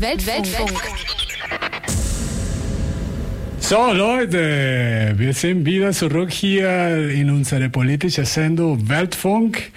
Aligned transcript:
Weltfunk. 0.00 0.72
So 3.58 3.92
Leute, 3.92 5.14
wir 5.16 5.32
sind 5.32 5.64
wieder 5.66 5.90
zurück 5.90 6.30
hier 6.30 7.10
in 7.10 7.30
unserer 7.30 7.68
politischen 7.68 8.24
Sendung 8.24 8.88
Weltfunk. 8.88 9.72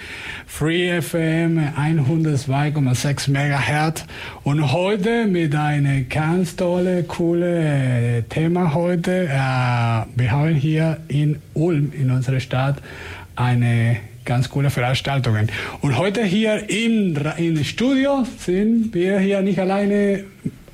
Free 0.46 1.02
FM 1.02 1.60
102,6 1.78 3.32
MHz 3.32 4.06
und 4.44 4.72
heute 4.72 5.26
mit 5.26 5.56
einem 5.56 6.08
ganz 6.10 6.56
tolle, 6.56 7.04
coole 7.04 8.26
Thema 8.30 8.74
heute. 8.74 9.26
Äh, 9.26 9.28
wir 10.16 10.32
haben 10.32 10.56
hier 10.56 10.98
in 11.08 11.42
Ulm, 11.54 11.92
in 11.94 12.12
unserer 12.12 12.40
Stadt, 12.40 12.82
eine 13.36 13.98
ganz 14.30 14.48
coole 14.48 14.70
Veranstaltung. 14.70 15.36
Und 15.82 15.98
heute 15.98 16.24
hier 16.24 16.70
im, 16.70 17.18
im 17.38 17.64
Studio 17.64 18.28
sind 18.38 18.94
wir 18.94 19.18
hier 19.18 19.42
nicht 19.42 19.58
alleine, 19.58 20.24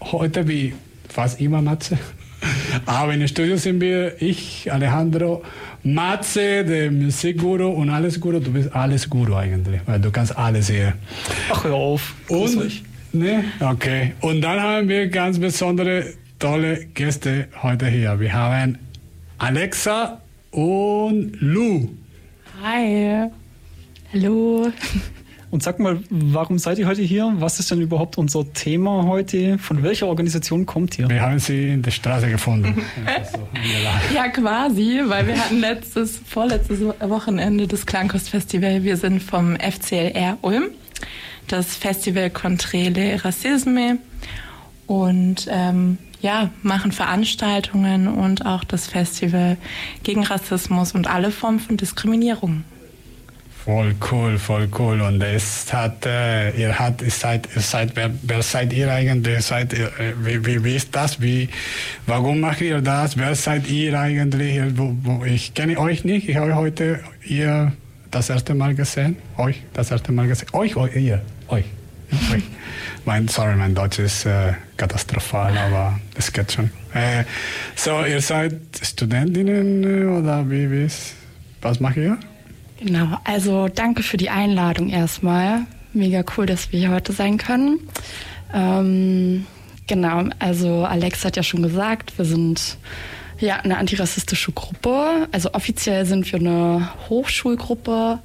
heute 0.02 0.46
wie 0.50 0.73
fast 1.08 1.40
immer 1.40 1.62
Matze. 1.62 1.98
Aber 2.86 3.13
im 3.13 3.26
Studio 3.26 3.55
sind 3.55 3.80
wir, 3.80 4.22
ich, 4.22 4.70
Alejandro, 4.73 5.41
Matze, 5.84 6.66
der 6.66 6.91
Musikguru 6.91 7.70
und 7.70 7.90
alles 7.90 8.20
Guru. 8.20 8.41
Du 8.41 8.52
bist 8.52 8.76
alles 8.76 9.10
Guru 9.10 9.36
eigentlich, 9.36 9.80
weil 9.85 10.02
du 10.02 10.12
kannst 10.12 10.38
alles 10.38 10.70
hier. 10.70 10.94
Ach, 11.49 11.63
hör 11.63 11.76
auf. 11.76 12.13
Und, 12.27 12.84
ne? 13.13 13.46
Okay. 13.62 14.16
Und 14.20 14.41
dann 14.41 14.60
haben 14.60 14.90
wir 14.90 15.08
ganz 15.08 15.40
besondere, 15.40 16.08
tolle 16.40 16.88
Gäste 16.94 17.48
heute 17.63 17.88
hier. 17.88 18.20
Wir 18.20 18.34
haben 18.34 18.80
Alexa 19.38 20.20
und 20.52 21.38
Lou. 21.40 21.88
Hi. 22.62 23.30
Hallo. 24.16 24.72
Und 25.52 25.62
sag 25.62 25.78
mal, 25.78 26.00
warum 26.10 26.58
seid 26.58 26.78
ihr 26.78 26.88
heute 26.88 27.02
hier? 27.02 27.34
Was 27.40 27.60
ist 27.60 27.70
denn 27.70 27.82
überhaupt 27.82 28.18
unser 28.18 28.52
Thema 28.54 29.04
heute? 29.04 29.58
Von 29.58 29.84
welcher 29.84 30.08
Organisation 30.08 30.66
kommt 30.66 30.98
ihr? 30.98 31.10
Wir 31.10 31.22
haben 31.22 31.38
sie 31.38 31.74
in 31.74 31.82
der 31.82 31.91
Straße 31.91 32.30
gefunden. 32.30 32.82
ja, 34.16 34.30
quasi, 34.30 35.02
weil 35.05 35.27
wir 35.27 35.38
hatten 35.38 35.60
letztes, 35.60 36.22
vorletztes 36.26 36.80
Wochenende 36.80 37.68
das 37.68 37.85
Klangkostfestival. 37.85 38.85
Wir 38.85 38.96
sind 38.96 39.22
vom 39.22 39.57
FCLR 39.57 40.38
Ulm, 40.41 40.70
das 41.50 41.76
Festival 41.76 42.29
Contre 42.29 42.88
les 42.88 43.26
Racisme 43.26 43.98
und 44.88 45.48
ähm, 45.50 45.98
ja, 46.22 46.52
machen 46.63 46.94
Veranstaltungen 46.94 48.07
und 48.07 48.46
auch 48.46 48.63
das 48.63 48.88
Festival 48.88 49.57
gegen 50.04 50.24
Rassismus 50.24 50.94
und 50.94 51.07
alle 51.07 51.32
Formen 51.32 51.60
von 51.60 51.76
Diskriminierung. 51.76 52.63
Voll 53.66 53.96
cool, 54.12 54.38
voll 54.38 54.70
cool. 54.77 55.02
Und 55.02 55.24
es 55.24 55.74
hat, 55.74 56.05
äh, 56.05 56.52
ihr 56.52 56.77
hat, 56.77 57.02
ihr 57.02 57.10
seid, 57.10 57.49
ihr 57.55 57.63
seid, 57.63 57.96
wer, 57.96 58.12
wer 58.22 58.44
seid 58.44 58.72
ihr 58.74 58.94
eigentlich? 58.94 59.44
Seid 59.44 59.74
ihr, 59.74 59.88
äh, 59.99 60.13
wie, 60.20 60.46
wie, 60.46 60.63
wie, 60.63 60.76
ist 60.76 60.96
das? 60.96 61.20
Wie, 61.20 61.49
warum 62.05 62.41
macht 62.41 62.62
ihr 62.62 62.82
das? 62.82 63.18
Wer 63.18 63.34
seid 63.34 63.68
ihr 63.68 63.99
eigentlich? 63.99 64.62
Ich 65.25 65.56
kenne 65.56 65.80
euch 65.80 66.06
nicht. 66.06 66.30
Ich 66.30 66.35
habe 66.35 66.56
heute 66.56 67.00
ihr 67.24 67.72
das 68.12 68.30
erste 68.30 68.53
Mal 68.53 68.75
gesehen. 68.75 69.16
Euch 69.35 69.63
das 69.74 69.90
erste 69.90 70.12
Mal 70.12 70.28
gesehen. 70.28 70.50
Euch, 70.53 70.75
euch 70.75 70.96
ihr, 70.96 71.24
euch. 71.47 71.66
Euch. 72.31 72.44
Mein, 73.03 73.28
sorry, 73.28 73.56
mein 73.56 73.74
Deutsch 73.74 73.97
ist 73.97 74.28
äh, 74.28 74.53
katastrophal, 74.78 75.57
aber 75.57 76.00
es 76.16 76.31
geht 76.31 76.52
schon. 76.52 76.69
Äh, 76.94 77.24
so, 77.75 78.06
ihr 78.06 78.22
seid 78.22 78.53
Studentinnen 78.79 79.84
äh, 79.84 80.06
oder 80.06 80.47
wie, 80.47 80.69
wie 80.69 80.85
ist, 80.85 81.16
was 81.63 81.79
macht 81.79 81.97
ihr? 81.97 82.19
Genau, 82.79 83.18
also 83.23 83.68
danke 83.69 84.03
für 84.03 84.18
die 84.18 84.29
Einladung 84.29 84.90
erstmal. 84.90 85.62
Mega 85.94 86.23
cool, 86.35 86.45
dass 86.45 86.72
wir 86.72 86.79
hier 86.79 86.91
heute 86.91 87.13
sein 87.13 87.38
können. 87.38 87.79
Ähm, 88.53 89.45
genau, 89.88 90.25
also 90.40 90.84
Alex 90.84 91.23
hat 91.23 91.38
ja 91.38 91.44
schon 91.44 91.63
gesagt, 91.63 92.17
wir 92.17 92.25
sind 92.25 92.78
ja 93.40 93.57
eine 93.57 93.78
antirassistische 93.78 94.51
Gruppe. 94.51 95.27
Also 95.31 95.53
offiziell 95.53 96.05
sind 96.05 96.29
wir 96.31 96.39
eine 96.39 96.89
Hochschulgruppe. 97.09 98.19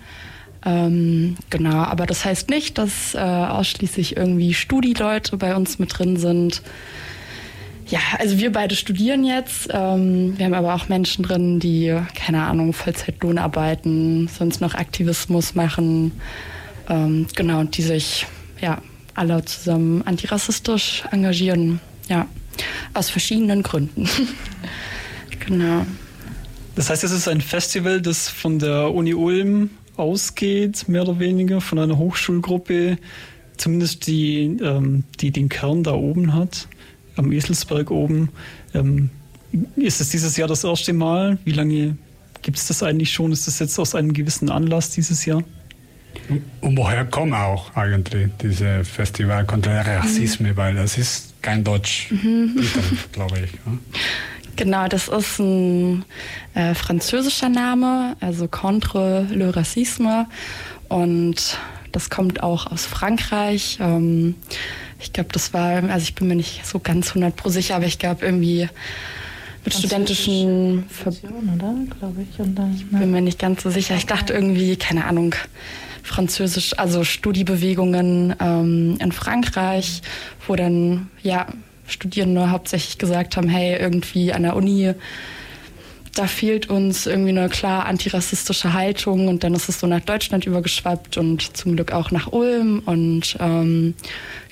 Ähm, 0.64 1.36
genau, 1.48 1.84
aber 1.84 2.06
das 2.06 2.25
heißt 2.25 2.50
nicht, 2.50 2.76
dass 2.76 3.14
äh, 3.14 3.19
ausschließlich 3.19 4.16
irgendwie 4.16 4.52
Studieleute 4.52 5.36
bei 5.36 5.54
uns 5.54 5.78
mit 5.78 5.96
drin 5.96 6.16
sind. 6.16 6.62
Ja, 7.90 7.98
also 8.18 8.38
wir 8.38 8.52
beide 8.52 8.76
studieren 8.76 9.24
jetzt. 9.24 9.68
Ähm, 9.72 10.38
wir 10.38 10.46
haben 10.46 10.54
aber 10.54 10.74
auch 10.74 10.88
Menschen 10.88 11.24
drin, 11.24 11.58
die, 11.58 11.92
keine 12.14 12.44
Ahnung, 12.44 12.72
Vollzeitlohn 12.72 13.36
arbeiten, 13.36 14.28
sonst 14.28 14.60
noch 14.60 14.74
Aktivismus 14.74 15.56
machen. 15.56 16.12
Ähm, 16.88 17.26
genau, 17.34 17.58
und 17.58 17.76
die 17.76 17.82
sich 17.82 18.26
ja 18.60 18.80
alle 19.14 19.44
zusammen 19.44 20.02
antirassistisch 20.02 21.02
engagieren. 21.10 21.80
Ja, 22.08 22.28
aus 22.94 23.10
verschiedenen 23.10 23.64
Gründen. 23.64 24.08
genau. 25.44 25.84
Das 26.76 26.90
heißt, 26.90 27.02
es 27.02 27.10
ist 27.10 27.26
ein 27.26 27.40
Festival, 27.40 28.00
das 28.00 28.28
von 28.28 28.60
der 28.60 28.94
Uni 28.94 29.14
Ulm 29.14 29.70
ausgeht, 29.96 30.88
mehr 30.88 31.02
oder 31.02 31.18
weniger, 31.18 31.60
von 31.60 31.80
einer 31.80 31.98
Hochschulgruppe, 31.98 32.98
zumindest 33.56 34.06
die, 34.06 34.58
ähm, 34.62 35.02
die 35.18 35.32
den 35.32 35.48
Kern 35.48 35.82
da 35.82 35.94
oben 35.94 36.34
hat 36.34 36.68
am 37.16 37.32
Eselsberg 37.32 37.91
oben. 37.91 38.31
Ähm, 38.75 39.10
ist 39.76 40.00
es 40.00 40.10
dieses 40.10 40.37
Jahr 40.37 40.48
das 40.48 40.65
erste 40.65 40.93
Mal? 40.93 41.38
Wie 41.44 41.53
lange 41.53 41.97
gibt 42.43 42.56
es 42.56 42.66
das 42.66 42.82
eigentlich 42.82 43.12
schon? 43.12 43.32
Ist 43.32 43.47
das 43.47 43.59
jetzt 43.59 43.78
aus 43.78 43.94
einem 43.94 44.12
gewissen 44.12 44.50
Anlass 44.50 44.91
dieses 44.91 45.25
Jahr? 45.25 45.43
Und 46.60 46.76
woher 46.76 47.04
kommt 47.04 47.34
auch 47.34 47.75
eigentlich 47.76 48.31
dieses 48.41 48.88
Festival 48.88 49.44
contra 49.44 49.81
Rassisme? 49.81 50.53
Mhm. 50.53 50.56
Weil 50.56 50.75
das 50.75 50.99
ist 50.99 51.34
kein 51.43 51.65
Deutsch, 51.65 52.10
mhm. 52.10 52.60
glaube 53.12 53.41
ich. 53.41 53.53
Ja? 53.53 54.00
Genau, 54.56 54.88
das 54.88 55.09
ist 55.09 55.38
ein 55.38 56.04
äh, 56.54 56.75
französischer 56.75 57.49
Name, 57.49 58.16
also 58.20 58.47
Contre 58.47 59.26
le 59.31 59.54
Racisme. 59.54 60.26
Und 60.88 61.59
das 61.93 62.10
kommt 62.10 62.43
auch 62.43 62.66
aus 62.66 62.84
Frankreich. 62.87 63.78
Ähm, 63.81 64.34
ich 65.00 65.12
glaube, 65.12 65.31
das 65.33 65.53
war, 65.53 65.83
also 65.84 66.03
ich 66.03 66.15
bin 66.15 66.28
mir 66.28 66.37
nicht 66.37 66.66
so 66.66 66.78
ganz 66.78 67.09
100 67.11 67.34
pro 67.37 67.49
sicher, 67.49 67.77
aber 67.77 67.87
ich 67.87 67.99
glaube 67.99 68.25
irgendwie 68.25 68.69
mit 69.65 69.75
studentischen 69.75 70.84
Ver 70.88 71.12
oder? 71.12 71.75
Glaube 71.99 72.27
ich. 72.31 72.38
Und 72.41 72.55
dann, 72.55 72.75
ich 72.75 72.87
bin 72.87 73.11
mir 73.11 73.21
nicht 73.21 73.38
ganz 73.38 73.62
so 73.62 73.71
sicher. 73.71 73.94
Ich 73.97 74.06
dachte 74.06 74.33
irgendwie, 74.33 74.77
keine 74.77 75.05
Ahnung, 75.05 75.34
Französisch, 76.03 76.78
also 76.78 77.05
Studiebewegungen 77.05 78.34
ähm, 78.41 78.97
in 79.00 79.12
Frankreich, 79.12 80.03
wo 80.47 80.56
dann 80.56 81.11
ja 81.22 81.47
Studierende 81.87 82.50
hauptsächlich 82.50 82.99
gesagt 82.99 83.37
haben, 83.37 83.49
hey, 83.49 83.77
irgendwie 83.78 84.32
an 84.32 84.43
der 84.43 84.56
Uni 84.56 84.94
da 86.15 86.27
fehlt 86.27 86.69
uns 86.69 87.06
irgendwie 87.06 87.31
eine 87.31 87.49
klar 87.49 87.87
antirassistische 87.87 88.72
Haltung 88.72 89.28
und 89.28 89.44
dann 89.44 89.55
ist 89.55 89.69
es 89.69 89.81
so 89.81 89.87
nach 89.87 90.00
Deutschland 90.00 90.44
übergeschwappt 90.44 91.17
und 91.17 91.56
zum 91.56 91.77
Glück 91.77 91.93
auch 91.93 92.11
nach 92.11 92.32
Ulm 92.32 92.82
und 92.84 93.37
ähm, 93.38 93.94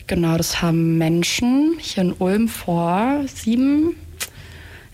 Genau, 0.09 0.39
das 0.39 0.63
haben 0.63 0.97
Menschen 0.97 1.75
hier 1.79 2.03
in 2.03 2.13
Ulm 2.13 2.49
vor 2.49 3.25
sieben 3.27 3.95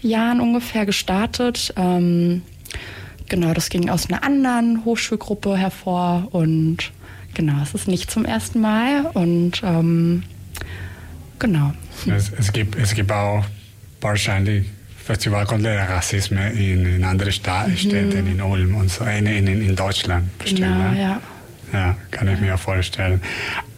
Jahren 0.02 0.40
ungefähr 0.40 0.86
gestartet. 0.86 1.72
Ähm, 1.76 2.42
genau, 3.28 3.54
das 3.54 3.68
ging 3.68 3.88
aus 3.90 4.10
einer 4.10 4.24
anderen 4.24 4.84
Hochschulgruppe 4.84 5.56
hervor 5.56 6.26
und 6.32 6.90
genau, 7.32 7.62
es 7.62 7.74
ist 7.74 7.86
nicht 7.86 8.10
zum 8.10 8.24
ersten 8.24 8.60
Mal 8.60 9.06
und 9.14 9.62
ähm, 9.64 10.24
genau. 11.38 11.72
Es, 12.06 12.32
es, 12.36 12.52
gibt, 12.52 12.74
es 12.74 12.92
gibt 12.92 13.12
auch 13.12 13.44
wahrscheinlich 14.00 14.66
Festival 14.96 15.46
contra 15.46 15.84
Rassismus 15.84 16.54
in, 16.54 16.86
in 16.86 17.04
anderen 17.04 17.32
Sta 17.32 17.68
mhm. 17.68 17.76
Städten, 17.76 18.26
in 18.26 18.42
Ulm 18.42 18.74
und 18.74 18.90
so, 18.90 19.04
in, 19.04 19.26
in, 19.26 19.46
in 19.46 19.76
Deutschland 19.76 20.36
bestimmt. 20.38 20.60
Genau, 20.62 20.90
ne? 20.90 21.00
ja. 21.00 21.20
Ja, 21.72 21.96
kann 22.10 22.28
ich 22.28 22.40
mir 22.40 22.56
vorstellen. 22.58 23.20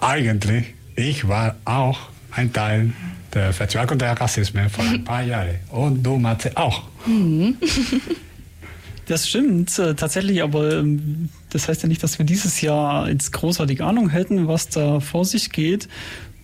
Eigentlich 0.01 0.76
ich 0.97 1.29
war 1.29 1.57
auch 1.65 1.98
ein 2.33 2.53
Teil 2.53 2.93
der 3.33 3.53
Vertretung 3.53 3.98
der 3.98 4.19
Rassismus 4.19 4.72
vor 4.72 4.84
ein 4.84 5.04
paar 5.04 5.22
Jahren. 5.22 5.57
Und 5.71 6.03
du, 6.03 6.16
Matze, 6.16 6.57
auch. 6.57 6.83
Mhm. 7.07 7.57
Das 9.09 9.28
stimmt 9.28 9.78
äh, 9.78 9.95
tatsächlich, 9.95 10.43
aber 10.43 10.78
ähm, 10.78 11.28
das 11.51 11.69
heißt 11.69 11.83
ja 11.84 11.89
nicht, 11.89 12.03
dass 12.03 12.19
wir 12.19 12.27
dieses 12.27 12.60
Jahr 12.60 13.09
jetzt 13.09 13.33
großartig 13.33 13.81
Ahnung 13.81 14.10
hätten, 14.10 14.48
was 14.48 14.69
da 14.69 14.98
vor 14.98 15.25
sich 15.25 15.53
geht. 15.53 15.89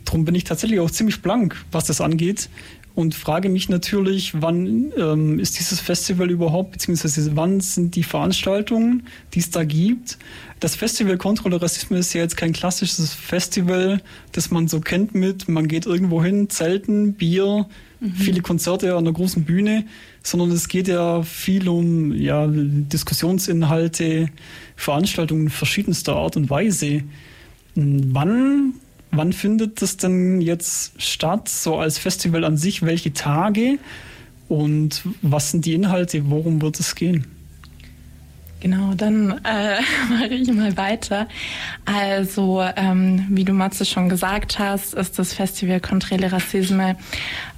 Darum 0.05 0.25
bin 0.25 0.37
ich 0.37 0.45
tatsächlich 0.45 0.79
auch 0.79 0.91
ziemlich 0.91 1.23
blank, 1.23 1.57
was 1.73 1.87
das 1.87 2.01
angeht 2.01 2.49
und 2.95 3.15
frage 3.15 3.49
mich 3.49 3.69
natürlich, 3.69 4.43
wann 4.43 4.93
ähm, 4.99 5.39
ist 5.39 5.59
dieses 5.59 5.81
Festival 5.81 6.31
überhaupt, 6.31 6.73
beziehungsweise 6.73 7.35
wann 7.37 7.61
sind 7.61 7.97
die 7.97 8.03
Veranstaltungen, 8.03 9.05
die 9.33 9.39
es 9.39 9.51
da 9.51 9.65
gibt. 9.65 10.19
Das 10.61 10.77
Festival 10.77 11.17
Kontrolle 11.17 11.61
Rassismus 11.61 12.01
ist 12.01 12.13
ja 12.13 12.21
jetzt 12.21 12.37
kein 12.37 12.53
klassisches 12.53 13.15
Festival, 13.15 14.03
das 14.33 14.51
man 14.51 14.69
so 14.69 14.81
kennt 14.81 15.15
mit, 15.15 15.49
man 15.49 15.69
geht 15.69 15.87
irgendwo 15.87 16.23
hin, 16.23 16.51
Zelten, 16.51 17.15
Bier, 17.15 17.67
mhm. 18.01 18.15
viele 18.15 18.43
Konzerte 18.43 18.95
an 18.95 19.05
der 19.05 19.15
großen 19.15 19.45
Bühne, 19.45 19.87
sondern 20.23 20.51
es 20.51 20.69
geht 20.69 20.89
ja 20.89 21.23
viel 21.23 21.69
um 21.69 22.13
ja, 22.15 22.47
Diskussionsinhalte, 22.47 24.29
Veranstaltungen 24.77 25.49
verschiedenster 25.49 26.15
Art 26.15 26.37
und 26.37 26.51
Weise. 26.51 27.03
Wann 27.75 28.75
Wann 29.13 29.33
findet 29.33 29.83
das 29.83 29.99
denn 29.99 30.41
jetzt 30.41 31.01
statt, 31.01 31.49
so 31.49 31.77
als 31.77 31.99
Festival 31.99 32.45
an 32.45 32.57
sich? 32.57 32.83
Welche 32.83 33.13
Tage? 33.13 33.79
Und 34.49 35.03
was 35.23 35.51
sind 35.51 35.67
die 35.67 35.75
Inhalte? 35.75 36.31
Worum 36.31 36.61
wird 36.63 36.81
es 36.81 36.95
gehen? 36.95 37.27
Genau, 38.61 38.95
dann 38.95 39.41
äh, 39.45 39.81
mache 40.09 40.29
ich 40.29 40.53
mal 40.53 40.77
weiter. 40.77 41.29
Also, 41.85 42.63
ähm, 42.77 43.27
wie 43.29 43.45
du 43.45 43.53
Matze 43.53 43.85
schon 43.85 44.09
gesagt 44.09 44.59
hast, 44.59 44.95
ist 44.95 45.19
das 45.19 45.35
Festival 45.35 45.81
Contre 45.81 46.17
le 46.17 46.33
Racisme 46.33 46.97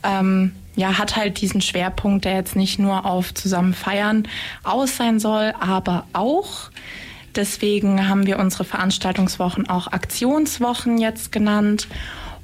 ähm, 0.03 0.53
ja, 0.77 0.99
hat 0.99 1.17
halt 1.17 1.41
diesen 1.41 1.61
Schwerpunkt, 1.61 2.25
der 2.25 2.35
jetzt 2.35 2.57
nicht 2.57 2.79
nur 2.79 3.07
auf 3.07 3.33
zusammen 3.33 3.75
feiern 3.75 4.27
aus 4.63 4.97
sein 4.97 5.21
soll, 5.21 5.55
aber 5.61 6.07
auch 6.13 6.71
Deswegen 7.37 8.09
haben 8.09 8.27
wir 8.27 8.39
unsere 8.39 8.65
Veranstaltungswochen 8.65 9.69
auch 9.69 9.89
Aktionswochen 9.89 10.99
jetzt 10.99 11.33
genannt. 11.33 11.89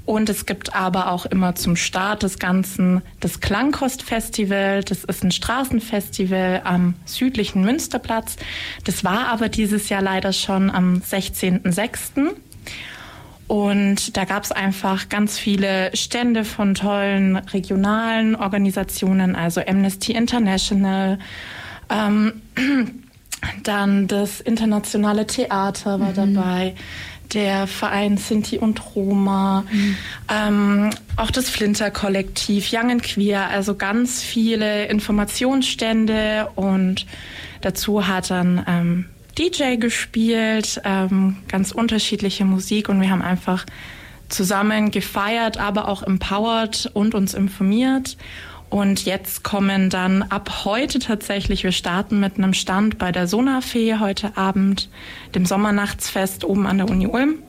Und 0.06 0.28
es 0.28 0.44
gibt 0.44 0.74
aber 0.74 1.12
auch 1.12 1.26
immer 1.26 1.54
zum 1.54 1.76
Start 1.76 2.24
des 2.24 2.38
Ganzen 2.40 3.02
das 3.20 3.40
Klangkostfestival. 3.40 4.82
Das 4.82 5.04
ist 5.04 5.22
ein 5.22 5.30
Straßenfestival 5.30 6.62
am 6.64 6.94
südlichen 7.04 7.62
Münsterplatz. 7.62 8.36
Das 8.84 9.04
war 9.04 9.28
aber 9.28 9.48
dieses 9.48 9.88
Jahr 9.88 10.02
leider 10.02 10.32
schon 10.32 10.70
am 10.70 10.96
16.06. 10.96 12.34
Und 13.46 14.16
da 14.16 14.24
gab 14.24 14.44
es 14.44 14.52
einfach 14.52 15.08
ganz 15.08 15.38
viele 15.38 15.90
Stände 15.96 16.44
von 16.44 16.74
tollen 16.74 17.36
regionalen 17.36 18.36
Organisationen, 18.36 19.36
also 19.36 19.60
Amnesty 19.60 20.12
International, 20.12 21.18
ähm, 21.88 22.42
dann 23.62 24.06
das 24.06 24.40
internationale 24.40 25.26
Theater 25.26 26.00
war 26.00 26.10
mhm. 26.10 26.34
dabei, 26.34 26.74
der 27.32 27.66
Verein 27.66 28.16
Sinti 28.16 28.58
und 28.58 28.94
Roma, 28.94 29.64
mhm. 29.70 29.96
ähm, 30.28 30.90
auch 31.16 31.30
das 31.30 31.48
Flinter-Kollektiv, 31.48 32.70
Young 32.72 32.90
and 32.90 33.02
Queer, 33.02 33.48
also 33.48 33.76
ganz 33.76 34.22
viele 34.22 34.86
Informationsstände 34.86 36.48
und 36.56 37.06
dazu 37.60 38.06
hat 38.06 38.30
dann 38.30 38.64
ähm, 38.66 39.04
DJ 39.38 39.76
gespielt, 39.76 40.80
ähm, 40.84 41.36
ganz 41.48 41.72
unterschiedliche 41.72 42.44
Musik 42.44 42.88
und 42.88 43.00
wir 43.00 43.10
haben 43.10 43.22
einfach 43.22 43.64
zusammen 44.28 44.90
gefeiert, 44.90 45.58
aber 45.58 45.88
auch 45.88 46.02
empowered 46.02 46.90
und 46.94 47.14
uns 47.14 47.34
informiert. 47.34 48.16
Und 48.70 49.04
jetzt 49.04 49.42
kommen 49.42 49.90
dann 49.90 50.22
ab 50.22 50.64
heute 50.64 51.00
tatsächlich, 51.00 51.64
wir 51.64 51.72
starten 51.72 52.20
mit 52.20 52.38
einem 52.38 52.54
Stand 52.54 52.98
bei 52.98 53.10
der 53.10 53.26
Sonafee 53.26 53.96
heute 53.98 54.36
Abend, 54.36 54.88
dem 55.34 55.44
Sommernachtsfest 55.44 56.44
oben 56.44 56.68
an 56.68 56.78
der 56.78 56.88
Uni 56.88 57.08
Ulm. 57.08 57.40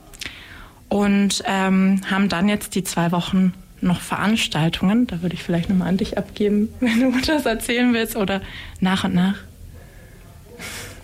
Und 0.88 1.42
ähm, 1.46 2.00
haben 2.10 2.28
dann 2.28 2.48
jetzt 2.48 2.74
die 2.74 2.82
zwei 2.82 3.12
Wochen 3.12 3.54
noch 3.80 4.00
Veranstaltungen. 4.00 5.06
Da 5.06 5.22
würde 5.22 5.34
ich 5.36 5.42
vielleicht 5.44 5.70
nochmal 5.70 5.88
an 5.88 5.96
dich 5.96 6.18
abgeben, 6.18 6.68
wenn 6.80 7.00
du 7.00 7.12
das 7.24 7.46
erzählen 7.46 7.94
willst 7.94 8.16
oder 8.16 8.42
nach 8.80 9.04
und 9.04 9.14
nach. 9.14 9.36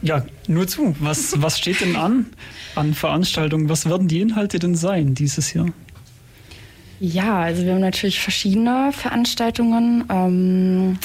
Ja, 0.02 0.24
nur 0.48 0.66
zu. 0.66 0.96
Was, 1.00 1.40
was 1.40 1.58
steht 1.58 1.80
denn 1.80 1.96
an 1.96 2.26
an 2.74 2.94
Veranstaltungen? 2.94 3.68
Was 3.68 3.88
werden 3.88 4.08
die 4.08 4.20
Inhalte 4.20 4.58
denn 4.58 4.74
sein 4.74 5.14
dieses 5.14 5.52
Jahr? 5.52 5.66
Ja, 7.00 7.42
also 7.42 7.64
wir 7.64 7.74
haben 7.74 7.80
natürlich 7.80 8.20
verschiedene 8.20 8.90
Veranstaltungen. 8.92 10.04
Ähm, 10.10 10.98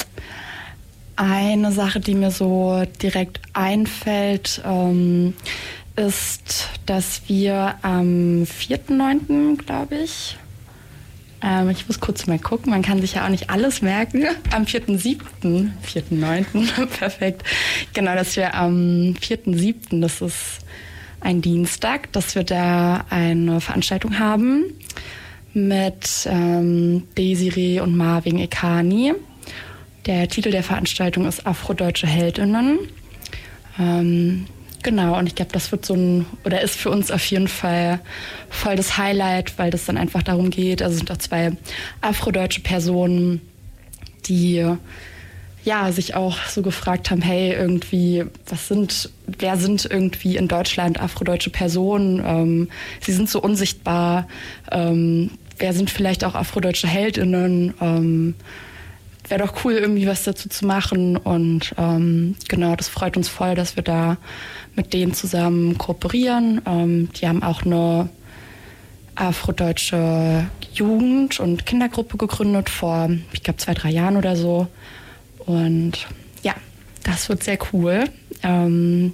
eine 1.15 1.71
Sache, 1.71 1.99
die 1.99 2.15
mir 2.15 2.31
so 2.31 2.83
direkt 3.01 3.39
einfällt, 3.53 4.61
ähm, 4.65 5.35
ist, 5.95 6.69
dass 6.87 7.21
wir 7.27 7.75
am 7.83 8.43
4.9., 8.43 9.57
glaube 9.63 9.95
ich, 9.97 10.37
ähm, 11.43 11.69
ich 11.69 11.87
muss 11.87 11.99
kurz 11.99 12.25
mal 12.25 12.39
gucken, 12.39 12.71
man 12.71 12.81
kann 12.81 12.99
sich 12.99 13.13
ja 13.13 13.25
auch 13.25 13.29
nicht 13.29 13.51
alles 13.51 13.83
merken, 13.83 14.23
am 14.51 14.63
4.7., 14.63 15.19
4.9., 15.85 16.85
perfekt, 16.99 17.43
genau, 17.93 18.15
dass 18.15 18.35
wir 18.35 18.55
am 18.55 19.13
4.7., 19.21 20.01
das 20.01 20.21
ist 20.21 20.59
ein 21.19 21.43
Dienstag, 21.43 22.11
dass 22.11 22.33
wir 22.33 22.43
da 22.43 23.05
eine 23.11 23.61
Veranstaltung 23.61 24.17
haben 24.17 24.73
mit 25.53 26.25
ähm, 26.25 27.03
Desiree 27.17 27.79
und 27.79 27.95
Marvin 27.95 28.39
Ekani. 28.39 29.13
Der 30.05 30.27
Titel 30.27 30.51
der 30.51 30.63
Veranstaltung 30.63 31.25
ist 31.25 31.45
Afrodeutsche 31.45 32.07
Heldinnen. 32.07 32.79
Ähm, 33.79 34.47
genau, 34.81 35.17
und 35.17 35.27
ich 35.27 35.35
glaube, 35.35 35.51
das 35.51 35.71
wird 35.71 35.85
so 35.85 35.93
ein, 35.93 36.25
oder 36.43 36.61
ist 36.61 36.75
für 36.75 36.89
uns 36.89 37.11
auf 37.11 37.25
jeden 37.25 37.47
Fall 37.47 37.99
voll 38.49 38.75
das 38.75 38.97
Highlight, 38.97 39.57
weil 39.57 39.71
das 39.71 39.85
dann 39.85 39.97
einfach 39.97 40.23
darum 40.23 40.49
geht, 40.49 40.81
also 40.81 40.97
sind 40.97 41.11
auch 41.11 41.17
zwei 41.17 41.53
afrodeutsche 42.01 42.61
Personen, 42.61 43.41
die 44.25 44.65
ja, 45.63 45.91
sich 45.93 46.15
auch 46.15 46.37
so 46.47 46.61
gefragt 46.61 47.09
haben, 47.09 47.21
hey, 47.21 47.53
irgendwie, 47.53 48.25
was 48.47 48.67
sind, 48.67 49.09
wer 49.27 49.55
sind 49.55 49.87
irgendwie 49.89 50.35
in 50.35 50.49
Deutschland 50.49 50.99
afrodeutsche 50.99 51.51
Personen? 51.51 52.21
Ähm, 52.25 52.69
sie 52.99 53.13
sind 53.13 53.29
so 53.29 53.41
unsichtbar. 53.41 54.27
Ähm, 54.71 55.31
wer 55.57 55.73
sind 55.73 55.89
vielleicht 55.89 56.23
auch 56.23 56.35
afrodeutsche 56.35 56.87
Heldinnen? 56.87 57.73
Ähm, 57.81 58.35
Wäre 59.29 59.45
doch 59.45 59.63
cool, 59.63 59.73
irgendwie 59.73 60.05
was 60.05 60.23
dazu 60.23 60.49
zu 60.49 60.65
machen. 60.65 61.15
Und 61.15 61.73
ähm, 61.77 62.35
genau, 62.49 62.75
das 62.75 62.89
freut 62.89 63.15
uns 63.15 63.29
voll, 63.29 63.55
dass 63.55 63.77
wir 63.77 63.83
da 63.83 64.17
mit 64.75 64.91
denen 64.93 65.13
zusammen 65.13 65.77
kooperieren. 65.77 66.61
Ähm, 66.65 67.09
die 67.13 67.27
haben 67.27 67.41
auch 67.41 67.63
eine 67.63 68.09
afrodeutsche 69.15 70.45
Jugend- 70.73 71.39
und 71.39 71.65
Kindergruppe 71.65 72.17
gegründet 72.17 72.69
vor, 72.69 73.09
ich 73.31 73.43
glaube, 73.43 73.57
zwei, 73.57 73.73
drei 73.73 73.91
Jahren 73.91 74.17
oder 74.17 74.35
so. 74.35 74.67
Und 75.45 76.07
ja, 76.41 76.55
das 77.03 77.29
wird 77.29 77.43
sehr 77.43 77.59
cool. 77.71 78.05
Ähm, 78.41 79.13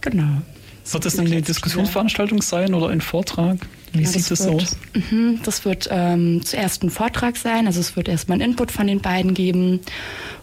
genau. 0.00 0.42
Wird 0.90 1.04
das 1.04 1.18
eine 1.18 1.42
Diskussionsveranstaltung 1.42 2.40
sein 2.40 2.72
oder 2.72 2.88
ein 2.88 3.02
Vortrag? 3.02 3.58
Wie 3.92 4.02
ja, 4.02 4.08
sieht 4.08 4.30
das, 4.30 4.40
das 4.40 4.46
wird, 4.46 4.62
aus? 4.62 4.76
Mhm, 4.94 5.40
das 5.44 5.64
wird 5.64 5.88
ähm, 5.90 6.44
zuerst 6.44 6.82
ein 6.82 6.90
Vortrag 6.90 7.36
sein, 7.36 7.66
also 7.66 7.80
es 7.80 7.96
wird 7.96 8.08
erstmal 8.08 8.40
einen 8.40 8.52
Input 8.52 8.70
von 8.70 8.86
den 8.86 9.00
beiden 9.00 9.34
geben 9.34 9.80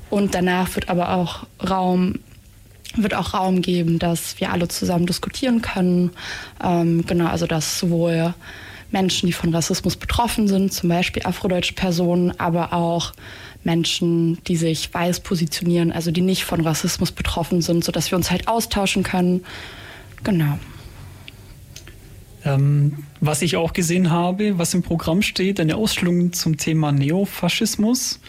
und 0.10 0.36
danach 0.36 0.76
wird 0.76 0.90
aber 0.90 1.16
auch 1.16 1.46
Raum 1.68 2.20
wird 2.98 3.14
auch 3.14 3.34
Raum 3.34 3.62
geben, 3.62 4.00
dass 4.00 4.40
wir 4.40 4.54
alle 4.54 4.70
zusammen 4.70 5.06
diskutieren 5.06 5.62
können. 5.62 6.12
Ähm, 6.64 7.06
genau, 7.06 7.28
also 7.28 7.46
dass 7.46 7.78
sowohl 7.78 8.34
Menschen, 8.92 9.28
die 9.28 9.34
von 9.34 9.54
Rassismus 9.54 9.98
betroffen 9.98 10.48
sind, 10.48 10.72
zum 10.72 10.88
Beispiel 10.88 11.24
afrodeutsche 11.24 11.74
Personen, 11.74 12.40
aber 12.40 12.72
auch 12.72 13.12
Menschen, 13.66 14.42
die 14.46 14.56
sich 14.56 14.94
weiß 14.94 15.22
positionieren, 15.22 15.92
also 15.92 16.12
die 16.12 16.22
nicht 16.22 16.46
von 16.46 16.62
Rassismus 16.62 17.12
betroffen 17.12 17.62
sind, 17.62 17.84
sodass 17.84 18.12
wir 18.12 18.18
uns 18.18 18.32
halt 18.32 18.48
austauschen 18.48 19.04
können. 19.04 19.44
Genau. 20.24 20.60
Ähm, 22.46 23.04
was 23.20 23.42
ich 23.42 23.58
auch 23.58 23.74
gesehen 23.74 24.12
habe, 24.12 24.60
was 24.60 24.74
im 24.76 24.84
Programm 24.84 25.24
steht, 25.24 25.60
eine 25.60 25.76
Ausstellung 25.76 26.32
zum 26.32 26.58
Thema 26.58 26.92
Neofaschismus. 26.92 28.20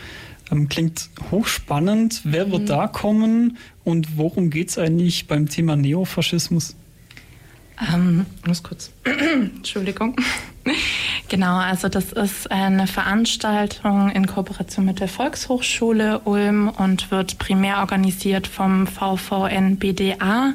Ähm, 0.50 0.68
klingt 0.68 1.10
hochspannend. 1.30 2.22
Wer 2.24 2.50
wird 2.50 2.62
mhm. 2.62 2.66
da 2.66 2.86
kommen 2.88 3.58
und 3.84 4.16
worum 4.16 4.48
geht 4.50 4.70
es 4.70 4.78
eigentlich 4.78 5.26
beim 5.26 5.48
Thema 5.48 5.76
Neofaschismus? 5.76 6.76
Ähm, 7.92 8.24
muss 8.46 8.62
kurz. 8.62 8.90
Entschuldigung. 9.04 10.16
genau, 11.28 11.56
also 11.56 11.88
das 11.88 12.12
ist 12.12 12.50
eine 12.50 12.86
Veranstaltung 12.86 14.10
in 14.10 14.26
Kooperation 14.26 14.84
mit 14.84 15.00
der 15.00 15.08
Volkshochschule 15.08 16.20
Ulm 16.20 16.68
und 16.68 17.10
wird 17.10 17.38
primär 17.38 17.78
organisiert 17.78 18.46
vom 18.46 18.86
VVN 18.86 19.76
BDA. 19.76 20.54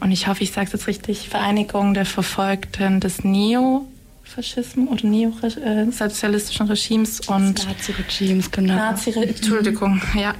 Und 0.00 0.10
ich 0.10 0.26
hoffe, 0.26 0.42
ich 0.42 0.52
sage 0.52 0.66
es 0.66 0.72
jetzt 0.72 0.86
richtig, 0.86 1.28
Vereinigung 1.28 1.94
der 1.94 2.06
Verfolgten 2.06 3.00
des 3.00 3.24
Neo 3.24 3.86
Faschismus 4.22 4.88
oder 4.88 5.06
neosozialistischen 5.06 6.66
Regimes 6.66 7.20
und 7.28 7.66
Nazi-Regimes, 7.66 8.50
genau. 8.50 8.74
Nazi 8.74 9.10
Entschuldigung, 9.10 10.00
ja. 10.14 10.34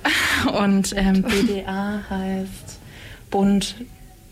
Und 0.59 0.95
ähm, 0.97 1.23
BDA 1.23 2.01
heißt 2.09 2.81
Bund 3.31 3.77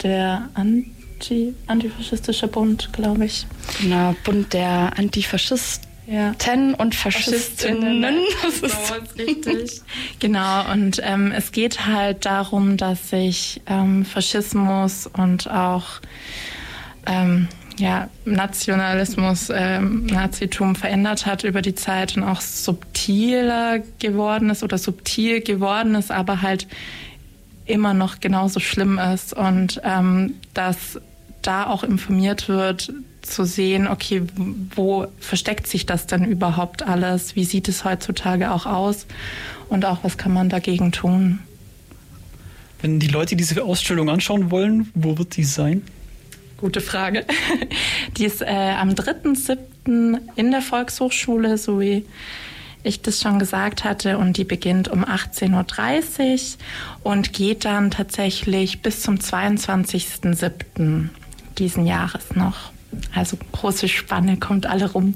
der 0.02 0.48
Anti 0.54 1.01
Anti 1.22 1.54
antifaschistischer 1.68 2.48
Bund, 2.48 2.88
glaube 2.92 3.26
ich. 3.26 3.46
Genau, 3.80 4.16
Bund 4.24 4.52
der 4.52 4.92
Antifaschisten. 4.98 5.88
Ja. 6.08 6.34
und 6.78 6.96
Faschistinnen. 6.96 8.16
Das 8.42 8.58
ist 8.58 8.88
so, 8.88 8.94
richtig. 9.22 9.82
genau, 10.18 10.68
und 10.72 11.00
ähm, 11.04 11.30
es 11.30 11.52
geht 11.52 11.86
halt 11.86 12.26
darum, 12.26 12.76
dass 12.76 13.10
sich 13.10 13.62
ähm, 13.66 14.04
Faschismus 14.04 15.06
und 15.06 15.48
auch 15.48 16.00
ähm, 17.06 17.46
ja, 17.78 18.08
Nationalismus, 18.24 19.48
ähm, 19.54 20.06
Nazitum 20.06 20.74
verändert 20.74 21.24
hat 21.24 21.44
über 21.44 21.62
die 21.62 21.76
Zeit 21.76 22.16
und 22.16 22.24
auch 22.24 22.40
subtiler 22.40 23.78
geworden 24.00 24.50
ist 24.50 24.64
oder 24.64 24.76
subtil 24.76 25.40
geworden 25.40 25.94
ist, 25.94 26.10
aber 26.10 26.42
halt 26.42 26.66
immer 27.64 27.94
noch 27.94 28.20
genauso 28.20 28.60
schlimm 28.60 28.98
ist 28.98 29.32
und 29.32 29.80
ähm, 29.84 30.34
dass 30.52 31.00
da 31.42 31.66
auch 31.66 31.82
informiert 31.82 32.48
wird, 32.48 32.92
zu 33.22 33.44
sehen, 33.44 33.86
okay, 33.86 34.22
wo 34.74 35.06
versteckt 35.18 35.66
sich 35.66 35.86
das 35.86 36.06
denn 36.06 36.24
überhaupt 36.24 36.82
alles? 36.82 37.36
Wie 37.36 37.44
sieht 37.44 37.68
es 37.68 37.84
heutzutage 37.84 38.50
auch 38.50 38.66
aus? 38.66 39.06
Und 39.68 39.84
auch, 39.84 39.98
was 40.02 40.18
kann 40.18 40.32
man 40.32 40.48
dagegen 40.48 40.92
tun? 40.92 41.38
Wenn 42.80 42.98
die 42.98 43.06
Leute 43.06 43.36
diese 43.36 43.62
Ausstellung 43.62 44.10
anschauen 44.10 44.50
wollen, 44.50 44.90
wo 44.94 45.16
wird 45.18 45.36
die 45.36 45.44
sein? 45.44 45.82
Gute 46.56 46.80
Frage. 46.80 47.24
Die 48.16 48.24
ist 48.24 48.40
äh, 48.40 48.46
am 48.46 48.90
3.7. 48.90 50.18
in 50.36 50.50
der 50.52 50.62
Volkshochschule, 50.62 51.58
so 51.58 51.80
wie 51.80 52.04
ich 52.84 53.02
das 53.02 53.20
schon 53.20 53.38
gesagt 53.38 53.84
hatte, 53.84 54.18
und 54.18 54.36
die 54.36 54.44
beginnt 54.44 54.88
um 54.88 55.04
18.30 55.04 56.56
Uhr 57.04 57.12
und 57.12 57.32
geht 57.32 57.64
dann 57.64 57.90
tatsächlich 57.90 58.82
bis 58.82 59.02
zum 59.02 59.16
22.7. 59.16 61.08
diesen 61.62 61.86
Jahres 61.86 62.34
noch. 62.34 62.72
Also 63.14 63.38
große 63.52 63.88
Spanne, 63.88 64.36
kommt 64.36 64.66
alle 64.66 64.90
rum. 64.90 65.14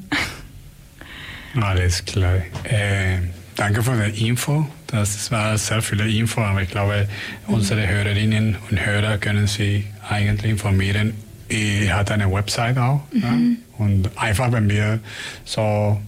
Alles 1.60 2.04
klar. 2.04 2.36
Äh, 2.64 3.18
danke 3.56 3.82
für 3.82 4.08
die 4.10 4.28
Info. 4.28 4.66
Das 4.86 5.30
war 5.30 5.58
sehr 5.58 5.82
viele 5.82 6.08
Info, 6.08 6.40
aber 6.40 6.62
ich 6.62 6.70
glaube, 6.70 7.08
unsere 7.48 7.86
Hörerinnen 7.88 8.56
und 8.70 8.86
Hörer 8.86 9.18
können 9.18 9.46
sich 9.46 9.84
eigentlich 10.08 10.52
informieren. 10.52 11.14
Ich 11.48 11.90
hat 11.92 12.10
eine 12.10 12.30
Website 12.30 12.78
auch. 12.78 13.02
Mhm. 13.12 13.22
Ja? 13.22 13.84
Und 13.84 14.10
einfach, 14.16 14.52
wenn 14.52 14.68
wir 14.68 15.00
so 15.44 16.00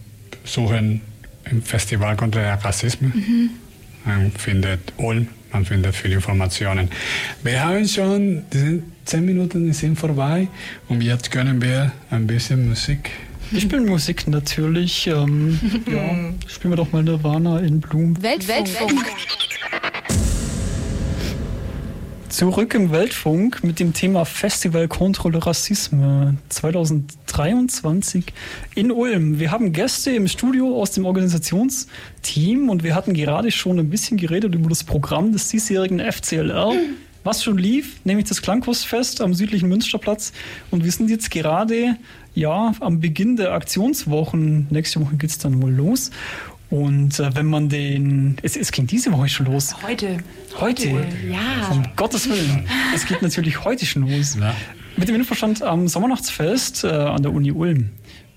suchen 0.45 1.01
im 1.51 1.63
Festival 1.63 2.17
kontra 2.17 2.55
Rassismus, 2.55 3.13
mhm. 3.15 3.51
findet 4.37 4.93
Ulm, 4.99 5.29
man 5.53 5.65
findet 5.65 5.95
viele 5.95 6.15
Informationen. 6.15 6.89
Wir 7.43 7.65
haben 7.65 7.87
schon, 7.87 8.45
die 8.53 8.59
sind 8.59 8.83
zehn 9.05 9.25
Minuten 9.25 9.73
sind 9.73 9.99
vorbei 9.99 10.49
und 10.89 11.03
jetzt 11.03 11.31
können 11.31 11.63
wir 11.63 11.93
ein 12.11 12.27
bisschen 12.27 12.69
Musik. 12.69 13.11
Wir 13.51 13.61
spielen 13.61 13.87
Musik 13.87 14.29
natürlich. 14.29 15.07
Ähm, 15.07 15.59
ja, 15.87 16.49
spielen 16.49 16.73
wir 16.73 16.77
doch 16.77 16.93
mal 16.93 17.03
Nirvana 17.03 17.61
in 17.61 17.81
Bloom. 17.81 18.23
Welt, 18.23 18.47
Weltfunk. 18.47 19.05
Zurück 22.29 22.75
im 22.75 22.93
Weltfunk 22.93 23.65
mit 23.65 23.81
dem 23.81 23.95
Thema 23.95 24.27
Festival 24.27 24.87
contre 24.87 25.31
le 25.31 25.45
Racisme 25.45 26.37
2023 26.51 28.27
in 28.75 28.93
Ulm. 28.93 29.41
Wir 29.41 29.51
haben 29.51 29.73
Gäste 29.73 30.11
im 30.11 30.29
Studio 30.29 30.79
aus 30.79 30.91
dem 30.91 31.07
Organisationsteam 31.07 32.69
und 32.69 32.85
wir 32.85 32.95
hatten 32.95 33.15
gerade 33.15 33.51
schon 33.51 33.79
ein 33.79 33.89
bisschen 33.89 34.19
geredet 34.19 34.55
über 34.55 34.69
das 34.69 34.85
Programm 34.85 35.33
des 35.33 35.49
diesjährigen 35.49 36.01
FCLR. 36.01 36.73
Was 37.25 37.43
schon 37.43 37.57
lief, 37.57 37.97
nämlich 38.05 38.29
das 38.29 38.43
Klangkostfest 38.43 39.23
am 39.23 39.33
südlichen 39.33 39.69
Münsterplatz. 39.69 40.33
Und 40.71 40.85
wir 40.85 40.93
sind 40.93 41.11
jetzt 41.11 41.31
gerade 41.31 41.97
ja, 42.35 42.75
am 42.81 43.01
Beginn 43.01 43.37
der 43.37 43.53
Aktionswochen. 43.53 44.67
Nächste 44.71 45.01
Woche 45.01 45.17
geht 45.17 45.31
es 45.31 45.39
dann 45.39 45.61
wohl 45.63 45.73
los. 45.73 46.11
Und 46.71 47.19
äh, 47.19 47.35
wenn 47.35 47.47
man 47.47 47.69
den. 47.69 48.37
Es, 48.43 48.57
es 48.57 48.73
ging 48.73 48.87
diese 48.87 49.13
Woche 49.13 49.29
schon 49.29 49.47
los. 49.47 49.75
Heute. 49.83 50.19
Heute? 50.61 50.89
Ja. 51.29 51.69
Um 51.71 51.85
Gottes 51.97 52.29
Willen. 52.29 52.69
Es 52.95 53.07
geht 53.07 53.23
natürlich 53.23 53.65
heute 53.65 53.87
schon 53.87 54.09
los. 54.09 54.37
Ja. 54.39 54.55
Mit 54.97 55.09
dem 55.09 55.15
Infostand 55.15 55.63
am 55.63 55.89
Sommernachtsfest 55.89 56.85
äh, 56.85 56.89
an 56.89 57.23
der 57.23 57.33
Uni 57.33 57.53
Ulm. 57.53 57.91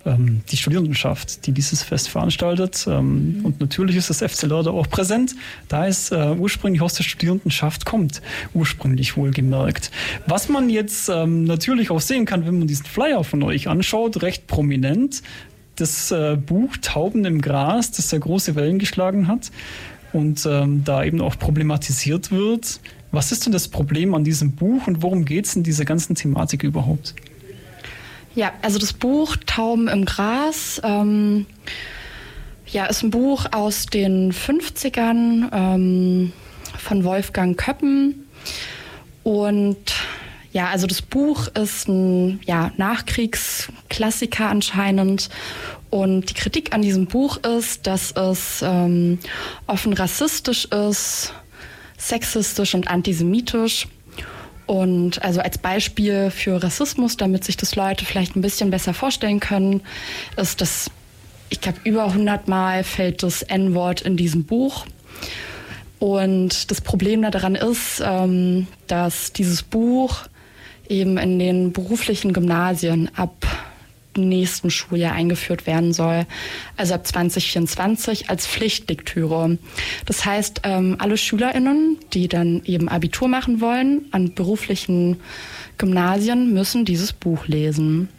Ähm, 0.04 0.42
die 0.50 0.58
Studierendenschaft, 0.58 1.46
die 1.46 1.52
dieses 1.52 1.84
Fest 1.84 2.10
veranstaltet. 2.10 2.86
Ähm, 2.88 3.42
und 3.44 3.60
natürlich 3.60 3.98
ist 3.98 4.10
das 4.10 4.20
FCLR 4.20 4.64
da 4.64 4.72
auch 4.72 4.90
präsent, 4.90 5.36
da 5.68 5.86
es 5.86 6.12
äh, 6.12 6.36
ursprünglich 6.38 6.82
aus 6.82 6.94
der 6.96 7.04
Studierendenschaft 7.04 7.86
kommt. 7.86 8.22
Ursprünglich 8.54 9.16
wohlgemerkt. 9.18 9.92
Was 10.26 10.50
man 10.50 10.70
jetzt 10.70 11.10
ähm, 11.10 11.44
natürlich 11.44 11.92
auch 11.92 12.02
sehen 12.02 12.26
kann, 12.26 12.46
wenn 12.48 12.58
man 12.60 12.68
diesen 12.68 12.86
Flyer 12.86 13.24
von 13.24 13.44
euch 13.44 13.68
anschaut, 13.68 14.24
recht 14.24 14.48
prominent, 14.48 15.22
das 15.76 16.12
äh, 16.12 16.38
Buch 16.38 16.78
Tauben 16.82 17.26
im 17.26 17.42
Gras, 17.42 17.92
das 17.92 18.10
sehr 18.10 18.20
große 18.20 18.56
Wellen 18.56 18.80
geschlagen 18.80 19.28
hat 19.28 19.52
und 20.14 20.46
ähm, 20.46 20.84
da 20.84 21.04
eben 21.04 21.22
auch 21.22 21.38
problematisiert 21.38 22.32
wird. 22.32 22.80
Was 23.12 23.32
ist 23.32 23.46
denn 23.46 23.52
das 23.52 23.68
Problem 23.68 24.14
an 24.14 24.24
diesem 24.24 24.54
Buch 24.54 24.88
und 24.88 25.02
worum 25.02 25.26
geht 25.26 25.46
es 25.46 25.56
in 25.56 25.64
dieser 25.64 25.86
ganzen 25.86 26.16
Thematik 26.16 26.64
überhaupt? 26.64 27.14
Ja, 28.36 28.54
also 28.62 28.80
das 28.80 28.94
Buch 28.94 29.36
Tauben 29.46 29.90
im 29.90 30.06
Gras 30.06 30.80
ähm, 30.84 31.46
ja, 32.68 32.86
ist 32.86 33.04
ein 33.04 33.12
Buch 33.12 33.46
aus 33.52 33.86
den 33.88 34.32
50ern 34.32 35.50
ähm, 35.52 36.32
von 36.78 37.04
Wolfgang 37.04 37.58
Köppen. 37.58 38.28
Und 39.24 39.94
ja, 40.52 40.70
also 40.70 40.86
das 40.86 41.02
Buch 41.02 41.48
ist 41.48 41.88
ein 41.88 42.42
ja, 42.46 42.72
Nachkriegsklassiker 42.78 44.50
anscheinend. 44.50 45.30
Und 45.90 46.30
die 46.30 46.34
Kritik 46.34 46.74
an 46.74 46.82
diesem 46.82 47.06
Buch 47.06 47.38
ist, 47.38 47.88
dass 47.88 48.12
es 48.12 48.62
ähm, 48.62 49.20
offen 49.68 49.94
rassistisch 49.94 50.66
ist, 50.66 51.34
sexistisch 51.98 52.76
und 52.76 52.90
antisemitisch. 52.90 53.88
Und 54.66 55.22
also 55.24 55.42
als 55.42 55.58
Beispiel 55.58 56.32
für 56.32 56.62
Rassismus, 56.62 57.18
damit 57.18 57.44
sich 57.44 57.58
das 57.58 57.76
Leute 57.76 58.06
vielleicht 58.06 58.36
ein 58.36 58.42
bisschen 58.42 58.72
besser 58.72 58.94
vorstellen 58.94 59.40
können, 59.40 59.82
ist, 60.38 60.62
dass 60.62 60.90
ich 61.50 61.60
glaube, 61.60 61.80
über 61.84 62.06
100 62.06 62.48
Mal 62.48 62.84
fällt 62.86 63.24
das 63.24 63.42
N-Wort 63.42 64.02
in 64.02 64.16
diesem 64.16 64.46
Buch. 64.46 64.86
Und 66.00 66.72
das 66.72 66.82
Problem 66.82 67.22
daran 67.22 67.56
ist, 67.56 68.02
ähm, 68.04 68.68
dass 68.88 69.34
dieses 69.34 69.62
Buch 69.62 70.24
eben 70.90 71.18
in 71.18 71.40
den 71.40 71.72
beruflichen 71.72 72.34
Gymnasien 72.34 73.10
ab 73.16 73.46
nächsten 74.18 74.70
Schuljahr 74.70 75.14
eingeführt 75.14 75.66
werden 75.66 75.94
soll, 75.94 76.26
also 76.78 76.94
ab 76.94 77.08
2024 77.08 78.30
als 78.30 78.48
Pflichtlektüre. 78.48 79.58
Das 80.06 80.26
heißt, 80.26 80.62
ähm, 80.64 80.98
alle 81.00 81.18
Schülerinnen, 81.18 81.98
die 82.14 82.28
dann 82.28 82.62
eben 82.66 82.90
Abitur 82.90 83.28
machen 83.28 83.62
wollen 83.62 84.06
an 84.12 84.34
beruflichen 84.34 85.18
Gymnasien, 85.78 86.54
müssen 86.54 86.86
dieses 86.86 87.14
Buch 87.14 87.48
lesen. 87.48 88.10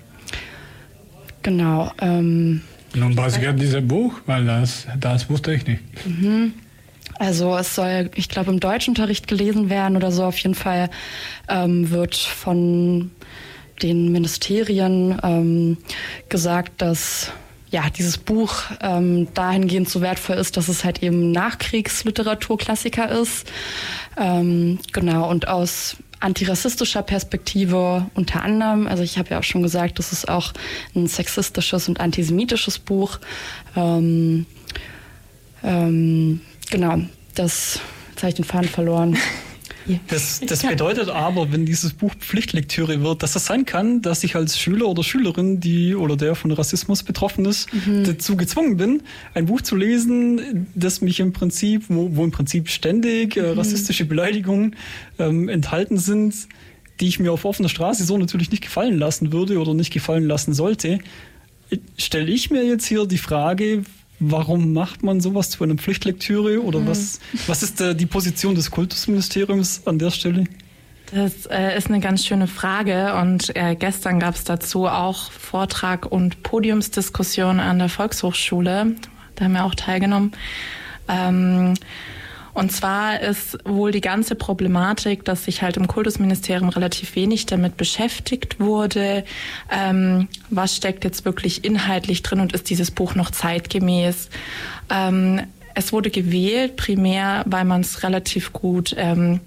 Genau. 1.42 1.92
Ähm, 2.00 2.62
Nun, 2.95 3.16
was 3.16 3.38
geht 3.38 3.61
dieses 3.61 3.87
Buch? 3.87 4.14
Weil 4.26 4.45
das, 4.45 4.87
das 4.99 5.28
wusste 5.28 5.52
ich 5.54 5.66
nicht. 5.66 5.83
Mhm. 6.07 6.54
Also 7.23 7.57
es 7.57 7.76
soll, 7.76 8.11
ich 8.17 8.29
glaube, 8.29 8.50
im 8.50 8.59
Deutschunterricht 8.59 9.29
gelesen 9.29 9.71
werden 9.71 9.97
oder 9.97 10.11
so. 10.11 10.25
Auf 10.25 10.38
jeden 10.38 10.57
Fall 10.57 10.91
ähm, 11.49 11.91
wird 11.91 12.17
von 12.17 13.12
den 13.81 14.11
Ministerien 14.11 15.17
ähm, 15.23 15.76
gesagt, 16.29 16.83
dass 16.83 17.31
ja, 17.71 17.85
dieses 17.97 18.19
Buch 18.19 18.64
ähm, 18.81 19.29
dahingehend 19.35 19.88
so 19.88 20.00
wertvoll 20.00 20.35
ist, 20.35 20.57
dass 20.57 20.67
es 20.67 20.83
halt 20.83 21.05
eben 21.05 21.31
Nachkriegsliteraturklassiker 21.31 23.09
ist. 23.09 23.49
Ähm, 24.19 24.81
genau, 24.93 25.31
und 25.31 25.47
aus 25.47 25.99
antirassistischer 26.19 27.02
Perspektive 27.02 28.11
unter 28.14 28.43
anderem, 28.43 28.88
also 28.88 29.05
ich 29.05 29.17
habe 29.17 29.31
ja 29.31 29.38
auch 29.38 29.45
schon 29.45 29.62
gesagt, 29.62 30.00
das 30.00 30.12
ist 30.12 30.29
auch 30.29 30.52
ein 30.97 31.07
sexistisches 31.07 31.88
und 31.88 32.00
antisemitisches 32.00 32.81
Buch. 32.81 33.21
Ähm, 33.76 34.45
ähm, 35.62 36.41
genau, 36.73 37.00
das, 37.37 37.79
jetzt 38.11 38.23
habe 38.23 38.31
ich 38.31 38.35
den 38.35 38.45
Faden 38.45 38.69
verloren. 38.69 39.17
Das, 40.07 40.41
das 40.47 40.62
bedeutet 40.62 41.09
aber, 41.09 41.50
wenn 41.50 41.67
dieses 41.67 41.93
Buch 41.93 42.14
Pflichtlektüre 42.14 43.02
wird, 43.02 43.25
dass 43.25 43.33
das 43.33 43.47
sein 43.47 43.67
kann, 43.67 44.00
dass 44.00 44.23
ich 44.23 44.37
als 44.37 44.57
Schüler 44.57 44.87
oder 44.87 45.02
Schülerin, 45.02 45.59
die 45.59 45.97
oder 45.97 46.17
der 46.17 46.37
von 46.37 46.52
Rassismus 46.52 47.02
betroffen 47.02 47.45
ist, 47.47 47.69
mhm. 47.75 48.05
dazu 48.05 48.37
gezwungen 48.37 48.76
bin, 48.76 49.02
ein 49.35 49.47
Buch 49.47 49.61
zu 49.61 49.75
lesen, 49.75 50.69
das 50.76 51.00
mich 51.00 51.19
im 51.19 51.33
Prinzip, 51.33 51.87
wo, 51.88 52.14
wo 52.14 52.23
im 52.23 52.31
Prinzip 52.31 52.69
ständig 52.69 53.37
äh, 53.37 53.43
mhm. 53.43 53.59
rassistische 53.59 54.05
Beleidigungen 54.05 54.76
ähm, 55.19 55.49
enthalten 55.49 55.99
sind, 55.99 56.35
die 57.00 57.09
ich 57.09 57.19
mir 57.19 57.33
auf 57.33 57.45
offener 57.45 57.69
Straße 57.69 58.05
so 58.05 58.17
natürlich 58.19 58.52
nicht 58.52 58.62
gefallen 58.62 58.99
lassen 58.99 59.33
würde 59.33 59.59
oder 59.59 59.75
nicht 59.75 59.93
gefallen 59.93 60.29
lassen 60.29 60.55
sollte, 60.55 61.00
stelle 61.99 62.31
ich 62.31 62.52
mir 62.52 62.64
jetzt 62.64 62.87
hier 62.87 63.07
die 63.07 63.19
Frage, 63.19 63.83
warum 64.23 64.73
macht 64.73 65.02
man 65.02 65.21
sowas 65.21 65.50
zu 65.50 65.64
einer 65.64 65.75
Pflichtlektüre 65.75 66.62
oder 66.62 66.81
mhm. 66.81 66.88
was, 66.88 67.21
was 67.47 67.62
ist 67.62 67.81
äh, 67.81 67.95
die 67.95 68.07
Position 68.07 68.55
des 68.55 68.71
Kultusministeriums 68.71 69.83
an 69.87 69.99
der 69.99 70.11
Stelle? 70.11 70.45
Das 71.12 71.47
äh, 71.47 71.76
ist 71.76 71.88
eine 71.88 72.00
ganz 72.00 72.25
schöne 72.25 72.47
Frage 72.47 73.14
und 73.21 73.55
äh, 73.55 73.75
gestern 73.75 74.19
gab 74.19 74.35
es 74.35 74.45
dazu 74.45 74.87
auch 74.87 75.31
Vortrag 75.31 76.07
und 76.07 76.43
Podiumsdiskussion 76.43 77.61
an 77.61 77.79
der 77.79 77.91
Volkshochschule. 77.91 78.95
Da 79.35 79.45
haben 79.45 79.52
wir 79.52 79.64
auch 79.64 79.75
teilgenommen. 79.75 80.33
Ähm, 81.09 81.75
und 82.54 82.71
zwar 82.71 83.21
ist 83.21 83.59
wohl 83.64 83.92
die 83.92 84.00
ganze 84.00 84.35
Problematik, 84.35 85.25
dass 85.25 85.44
sich 85.44 85.62
halt 85.62 85.76
im 85.76 85.87
Kultusministerium 85.87 86.68
relativ 86.68 87.16
wenig 87.16 87.47
damit 87.47 87.76
beschäftigt 87.76 88.61
wurde. 88.61 89.25
Ähm, 89.71 90.28
was 90.50 90.76
steckt 90.76 91.04
jetzt 91.04 91.25
wirklich 91.25 91.64
inhaltlich 91.64 92.23
drin 92.23 92.40
und 92.40 92.52
ist 92.52 92.68
dieses 92.68 92.90
Buch 92.90 93.14
noch 93.14 93.30
zeitgemäß? 93.30 94.28
Ähm, 94.90 95.40
es 95.75 95.92
wurde 95.94 96.11
gewählt, 96.11 96.76
primär, 96.76 97.42
weil 97.47 97.64
man 97.64 97.80
es 97.80 98.02
relativ 98.02 98.52
gut 98.52 98.94
ähm, 98.99 99.40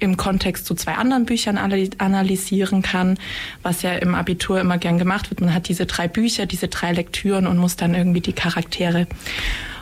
im 0.00 0.16
Kontext 0.16 0.66
zu 0.66 0.74
zwei 0.74 0.94
anderen 0.94 1.26
Büchern 1.26 1.58
analysieren 1.58 2.82
kann, 2.82 3.18
was 3.62 3.82
ja 3.82 3.92
im 3.94 4.14
Abitur 4.14 4.60
immer 4.60 4.78
gern 4.78 4.98
gemacht 4.98 5.30
wird. 5.30 5.40
Man 5.40 5.54
hat 5.54 5.68
diese 5.68 5.86
drei 5.86 6.08
Bücher, 6.08 6.46
diese 6.46 6.68
drei 6.68 6.92
Lektüren 6.92 7.46
und 7.46 7.58
muss 7.58 7.76
dann 7.76 7.94
irgendwie 7.94 8.20
die 8.20 8.32
Charaktere 8.32 9.06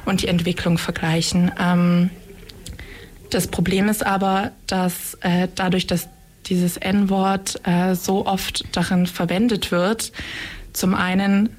und 0.04 0.22
die 0.22 0.28
Entwicklung 0.28 0.78
vergleichen. 0.78 1.50
Ähm, 1.58 2.10
das 3.30 3.48
Problem 3.48 3.88
ist 3.88 4.04
aber, 4.04 4.52
dass 4.66 5.14
äh, 5.20 5.48
dadurch, 5.54 5.86
dass 5.86 6.08
dieses 6.46 6.76
N-Wort 6.76 7.60
äh, 7.66 7.94
so 7.94 8.26
oft 8.26 8.64
darin 8.72 9.06
verwendet 9.06 9.72
wird, 9.72 10.12
zum 10.72 10.94
einen 10.94 11.50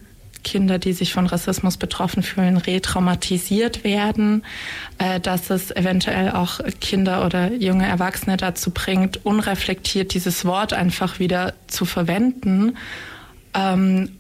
Kinder, 0.44 0.80
die 0.80 0.94
sich 0.94 1.12
von 1.12 1.28
Rassismus 1.28 1.76
betroffen 1.76 2.24
fühlen, 2.24 2.56
retraumatisiert 2.56 3.84
werden, 3.84 4.44
äh, 4.98 5.20
dass 5.20 5.50
es 5.50 5.72
eventuell 5.72 6.32
auch 6.32 6.62
Kinder 6.80 7.26
oder 7.26 7.52
junge 7.52 7.86
Erwachsene 7.86 8.38
dazu 8.38 8.72
bringt, 8.72 9.26
unreflektiert 9.26 10.14
dieses 10.14 10.46
Wort 10.46 10.72
einfach 10.72 11.20
wieder 11.20 11.54
zu 11.68 11.84
verwenden. 11.84 12.78
Ähm, 13.54 14.12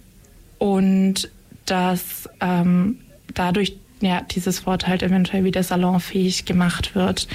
und 0.57 1.29
dass 1.65 2.29
ähm, 2.41 2.99
dadurch 3.33 3.77
ja 4.01 4.21
dieses 4.21 4.65
Wort 4.65 4.87
halt 4.87 5.03
eventuell 5.03 5.43
wieder 5.43 5.63
salonfähig 5.63 6.45
gemacht 6.45 6.95
wird. 6.95 7.27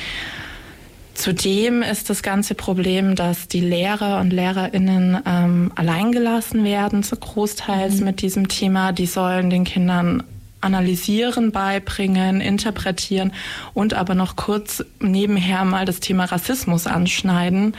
Zudem 1.14 1.82
ist 1.82 2.08
das 2.08 2.22
ganze 2.22 2.54
Problem, 2.54 3.16
dass 3.16 3.46
die 3.46 3.60
Lehrer 3.60 4.20
und 4.20 4.32
Lehrerinnen 4.32 5.18
ähm, 5.26 5.70
alleingelassen 5.74 6.64
werden, 6.64 7.02
zu 7.02 7.16
großteils 7.16 7.98
mhm. 7.98 8.06
mit 8.06 8.22
diesem 8.22 8.48
Thema. 8.48 8.92
Die 8.92 9.06
sollen 9.06 9.50
den 9.50 9.64
Kindern 9.64 10.22
analysieren, 10.62 11.52
beibringen, 11.52 12.40
interpretieren 12.40 13.32
und 13.74 13.94
aber 13.94 14.14
noch 14.14 14.36
kurz 14.36 14.84
nebenher 15.00 15.64
mal 15.64 15.84
das 15.84 16.00
Thema 16.00 16.24
Rassismus 16.24 16.86
anschneiden, 16.86 17.76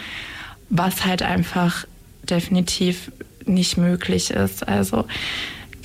was 0.70 1.06
halt 1.06 1.24
einfach 1.24 1.86
definitiv 2.24 3.12
nicht 3.46 3.78
möglich 3.78 4.32
ist. 4.32 4.68
Also 4.68 5.06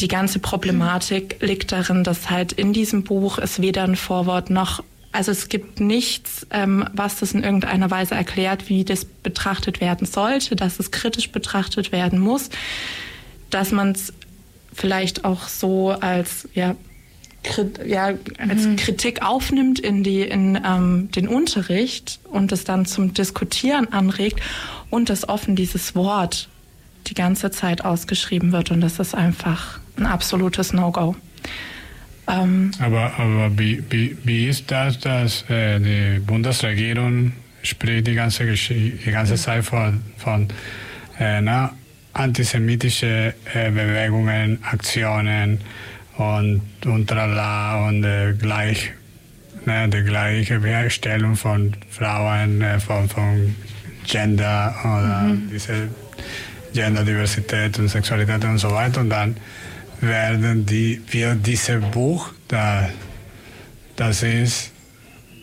die 0.00 0.08
ganze 0.08 0.38
Problematik 0.38 1.36
liegt 1.40 1.72
darin, 1.72 2.04
dass 2.04 2.30
halt 2.30 2.52
in 2.52 2.72
diesem 2.72 3.02
Buch 3.02 3.38
es 3.38 3.60
weder 3.60 3.84
ein 3.84 3.96
Vorwort 3.96 4.50
noch 4.50 4.82
also 5.10 5.32
es 5.32 5.48
gibt 5.48 5.80
nichts, 5.80 6.46
ähm, 6.50 6.86
was 6.92 7.16
das 7.16 7.32
in 7.32 7.42
irgendeiner 7.42 7.90
Weise 7.90 8.14
erklärt, 8.14 8.68
wie 8.68 8.84
das 8.84 9.06
betrachtet 9.06 9.80
werden 9.80 10.06
sollte, 10.06 10.54
dass 10.54 10.78
es 10.78 10.90
kritisch 10.90 11.30
betrachtet 11.30 11.92
werden 11.92 12.18
muss, 12.18 12.50
dass 13.48 13.72
man 13.72 13.92
es 13.92 14.12
vielleicht 14.72 15.24
auch 15.24 15.48
so 15.48 15.90
als 15.90 16.46
ja, 16.54 16.76
Krit 17.42 17.80
ja 17.86 18.12
als 18.38 18.64
mhm. 18.64 18.76
Kritik 18.76 19.22
aufnimmt 19.22 19.78
in 19.80 20.04
die 20.04 20.22
in 20.22 20.60
ähm, 20.64 21.10
den 21.10 21.26
Unterricht 21.26 22.20
und 22.24 22.52
es 22.52 22.64
dann 22.64 22.84
zum 22.84 23.14
Diskutieren 23.14 23.92
anregt 23.92 24.40
und 24.90 25.08
dass 25.08 25.28
offen 25.28 25.56
dieses 25.56 25.94
Wort 25.94 26.48
die 27.08 27.14
ganze 27.14 27.50
Zeit 27.50 27.84
ausgeschrieben 27.84 28.52
wird 28.52 28.70
und 28.70 28.80
das 28.80 28.98
ist 28.98 29.14
einfach 29.14 29.80
ein 29.96 30.06
absolutes 30.06 30.72
No-Go. 30.72 31.16
Ähm, 32.28 32.72
aber 32.80 33.12
aber 33.18 33.58
wie, 33.58 33.82
wie, 33.90 34.16
wie 34.24 34.46
ist 34.46 34.70
das, 34.70 34.98
dass 34.98 35.48
äh, 35.48 35.78
die 35.80 36.20
Bundesregierung 36.20 37.32
spricht 37.62 38.06
die 38.06 38.14
ganze, 38.14 38.44
die 38.44 39.10
ganze 39.10 39.36
Zeit 39.36 39.64
von, 39.64 40.02
von 40.16 40.48
äh, 41.18 41.40
na, 41.40 41.72
antisemitischen 42.12 43.32
äh, 43.54 43.70
Bewegungen, 43.70 44.58
Aktionen 44.62 45.60
und, 46.16 46.62
und 46.84 47.06
trala 47.06 47.88
und 47.88 48.04
äh, 48.04 48.34
gleich, 48.38 48.92
ne, 49.64 49.88
die 49.88 50.02
gleiche 50.02 50.60
Herstellung 50.60 51.36
von 51.36 51.74
Frauen, 51.90 52.60
äh, 52.60 52.78
von, 52.80 53.08
von 53.08 53.54
Gender 54.06 54.74
oder 54.82 55.22
mhm. 55.22 55.50
diese 55.52 55.88
Genderdiversität 56.78 57.76
und 57.80 57.88
Sexualität 57.88 58.44
und 58.44 58.58
so 58.58 58.70
weiter. 58.70 59.00
Und 59.00 59.10
dann 59.10 59.36
werden 60.00 60.64
die, 60.64 61.00
wir 61.10 61.34
dieses 61.34 61.84
Buch, 61.90 62.30
da, 62.46 62.88
das 63.96 64.22
ist 64.22 64.70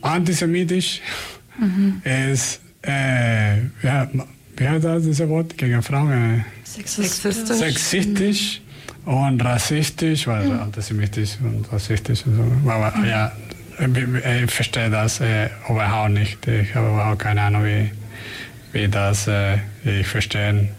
antisemitisch, 0.02 1.02
mhm. 1.60 2.02
ist, 2.04 2.62
äh, 2.84 3.58
ja, 3.84 4.08
wie 4.56 4.68
heißt 4.68 4.86
das, 4.86 5.04
dieses 5.04 5.28
Wort 5.28 5.58
gegen 5.58 5.82
Frauen? 5.82 6.46
Sexistisch. 6.64 7.36
Sexistisch 7.36 8.62
und 9.04 9.44
rassistisch, 9.44 10.28
weil 10.28 10.46
mhm. 10.46 10.60
antisemitisch 10.60 11.38
und 11.42 11.70
rassistisch 11.72 12.26
und 12.26 12.36
so. 12.38 12.72
Aber 12.72 12.96
mhm. 12.98 13.06
ja, 13.06 13.32
ich 14.42 14.52
verstehe 14.52 14.90
das 14.90 15.20
äh, 15.20 15.50
überhaupt 15.70 16.12
nicht. 16.12 16.48
Ich 16.48 16.74
habe 16.76 16.88
überhaupt 16.88 17.20
keine 17.20 17.42
Ahnung, 17.42 17.66
wie, 17.66 17.92
wie 18.72 18.88
das 18.88 19.28
äh, 19.28 19.58
ich 19.84 20.08
verstehen 20.08 20.70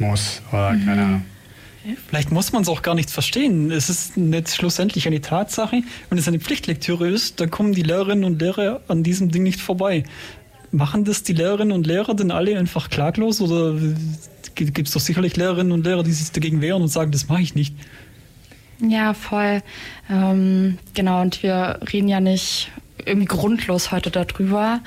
muss 0.00 0.42
oder 0.50 0.70
keine 0.70 0.82
mhm. 0.84 0.88
Ahnung. 0.90 1.24
Vielleicht 2.08 2.30
muss 2.30 2.52
man 2.52 2.62
es 2.62 2.68
auch 2.68 2.82
gar 2.82 2.94
nicht 2.94 3.10
verstehen. 3.10 3.70
Es 3.70 3.88
ist 3.88 4.16
nicht 4.16 4.50
schlussendlich 4.50 5.06
eine 5.06 5.20
Tatsache. 5.20 5.82
Wenn 6.10 6.18
es 6.18 6.28
eine 6.28 6.38
Pflichtlektüre 6.38 7.08
ist, 7.08 7.40
dann 7.40 7.50
kommen 7.50 7.72
die 7.72 7.82
Lehrerinnen 7.82 8.24
und 8.24 8.40
Lehrer 8.40 8.82
an 8.88 9.02
diesem 9.02 9.30
Ding 9.30 9.42
nicht 9.42 9.60
vorbei. 9.60 10.04
Machen 10.70 11.04
das 11.04 11.22
die 11.22 11.32
Lehrerinnen 11.32 11.72
und 11.72 11.86
Lehrer 11.86 12.14
denn 12.14 12.30
alle 12.30 12.58
einfach 12.58 12.90
klaglos 12.90 13.40
oder 13.40 13.74
gibt 14.54 14.88
es 14.88 14.92
doch 14.92 15.00
sicherlich 15.00 15.36
Lehrerinnen 15.36 15.72
und 15.72 15.84
Lehrer, 15.86 16.02
die 16.02 16.12
sich 16.12 16.30
dagegen 16.30 16.60
wehren 16.60 16.82
und 16.82 16.88
sagen, 16.88 17.10
das 17.10 17.28
mache 17.28 17.40
ich 17.40 17.54
nicht? 17.54 17.74
Ja, 18.80 19.14
voll. 19.14 19.62
Ähm, 20.10 20.78
genau, 20.94 21.22
und 21.22 21.42
wir 21.42 21.80
reden 21.92 22.08
ja 22.08 22.20
nicht 22.20 22.70
irgendwie 23.04 23.26
grundlos 23.26 23.90
heute 23.90 24.10
darüber. 24.10 24.80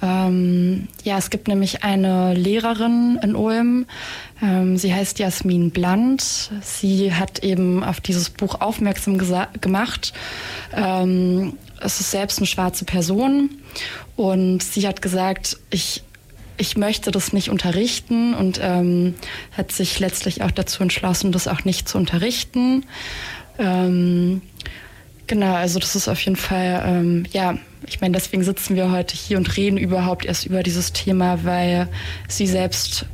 Ähm, 0.00 0.88
ja, 1.02 1.18
es 1.18 1.30
gibt 1.30 1.48
nämlich 1.48 1.84
eine 1.84 2.34
Lehrerin 2.34 3.18
in 3.22 3.34
Ulm, 3.34 3.86
sie 4.40 4.94
heißt 4.94 5.18
Jasmin 5.18 5.70
Bland. 5.70 6.50
Sie 6.62 7.12
hat 7.12 7.40
eben 7.40 7.82
auf 7.82 8.00
dieses 8.00 8.30
Buch 8.30 8.60
aufmerksam 8.60 9.18
gemacht. 9.60 10.12
Ähm, 10.74 11.54
es 11.80 12.00
ist 12.00 12.10
selbst 12.10 12.38
eine 12.38 12.46
schwarze 12.46 12.84
Person 12.84 13.50
und 14.16 14.62
sie 14.62 14.86
hat 14.86 15.02
gesagt, 15.02 15.58
ich 15.70 16.02
ich 16.60 16.76
möchte 16.76 17.12
das 17.12 17.32
nicht 17.32 17.50
unterrichten 17.50 18.34
und 18.34 18.58
ähm, 18.60 19.14
hat 19.56 19.70
sich 19.70 20.00
letztlich 20.00 20.42
auch 20.42 20.50
dazu 20.50 20.82
entschlossen, 20.82 21.30
das 21.30 21.46
auch 21.46 21.64
nicht 21.64 21.88
zu 21.88 21.96
unterrichten. 21.98 22.84
Ähm, 23.58 24.42
genau, 25.28 25.54
also 25.54 25.78
das 25.78 25.94
ist 25.94 26.08
auf 26.08 26.20
jeden 26.20 26.36
Fall, 26.36 26.82
ähm, 26.84 27.26
ja, 27.30 27.56
ich 27.86 28.00
meine, 28.00 28.14
deswegen 28.14 28.42
sitzen 28.42 28.74
wir 28.74 28.90
heute 28.90 29.16
hier 29.16 29.36
und 29.36 29.56
reden 29.56 29.78
überhaupt 29.78 30.24
erst 30.24 30.46
über 30.46 30.64
dieses 30.64 30.92
Thema, 30.92 31.44
weil 31.44 31.88
sie 32.26 32.48
selbst 32.48 33.06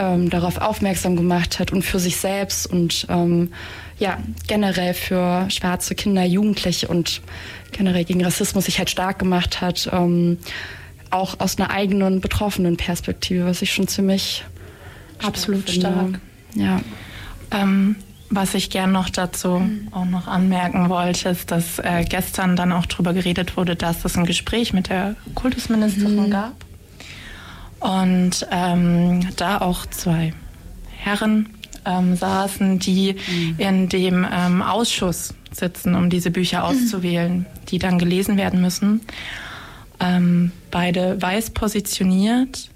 ähm, 0.00 0.30
darauf 0.30 0.58
aufmerksam 0.58 1.14
gemacht 1.14 1.58
hat 1.58 1.72
und 1.72 1.82
für 1.82 1.98
sich 1.98 2.16
selbst 2.16 2.66
und 2.66 3.06
ähm, 3.10 3.52
ja, 3.98 4.18
generell 4.46 4.94
für 4.94 5.50
schwarze 5.50 5.94
Kinder, 5.94 6.24
Jugendliche 6.24 6.88
und 6.88 7.20
generell 7.72 8.04
gegen 8.04 8.24
Rassismus 8.24 8.64
sich 8.64 8.78
halt 8.78 8.88
stark 8.88 9.18
gemacht 9.18 9.60
hat, 9.60 9.90
ähm, 9.92 10.38
auch 11.10 11.38
aus 11.38 11.58
einer 11.58 11.70
eigenen 11.70 12.20
betroffenen 12.20 12.78
Perspektive, 12.78 13.44
was 13.44 13.60
ich 13.60 13.72
schon 13.72 13.88
ziemlich 13.88 14.44
absolut 15.22 15.68
stark. 15.68 15.92
stark. 15.92 16.20
Ja. 16.54 16.80
Ähm, 17.50 17.96
was 18.30 18.54
ich 18.54 18.70
gern 18.70 18.92
noch 18.92 19.10
dazu 19.10 19.58
mhm. 19.58 19.88
auch 19.90 20.04
noch 20.06 20.28
anmerken 20.28 20.88
wollte, 20.88 21.30
ist, 21.30 21.50
dass 21.50 21.78
äh, 21.80 22.04
gestern 22.08 22.56
dann 22.56 22.72
auch 22.72 22.86
darüber 22.86 23.12
geredet 23.12 23.56
wurde, 23.56 23.76
dass 23.76 24.04
es 24.04 24.16
ein 24.16 24.24
Gespräch 24.24 24.72
mit 24.72 24.88
der 24.88 25.16
Kultusministerin 25.34 26.26
mhm. 26.26 26.30
gab 26.30 26.69
und 27.80 28.46
ähm, 28.50 29.28
da 29.36 29.58
auch 29.58 29.86
zwei 29.86 30.32
Herren 30.96 31.48
ähm, 31.84 32.14
saßen, 32.16 32.78
die 32.78 33.14
mhm. 33.14 33.54
in 33.58 33.88
dem 33.88 34.26
ähm, 34.30 34.62
Ausschuss 34.62 35.34
sitzen, 35.50 35.94
um 35.94 36.10
diese 36.10 36.30
Bücher 36.30 36.64
auszuwählen, 36.64 37.46
die 37.68 37.78
dann 37.78 37.98
gelesen 37.98 38.36
werden 38.36 38.60
müssen. 38.60 39.00
Ähm, 39.98 40.52
beide 40.70 41.20
weiß 41.20 41.50
positioniert. 41.50 42.70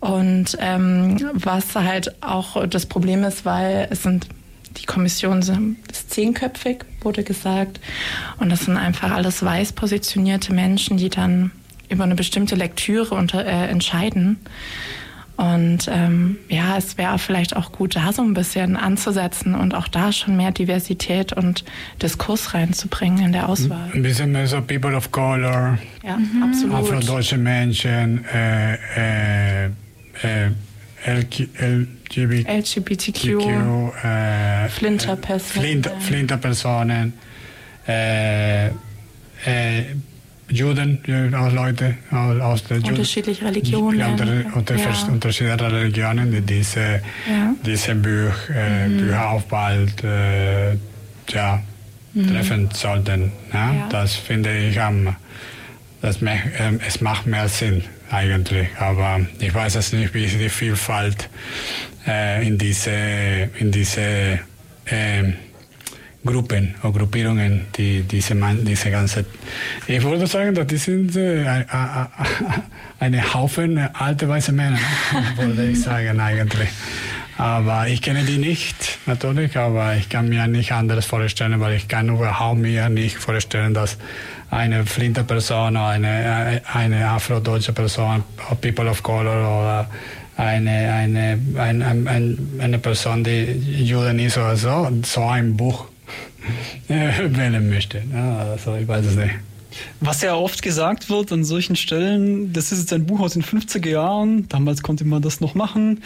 Und 0.00 0.56
ähm, 0.60 1.16
was 1.32 1.74
halt 1.74 2.22
auch 2.22 2.64
das 2.66 2.86
Problem 2.86 3.24
ist, 3.24 3.44
weil 3.44 3.88
es 3.90 4.04
sind 4.04 4.28
die 4.76 4.86
Kommission 4.86 5.40
ist 5.40 6.10
zehnköpfig, 6.10 6.84
wurde 7.00 7.24
gesagt. 7.24 7.80
Und 8.38 8.50
das 8.50 8.60
sind 8.60 8.76
einfach 8.76 9.10
alles 9.10 9.42
weiß 9.42 9.72
positionierte 9.72 10.52
Menschen, 10.52 10.98
die 10.98 11.08
dann 11.08 11.50
über 11.88 12.04
eine 12.04 12.14
bestimmte 12.14 12.54
Lektüre 12.54 13.14
unter, 13.14 13.44
äh, 13.44 13.68
entscheiden. 13.68 14.38
Und 15.38 15.88
ähm, 15.88 16.36
ja, 16.48 16.76
es 16.76 16.98
wäre 16.98 17.16
vielleicht 17.20 17.54
auch 17.54 17.70
gut, 17.70 17.94
da 17.94 18.12
so 18.12 18.22
ein 18.22 18.34
bisschen 18.34 18.76
anzusetzen 18.76 19.54
und 19.54 19.72
auch 19.72 19.86
da 19.86 20.10
schon 20.10 20.36
mehr 20.36 20.50
Diversität 20.50 21.32
und 21.32 21.64
Diskurs 22.02 22.54
reinzubringen 22.54 23.26
in 23.26 23.32
der 23.32 23.48
Auswahl. 23.48 23.88
Ein 23.94 24.02
bisschen 24.02 24.32
mehr 24.32 24.48
so 24.48 24.60
People 24.60 24.96
of 24.96 25.12
Color, 25.12 25.78
ja, 26.02 26.16
mhm. 26.16 26.42
absolut. 26.42 26.74
afrodeutsche 26.74 27.38
Menschen, 27.38 28.24
äh, 28.34 28.74
äh, 28.74 29.66
äh 29.66 30.50
LGBT, 31.06 32.48
LGBTQ, 32.48 33.24
äh, 34.02 34.68
Flinterpersonen, 34.68 35.62
Flinter, 35.62 35.92
Flinterpersonen 36.00 37.12
äh, 37.86 38.66
äh, 38.66 38.72
Juden, 40.50 40.98
auch 41.34 41.52
Leute 41.52 41.96
aus 42.10 42.64
der 42.64 42.78
unterschiedliche 42.78 43.44
Religionen, 43.44 43.98
ja, 43.98 44.08
unter, 44.08 44.76
ja. 44.76 45.08
unterschiedliche 45.10 45.60
Religionen, 45.60 46.30
die 46.30 46.40
diese, 46.40 47.02
ja. 47.28 47.54
diese 47.64 47.94
Büch, 47.94 48.34
äh, 48.54 48.88
mhm. 48.88 48.98
Bücher 48.98 49.30
auch 49.30 49.42
bald 49.42 50.02
äh, 50.04 50.72
ja, 51.28 51.62
mhm. 52.14 52.28
treffen 52.28 52.68
sollten. 52.72 53.32
Ja? 53.52 53.88
Das 53.90 54.14
finde 54.14 54.56
ich 54.56 54.80
am, 54.80 55.16
das, 56.00 56.22
äh, 56.22 56.36
es 56.86 57.00
macht 57.00 57.26
mehr 57.26 57.48
Sinn 57.48 57.84
eigentlich, 58.10 58.68
aber 58.78 59.20
ich 59.38 59.52
weiß 59.52 59.74
es 59.74 59.92
nicht, 59.92 60.14
wie 60.14 60.26
die 60.26 60.48
Vielfalt 60.48 61.28
äh, 62.06 62.46
in 62.46 62.56
diese, 62.56 62.90
in 63.58 63.70
diese 63.70 64.40
äh, 64.86 65.32
Gruppen 66.30 66.74
oder 66.82 66.98
Gruppierungen, 66.98 67.66
die 67.76 68.02
diese, 68.02 68.34
diese 68.34 68.90
ganze. 68.90 69.24
Ich 69.86 70.02
würde 70.02 70.26
sagen, 70.26 70.54
dass 70.54 70.66
die 70.66 70.76
sind 70.76 71.16
äh, 71.16 71.64
eine 73.00 73.34
Haufen 73.34 73.78
alte 73.78 74.28
weiße 74.28 74.52
Männer, 74.52 74.78
würde 75.36 75.70
ich 75.70 75.82
sagen 75.82 76.20
eigentlich. 76.20 76.68
Aber 77.38 77.86
ich 77.86 78.02
kenne 78.02 78.24
die 78.24 78.38
nicht, 78.38 78.98
natürlich, 79.06 79.56
aber 79.56 79.94
ich 79.94 80.08
kann 80.08 80.28
mir 80.28 80.48
nicht 80.48 80.72
anderes 80.72 81.06
vorstellen, 81.06 81.60
weil 81.60 81.76
ich 81.76 81.86
kann 81.86 82.08
überhaupt 82.08 82.58
mir 82.58 82.88
nicht 82.88 83.16
vorstellen, 83.16 83.74
dass 83.74 83.96
eine 84.50 84.84
flinte 84.84 85.22
Person 85.22 85.76
oder 85.76 85.86
eine, 85.86 86.62
eine 86.72 87.06
afrodeutsche 87.06 87.72
Person, 87.72 88.24
People 88.60 88.88
of 88.88 89.04
Color 89.04 89.60
oder 89.60 89.90
eine, 90.36 90.92
eine, 90.92 91.38
eine, 91.56 91.86
eine, 91.86 92.38
eine 92.58 92.78
Person, 92.78 93.24
die 93.24 93.84
Juden 93.84 94.18
ist 94.18 94.38
oder 94.38 94.56
so, 94.56 94.88
so 95.04 95.24
ein 95.26 95.56
Buch 95.56 95.87
wählen 96.88 97.68
möchte. 97.68 98.02
Ja, 98.12 98.38
also 98.38 98.74
ich 98.76 98.86
weiß 98.86 99.06
es 99.06 99.16
nicht. 99.16 99.34
Was 100.00 100.22
ja 100.22 100.34
oft 100.34 100.62
gesagt 100.62 101.10
wird 101.10 101.32
an 101.32 101.44
solchen 101.44 101.76
Stellen, 101.76 102.52
das 102.52 102.72
ist 102.72 102.80
jetzt 102.80 102.92
ein 102.92 103.06
Buch 103.06 103.20
aus 103.20 103.34
den 103.34 103.42
50er 103.42 103.88
Jahren, 103.88 104.48
damals 104.48 104.82
konnte 104.82 105.04
man 105.04 105.22
das 105.22 105.40
noch 105.40 105.54
machen. 105.54 106.02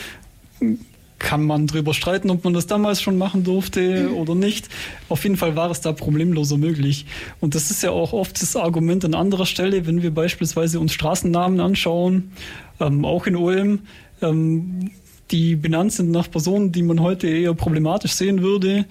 Kann 1.18 1.44
man 1.44 1.68
darüber 1.68 1.94
streiten, 1.94 2.30
ob 2.30 2.42
man 2.42 2.52
das 2.52 2.66
damals 2.66 3.00
schon 3.00 3.16
machen 3.16 3.44
durfte 3.44 4.12
oder 4.14 4.34
nicht. 4.34 4.68
Auf 5.08 5.22
jeden 5.22 5.36
Fall 5.36 5.54
war 5.54 5.70
es 5.70 5.80
da 5.80 5.92
problemloser 5.92 6.58
möglich. 6.58 7.06
Und 7.40 7.54
das 7.54 7.70
ist 7.70 7.82
ja 7.82 7.90
auch 7.90 8.12
oft 8.12 8.42
das 8.42 8.56
Argument 8.56 9.04
an 9.04 9.14
anderer 9.14 9.46
Stelle, 9.46 9.86
wenn 9.86 10.02
wir 10.02 10.12
beispielsweise 10.12 10.80
uns 10.80 10.92
Straßennamen 10.92 11.60
anschauen, 11.60 12.32
ähm, 12.80 13.04
auch 13.04 13.26
in 13.26 13.36
Ulm, 13.36 13.80
ähm, 14.20 14.90
die 15.30 15.56
benannt 15.56 15.92
sind 15.92 16.10
nach 16.10 16.30
Personen, 16.30 16.72
die 16.72 16.82
man 16.82 17.00
heute 17.00 17.28
eher 17.28 17.54
problematisch 17.54 18.12
sehen 18.12 18.42
würde. 18.42 18.84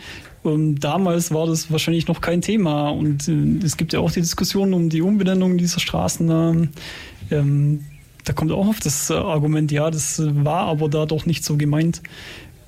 Und 0.44 0.80
damals 0.80 1.32
war 1.32 1.46
das 1.46 1.72
wahrscheinlich 1.72 2.08
noch 2.08 2.22
kein 2.22 2.42
Thema. 2.42 2.90
Und 2.90 3.28
äh, 3.28 3.64
es 3.64 3.78
gibt 3.78 3.94
ja 3.94 4.00
auch 4.00 4.12
die 4.12 4.22
Diskussion 4.22 4.74
um 4.74 4.90
die 4.90 5.02
Umbenennung 5.02 5.58
dieser 5.58 5.80
Straßennamen. 5.80 6.70
Ähm, 7.30 7.86
da 8.24 8.34
kommt 8.34 8.52
auch 8.52 8.68
oft 8.68 8.86
das 8.86 9.10
Argument, 9.10 9.72
ja, 9.72 9.90
das 9.90 10.22
war 10.24 10.68
aber 10.68 10.90
da 10.90 11.06
doch 11.06 11.26
nicht 11.26 11.44
so 11.44 11.58
gemeint. 11.58 12.02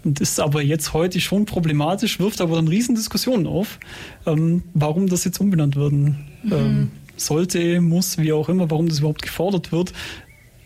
Und 0.04 0.20
ist 0.20 0.40
aber 0.40 0.62
jetzt 0.62 0.94
heute 0.94 1.22
schon 1.22 1.46
problematisch, 1.46 2.20
wirft 2.20 2.42
aber 2.42 2.58
dann 2.58 2.68
Riesendiskussionen 2.68 3.48
auf, 3.48 3.80
ähm, 4.26 4.64
warum 4.74 5.08
das 5.08 5.24
jetzt 5.24 5.40
umbenannt 5.40 5.76
werden 5.78 6.26
mhm. 6.44 6.52
ähm, 6.52 6.92
sollte, 7.16 7.80
muss, 7.80 8.18
wie 8.18 8.34
auch 8.34 8.50
immer, 8.50 8.70
warum 8.70 8.90
das 8.90 9.00
überhaupt 9.00 9.22
gefordert 9.22 9.72
wird. 9.72 9.94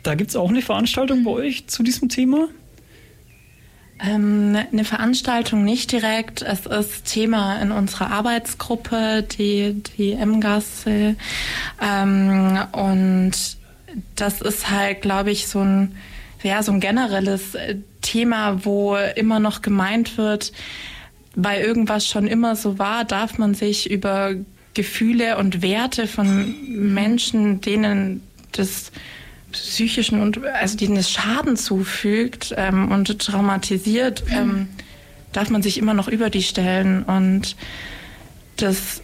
Da 0.02 0.16
gibt 0.16 0.32
es 0.32 0.36
auch 0.36 0.50
eine 0.50 0.62
Veranstaltung 0.62 1.24
bei 1.24 1.32
euch 1.32 1.68
zu 1.68 1.84
diesem 1.84 2.10
Thema? 2.10 2.48
Ähm, 4.00 4.56
eine 4.72 4.86
Veranstaltung 4.86 5.64
nicht 5.64 5.92
direkt. 5.92 6.42
Es 6.42 6.66
ist 6.66 7.06
Thema 7.06 7.60
in 7.62 7.72
unserer 7.72 8.12
Arbeitsgruppe, 8.12 9.24
die, 9.24 9.82
die 9.98 10.14
M-Gasse. 10.14 11.16
Ähm, 11.82 12.60
und 12.74 13.32
das 14.16 14.42
ist 14.42 14.70
halt, 14.70 15.02
glaube 15.02 15.32
ich, 15.32 15.48
so 15.48 15.60
ein, 15.60 15.96
ja, 16.44 16.62
so 16.62 16.72
ein 16.72 16.80
generelles 16.80 17.58
Thema, 18.02 18.64
wo 18.66 18.96
immer 19.16 19.40
noch 19.40 19.62
gemeint 19.62 20.18
wird, 20.18 20.52
weil 21.36 21.62
irgendwas 21.62 22.08
schon 22.08 22.28
immer 22.28 22.56
so 22.56 22.78
war, 22.78 23.04
darf 23.06 23.38
man 23.38 23.54
sich 23.54 23.90
über 23.90 24.34
Gefühle 24.74 25.38
und 25.38 25.64
Werte 25.64 26.08
von 26.08 26.56
Menschen, 26.68 27.62
denen 27.62 28.22
das 28.52 28.92
psychischen 29.52 30.22
und 30.22 30.46
also 30.46 30.78
denen 30.78 30.98
es 30.98 31.10
Schaden 31.10 31.56
zufügt 31.56 32.54
ähm, 32.58 32.92
und 32.92 33.20
traumatisiert, 33.20 34.24
ähm, 34.30 34.68
darf 35.32 35.50
man 35.50 35.62
sich 35.62 35.78
immer 35.78 35.94
noch 35.94 36.08
über 36.08 36.30
die 36.30 36.44
stellen. 36.44 37.04
Und 37.04 37.56
das 38.58 39.02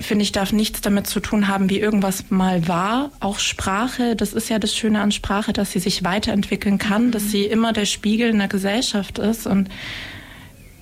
finde 0.00 0.22
ich, 0.22 0.32
darf 0.32 0.52
nichts 0.52 0.80
damit 0.80 1.06
zu 1.06 1.20
tun 1.20 1.48
haben, 1.48 1.70
wie 1.70 1.78
irgendwas 1.78 2.30
mal 2.30 2.68
war. 2.68 3.10
Auch 3.20 3.38
Sprache, 3.38 4.16
das 4.16 4.32
ist 4.32 4.48
ja 4.48 4.58
das 4.58 4.74
Schöne 4.74 5.00
an 5.00 5.12
Sprache, 5.12 5.52
dass 5.52 5.72
sie 5.72 5.80
sich 5.80 6.04
weiterentwickeln 6.04 6.78
kann, 6.78 7.10
dass 7.10 7.30
sie 7.30 7.44
immer 7.44 7.72
der 7.72 7.86
Spiegel 7.86 8.30
in 8.30 8.38
der 8.38 8.48
Gesellschaft 8.48 9.18
ist. 9.18 9.46
Und 9.46 9.68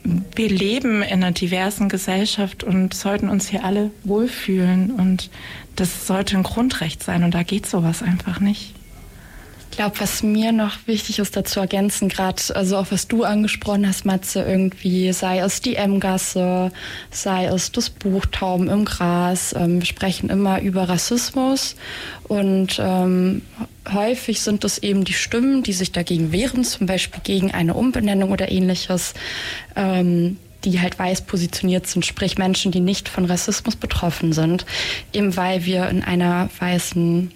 wir 0.05 0.49
leben 0.49 1.03
in 1.03 1.25
einer 1.25 1.33
diversen 1.33 1.89
Gesellschaft 1.89 2.63
und 2.63 2.95
sollten 2.95 3.29
uns 3.29 3.49
hier 3.49 3.65
alle 3.65 3.91
wohlfühlen. 4.05 4.91
Und 4.91 5.31
das 5.75 6.07
sollte 6.07 6.37
ein 6.37 6.43
Grundrecht 6.43 7.03
sein. 7.03 7.25
Und 7.25 7.35
da 7.35 7.43
geht 7.43 7.67
sowas 7.67 8.03
einfach 8.03 8.41
nicht. 8.41 8.76
Ich 9.77 9.79
glaube, 9.79 10.01
was 10.01 10.23
mir 10.23 10.53
noch 10.53 10.79
wichtig 10.87 11.19
ist, 11.19 11.37
dazu 11.37 11.61
ergänzen, 11.61 12.09
gerade 12.09 12.43
also 12.55 12.79
auch 12.79 12.87
was 12.89 13.09
du 13.09 13.25
angesprochen 13.25 13.87
hast, 13.87 14.07
Matze, 14.07 14.41
irgendwie, 14.41 15.13
sei 15.13 15.41
es 15.41 15.61
die 15.61 15.77
M-Gasse, 15.77 16.73
sei 17.11 17.45
es 17.45 17.73
das 17.73 17.91
Buch 17.91 18.25
Tauben 18.25 18.71
im 18.71 18.87
Gras. 18.87 19.55
Ähm, 19.55 19.81
wir 19.81 19.85
sprechen 19.85 20.31
immer 20.31 20.63
über 20.63 20.89
Rassismus 20.89 21.77
und 22.27 22.79
ähm, 22.81 23.43
häufig 23.93 24.41
sind 24.41 24.65
es 24.65 24.79
eben 24.79 25.05
die 25.05 25.13
Stimmen, 25.13 25.63
die 25.63 25.75
sich 25.75 25.93
dagegen 25.93 26.33
wehren, 26.33 26.65
zum 26.65 26.87
Beispiel 26.87 27.21
gegen 27.23 27.51
eine 27.53 27.75
Umbenennung 27.75 28.31
oder 28.31 28.51
ähnliches. 28.51 29.13
Ähm, 29.77 30.39
die 30.65 30.81
halt 30.81 30.99
weiß 30.99 31.27
positioniert 31.27 31.87
sind, 31.87 32.07
sprich 32.07 32.39
Menschen, 32.39 32.73
die 32.73 32.81
nicht 32.81 33.11
von 33.11 33.27
Rassismus 33.27 33.77
betroffen 33.77 34.33
sind, 34.33 34.65
eben 35.13 35.37
weil 35.37 35.67
wir 35.67 35.91
in 35.91 36.03
einer 36.03 36.49
weißen 36.59 37.31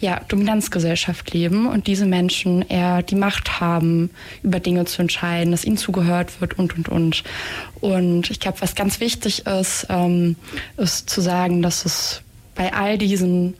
ja, 0.00 0.20
Dominanzgesellschaft 0.28 1.32
leben 1.32 1.66
und 1.66 1.86
diese 1.86 2.06
Menschen 2.06 2.62
eher 2.62 3.02
die 3.02 3.14
Macht 3.14 3.60
haben, 3.60 4.10
über 4.42 4.58
Dinge 4.58 4.86
zu 4.86 5.02
entscheiden, 5.02 5.50
dass 5.50 5.64
ihnen 5.64 5.76
zugehört 5.76 6.40
wird 6.40 6.58
und, 6.58 6.74
und, 6.76 6.88
und. 6.88 7.22
Und 7.80 8.30
ich 8.30 8.40
glaube, 8.40 8.62
was 8.62 8.74
ganz 8.74 9.00
wichtig 9.00 9.46
ist, 9.46 9.86
ähm, 9.90 10.36
ist 10.78 11.10
zu 11.10 11.20
sagen, 11.20 11.60
dass 11.60 11.84
es 11.84 12.22
bei 12.54 12.72
all 12.72 12.96
diesen 12.96 13.54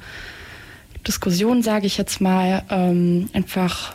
Diskussionen, 1.07 1.63
sage 1.63 1.87
ich 1.87 1.99
jetzt 1.99 2.21
mal, 2.21 2.63
ähm, 2.71 3.29
einfach 3.35 3.95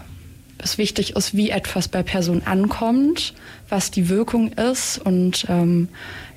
es 0.58 0.78
wichtig 0.78 1.16
ist, 1.16 1.36
wie 1.36 1.50
etwas 1.50 1.88
bei 1.88 2.02
Personen 2.02 2.46
ankommt, 2.46 3.34
was 3.70 3.92
die 3.92 4.10
Wirkung 4.10 4.54
ist 4.54 4.98
und 5.00 5.46
ähm, 5.50 5.90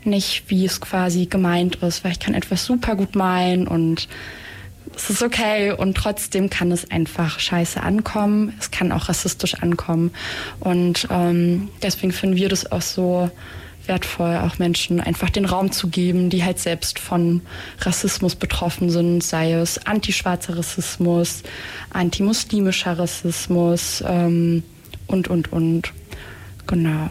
nicht, 0.04 0.44
wie 0.48 0.64
es 0.64 0.80
quasi 0.80 1.26
gemeint 1.26 1.76
ist, 1.76 2.04
weil 2.04 2.12
ich 2.12 2.20
kann 2.20 2.34
etwas 2.34 2.64
super 2.64 2.96
gut 2.96 3.14
meinen 3.14 3.66
und 3.68 4.08
es 4.98 5.10
ist 5.10 5.22
okay 5.22 5.70
und 5.70 5.96
trotzdem 5.96 6.50
kann 6.50 6.72
es 6.72 6.90
einfach 6.90 7.38
scheiße 7.38 7.80
ankommen. 7.80 8.52
Es 8.58 8.72
kann 8.72 8.90
auch 8.90 9.08
rassistisch 9.08 9.54
ankommen. 9.54 10.10
Und 10.58 11.06
ähm, 11.10 11.68
deswegen 11.82 12.12
finden 12.12 12.34
wir 12.34 12.48
das 12.48 12.72
auch 12.72 12.82
so 12.82 13.30
wertvoll, 13.86 14.36
auch 14.36 14.58
Menschen 14.58 15.00
einfach 15.00 15.30
den 15.30 15.44
Raum 15.44 15.70
zu 15.70 15.88
geben, 15.88 16.30
die 16.30 16.42
halt 16.42 16.58
selbst 16.58 16.98
von 16.98 17.42
Rassismus 17.80 18.34
betroffen 18.34 18.90
sind, 18.90 19.22
sei 19.22 19.52
es 19.52 19.78
antischwarzer 19.86 20.58
Rassismus, 20.58 21.44
antimuslimischer 21.90 22.98
Rassismus 22.98 24.02
ähm, 24.04 24.64
und, 25.06 25.28
und, 25.28 25.52
und. 25.52 25.92
Genau. 26.66 27.08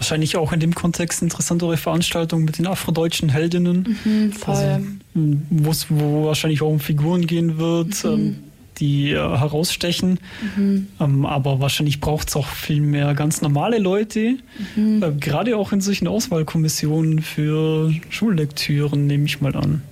Wahrscheinlich 0.00 0.38
auch 0.38 0.54
in 0.54 0.60
dem 0.60 0.74
Kontext 0.74 1.20
interessantere 1.20 1.76
Veranstaltung 1.76 2.46
mit 2.46 2.56
den 2.56 2.66
afrodeutschen 2.66 3.28
Heldinnen. 3.28 3.98
Mhm, 4.02 4.32
voll. 4.32 4.56
Also, 4.56 5.86
wo 5.90 6.24
wahrscheinlich 6.24 6.62
auch 6.62 6.70
um 6.70 6.80
Figuren 6.80 7.26
gehen 7.26 7.58
wird, 7.58 8.02
mhm. 8.04 8.10
ähm, 8.10 8.36
die 8.78 9.10
äh, 9.10 9.16
herausstechen. 9.16 10.18
Mhm. 10.56 10.86
Ähm, 10.98 11.26
aber 11.26 11.60
wahrscheinlich 11.60 12.00
braucht 12.00 12.30
es 12.30 12.36
auch 12.36 12.46
viel 12.46 12.80
mehr 12.80 13.12
ganz 13.12 13.42
normale 13.42 13.78
Leute, 13.78 14.38
mhm. 14.74 15.02
äh, 15.02 15.12
gerade 15.20 15.54
auch 15.58 15.70
in 15.70 15.82
solchen 15.82 16.08
Auswahlkommissionen 16.08 17.20
für 17.20 17.92
Schullektüren, 18.08 19.06
nehme 19.06 19.26
ich 19.26 19.42
mal 19.42 19.54
an. 19.54 19.82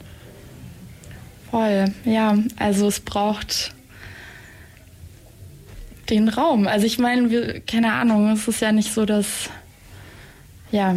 Voll, 1.50 1.92
ja. 2.06 2.38
Also 2.56 2.88
es 2.88 3.00
braucht 3.00 3.74
den 6.08 6.30
Raum. 6.30 6.66
Also 6.66 6.86
ich 6.86 6.98
meine, 6.98 7.60
keine 7.66 7.92
Ahnung, 7.92 8.30
es 8.30 8.48
ist 8.48 8.62
ja 8.62 8.72
nicht 8.72 8.94
so, 8.94 9.04
dass 9.04 9.50
ja, 10.70 10.96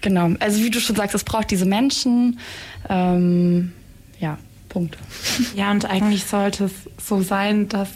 genau. 0.00 0.30
Also 0.40 0.62
wie 0.62 0.70
du 0.70 0.80
schon 0.80 0.96
sagst, 0.96 1.14
es 1.14 1.24
braucht 1.24 1.50
diese 1.50 1.66
Menschen. 1.66 2.38
Ähm, 2.88 3.72
ja, 4.18 4.38
Punkt. 4.68 4.96
Ja, 5.54 5.70
und 5.70 5.84
eigentlich 5.84 6.24
sollte 6.24 6.64
es 6.64 6.72
so 7.04 7.22
sein, 7.22 7.68
dass 7.68 7.88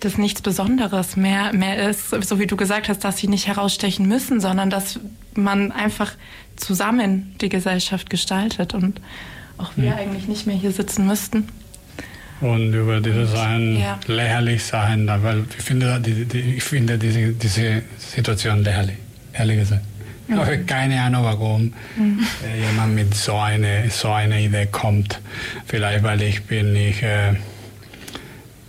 das 0.00 0.18
nichts 0.18 0.42
Besonderes 0.42 1.16
mehr, 1.16 1.52
mehr 1.52 1.88
ist, 1.88 2.10
so 2.10 2.38
wie 2.38 2.46
du 2.46 2.56
gesagt 2.56 2.88
hast, 2.88 3.02
dass 3.04 3.18
sie 3.18 3.28
nicht 3.28 3.46
herausstechen 3.46 4.06
müssen, 4.06 4.40
sondern 4.40 4.68
dass 4.68 5.00
man 5.34 5.72
einfach 5.72 6.12
zusammen 6.56 7.34
die 7.40 7.48
Gesellschaft 7.48 8.10
gestaltet 8.10 8.74
und 8.74 9.00
auch 9.58 9.72
wir 9.76 9.92
mhm. 9.92 9.98
eigentlich 9.98 10.28
nicht 10.28 10.46
mehr 10.46 10.56
hier 10.56 10.72
sitzen 10.72 11.06
müssten. 11.06 11.48
Und 12.40 12.74
über 12.74 13.00
diese 13.00 13.26
Sachen 13.26 13.80
ja. 13.80 13.98
lächerlich 14.06 14.62
sein, 14.62 15.08
weil 15.08 15.44
ich 15.56 15.64
finde, 15.64 15.98
die, 16.00 16.26
die, 16.26 16.56
ich 16.56 16.62
finde 16.62 16.98
diese, 16.98 17.32
diese 17.32 17.82
Situation 17.98 18.62
lächerlich, 18.62 18.96
ehrlich 19.32 19.60
gesagt. 19.60 19.82
Ich 20.28 20.34
habe 20.34 20.58
keine 20.60 21.00
Ahnung, 21.00 21.24
warum 21.24 21.72
mhm. 21.96 22.20
äh, 22.44 22.66
jemand 22.66 22.94
mit 22.94 23.14
so 23.14 23.36
einer 23.36 23.88
so 23.90 24.10
eine 24.10 24.42
Idee 24.42 24.66
kommt. 24.66 25.20
Vielleicht, 25.66 26.02
weil 26.02 26.22
ich 26.22 26.42
bin 26.44 26.72
nicht 26.72 27.02
äh, 27.02 27.34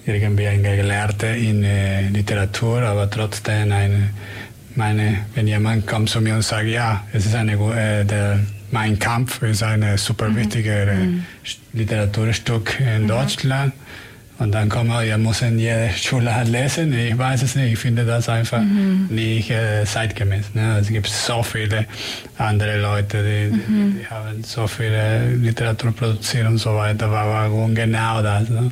irgendwie 0.06 0.48
ein 0.48 0.62
Gelehrter 0.62 1.36
in 1.36 1.64
äh, 1.64 2.08
Literatur, 2.10 2.82
aber 2.84 3.10
trotzdem 3.10 3.72
eine, 3.72 4.10
meine, 4.76 5.26
wenn 5.34 5.48
jemand 5.48 5.88
kommt 5.88 6.10
zu 6.10 6.22
mir 6.22 6.36
und 6.36 6.44
sagt, 6.44 6.68
ja, 6.68 7.04
es 7.12 7.26
ist 7.26 7.36
eine, 7.36 7.54
äh, 7.54 8.06
der, 8.06 8.40
mein 8.72 9.00
Kampf 9.00 9.42
ist 9.42 9.64
ein 9.64 9.98
super 9.98 10.36
wichtiges 10.36 10.86
mhm. 10.86 11.02
mhm. 11.02 11.26
Literaturstück 11.74 12.80
in 12.80 13.04
mhm. 13.04 13.08
Deutschland 13.08 13.74
und 14.40 14.52
dann 14.52 14.70
kommen 14.70 14.90
wir, 14.90 15.04
ja, 15.04 15.18
muss 15.18 15.42
in 15.42 15.58
jeder 15.58 15.90
Schule 15.90 16.34
halt 16.34 16.48
lesen. 16.48 16.94
Ich 16.94 17.18
weiß 17.18 17.42
es 17.42 17.56
nicht. 17.56 17.74
Ich 17.74 17.80
finde 17.80 18.06
das 18.06 18.30
einfach 18.30 18.62
mhm. 18.62 19.08
nicht 19.10 19.50
äh, 19.50 19.84
zeitgemäß. 19.84 20.54
Ne? 20.54 20.74
Also 20.74 20.88
es 20.88 20.94
gibt 20.94 21.08
so 21.08 21.42
viele 21.42 21.86
andere 22.38 22.80
Leute, 22.80 23.24
die, 23.24 23.56
mhm. 23.56 23.94
die, 23.94 24.00
die, 24.00 24.08
haben 24.08 24.44
so 24.44 24.68
viele 24.68 25.34
Literatur 25.34 25.92
produziert 25.92 26.46
und 26.48 26.60
so 26.60 26.76
weiter. 26.76 27.10
Warum 27.10 27.74
genau 27.74 28.22
das? 28.22 28.50
Ne? 28.50 28.70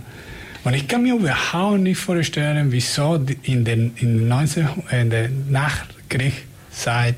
Und 0.64 0.74
ich 0.76 0.88
kann 0.88 1.02
mir 1.02 1.16
überhaupt 1.16 1.80
nicht 1.80 1.98
vorstellen, 1.98 2.72
wieso 2.72 3.16
in, 3.44 3.66
den, 3.66 3.94
in, 3.98 4.28
19, 4.28 4.68
in 4.92 5.10
der 5.10 5.30
Nachkriegszeit 5.50 7.16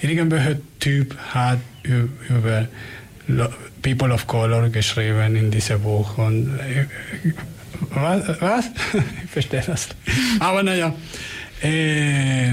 irgendwelcher 0.00 0.56
Typ 0.78 1.16
hat 1.32 1.58
über 1.82 2.68
People 3.82 4.12
of 4.12 4.26
Color 4.26 4.68
geschrieben 4.68 5.34
in 5.34 5.50
diesem 5.50 5.80
Buch. 5.80 6.18
Und 6.18 6.58
äh, 6.58 6.86
was? 7.90 8.40
was? 8.40 8.70
ich 9.24 9.30
verstehe 9.30 9.62
das. 9.66 9.88
Aber 10.40 10.62
naja, 10.62 10.94
äh, 11.62 12.52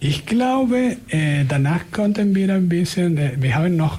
ich 0.00 0.26
glaube, 0.26 0.96
äh, 1.10 1.44
danach 1.46 1.82
konnten 1.92 2.34
wir 2.34 2.52
ein 2.54 2.68
bisschen, 2.68 3.16
äh, 3.18 3.32
wir 3.36 3.54
haben 3.54 3.76
noch 3.76 3.98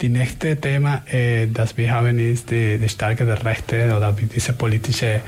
die 0.00 0.08
nächste 0.08 0.56
Thema, 0.56 1.02
äh, 1.10 1.46
das 1.46 1.76
wir 1.76 1.90
haben, 1.92 2.18
ist 2.18 2.50
die, 2.50 2.78
die 2.78 2.88
Stärke 2.88 3.24
der 3.24 3.44
Rechte 3.44 3.96
oder 3.96 4.12
diese 4.12 4.52
politische 4.52 5.20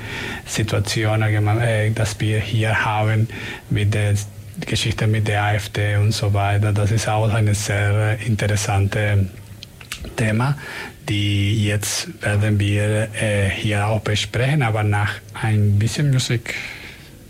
Situation, 0.47 1.23
äh, 1.23 1.91
dass 1.91 2.21
wir 2.21 2.39
hier 2.39 2.85
haben 2.85 3.29
mit 3.71 3.95
der 3.95 4.15
Geschichte 4.67 5.07
mit 5.07 5.27
der 5.27 5.43
AfD 5.43 5.97
und 5.97 6.13
so 6.13 6.33
weiter. 6.35 6.73
Das 6.73 6.91
ist 6.91 7.09
auch 7.09 7.33
eine 7.33 7.55
sehr 7.55 8.19
interessante 8.27 9.27
Thema, 10.17 10.57
die 11.11 11.65
jetzt 11.65 12.09
werden 12.23 12.59
wir 12.61 13.09
äh, 13.21 13.51
hier 13.51 13.87
auch 13.87 14.01
besprechen, 14.01 14.63
aber 14.63 14.85
nach 14.85 15.15
ein 15.35 15.79
bisschen 15.79 16.13
Musik. 16.13 16.55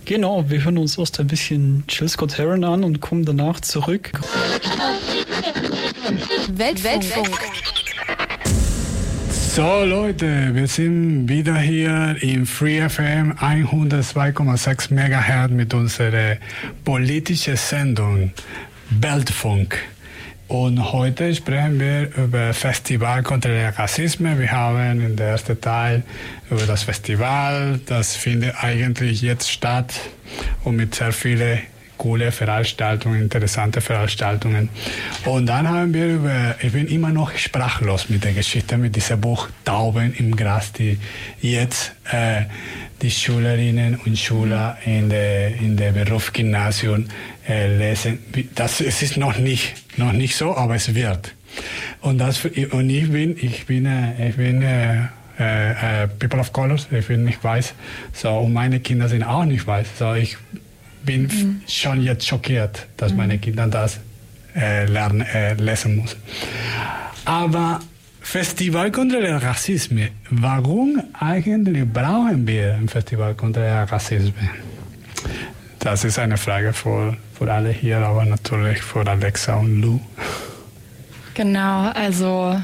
Genau, 0.05 0.49
wir 0.51 0.63
hören 0.63 0.77
uns 0.77 0.99
erst 0.99 1.19
ein 1.19 1.27
bisschen 1.27 1.85
Jill 1.89 2.09
Scott 2.09 2.37
Heron 2.37 2.63
an 2.63 2.85
und 2.85 3.01
kommen 3.01 3.25
danach 3.25 3.61
zurück. 3.61 4.11
Weltfunk. 6.53 7.39
So 9.31 9.85
Leute, 9.85 10.55
wir 10.55 10.67
sind 10.67 11.29
wieder 11.29 11.57
hier 11.57 12.17
im 12.21 12.47
Free 12.47 12.87
FM 12.87 13.33
102,6 13.33 14.93
MHz 14.93 15.51
mit 15.53 15.73
unserer 15.73 16.37
politischen 16.85 17.57
Sendung 17.57 18.33
Weltfunk. 18.91 19.79
Und 20.51 20.93
heute 20.93 21.33
sprechen 21.33 21.79
wir 21.79 22.13
über 22.17 22.53
Festival 22.53 23.23
kontra 23.23 23.51
den 23.51 23.69
Rassismus. 23.69 24.37
Wir 24.37 24.51
haben 24.51 25.01
in 25.01 25.15
der 25.15 25.29
ersten 25.29 25.61
Teil 25.61 26.03
über 26.51 26.67
das 26.67 26.83
Festival. 26.83 27.79
Das 27.87 28.17
findet 28.17 28.57
eigentlich 28.61 29.23
jetzt 29.23 29.49
statt 29.49 29.95
und 30.65 30.75
mit 30.75 30.97
sehr 30.97 31.13
vielen 31.13 31.61
coole 31.99 32.33
Veranstaltungen, 32.33 33.23
interessante 33.23 33.81
Veranstaltungen. 33.81 34.71
Und 35.25 35.47
dann 35.47 35.69
haben 35.69 35.95
wir 35.95 36.07
über, 36.07 36.57
ich 36.61 36.73
bin 36.73 36.89
immer 36.89 37.11
noch 37.11 37.31
sprachlos 37.37 38.09
mit 38.09 38.25
der 38.25 38.33
Geschichte, 38.33 38.77
mit 38.77 38.97
diesem 38.97 39.21
Buch 39.21 39.49
Tauben 39.65 40.13
im 40.15 40.35
Gras, 40.35 40.73
die 40.73 40.99
jetzt 41.41 41.93
äh, 42.11 42.47
die 43.03 43.11
Schülerinnen 43.11 44.01
und 44.05 44.19
Schüler 44.19 44.79
in 44.85 45.11
der, 45.11 45.55
in 45.55 45.77
der 45.77 45.93
Berufsgymnasium 45.93 47.07
lesen. 47.51 48.19
Das 48.55 48.81
es 48.81 49.03
ist 49.03 49.17
noch 49.17 49.39
nicht, 49.39 49.75
noch 49.99 50.13
nicht 50.13 50.37
so, 50.37 50.57
aber 50.57 50.75
es 50.75 50.95
wird. 50.95 51.35
Und, 52.01 52.19
das, 52.19 52.45
und 52.45 52.91
ich 52.91 53.11
bin, 53.11 53.37
ich 53.37 53.67
bin, 53.67 53.87
äh, 53.87 54.29
ich 54.29 54.37
bin 54.37 54.63
äh, 54.63 55.09
äh, 55.41 56.09
People 56.19 56.41
of 56.41 56.53
Colors, 56.53 56.87
ich 56.91 57.07
bin 57.07 57.25
nicht 57.25 57.43
weiß. 57.43 57.75
So, 58.13 58.31
und 58.31 58.53
meine 58.53 58.81
Kinder 58.81 59.09
sind 59.09 59.23
auch 59.23 59.45
nicht 59.45 59.67
weiß. 59.67 59.87
So, 59.99 60.15
ich 60.15 60.37
bin 61.05 61.23
mhm. 61.23 61.63
schon 61.67 62.03
jetzt 62.03 62.27
schockiert, 62.27 62.87
dass 62.97 63.13
mhm. 63.13 63.19
meine 63.19 63.39
Kinder 63.39 63.67
das 63.67 64.01
äh, 64.55 64.87
lernen, 64.87 65.23
äh, 65.23 65.55
lesen 65.55 66.01
müssen. 66.01 66.19
Aber 67.25 67.81
Festival 68.21 68.91
contra 68.91 69.21
den 69.21 69.37
Rassismus. 69.37 70.09
Warum 70.31 71.03
eigentlich 71.19 71.85
brauchen 71.91 72.47
wir 72.47 72.75
ein 72.75 72.89
Festival 72.89 73.35
contra 73.35 73.63
den 73.63 73.89
Rassismus? 73.89 74.35
Das 75.81 76.05
ist 76.05 76.19
eine 76.19 76.37
Frage 76.37 76.75
für, 76.75 77.17
für 77.37 77.51
alle 77.51 77.71
hier, 77.71 77.99
aber 77.99 78.27
natürlich 78.27 78.83
für 78.83 79.07
Alexa 79.07 79.57
und 79.57 79.81
Lou. 79.81 80.01
Genau, 81.33 81.91
also 81.95 82.61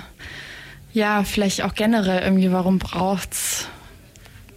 ja, 0.93 1.25
vielleicht 1.25 1.63
auch 1.63 1.75
generell 1.75 2.23
irgendwie, 2.23 2.53
warum 2.53 2.79
braucht 2.79 3.33
es 3.33 3.69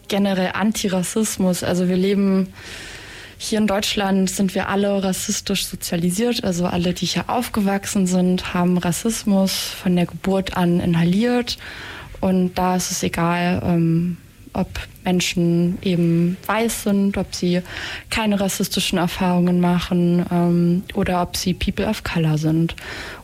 generell 0.10 0.52
Antirassismus? 0.54 1.64
Also 1.64 1.88
wir 1.88 1.96
leben 1.96 2.54
hier 3.38 3.60
in 3.60 3.68
Deutschland 3.68 4.30
sind 4.30 4.54
wir 4.54 4.68
alle 4.68 5.02
rassistisch 5.02 5.66
sozialisiert, 5.66 6.44
also 6.44 6.66
alle, 6.66 6.94
die 6.94 7.06
hier 7.06 7.30
aufgewachsen 7.30 8.06
sind, 8.06 8.54
haben 8.54 8.78
Rassismus 8.78 9.54
von 9.54 9.96
der 9.96 10.06
Geburt 10.06 10.58
an 10.58 10.82
inhaliert. 10.82 11.58
Und 12.20 12.56
da 12.56 12.76
ist 12.76 12.92
es 12.92 13.02
egal, 13.02 13.62
ähm, 13.64 14.18
ob 14.60 14.68
Menschen 15.06 15.78
eben 15.82 16.38
weiß 16.46 16.84
sind, 16.84 17.18
ob 17.18 17.34
sie 17.34 17.62
keine 18.10 18.40
rassistischen 18.40 19.00
Erfahrungen 19.00 19.60
machen 19.60 20.26
ähm, 20.32 20.84
oder 20.94 21.22
ob 21.22 21.38
sie 21.38 21.54
People 21.54 21.88
of 21.88 22.04
Color 22.04 22.38
sind 22.38 22.76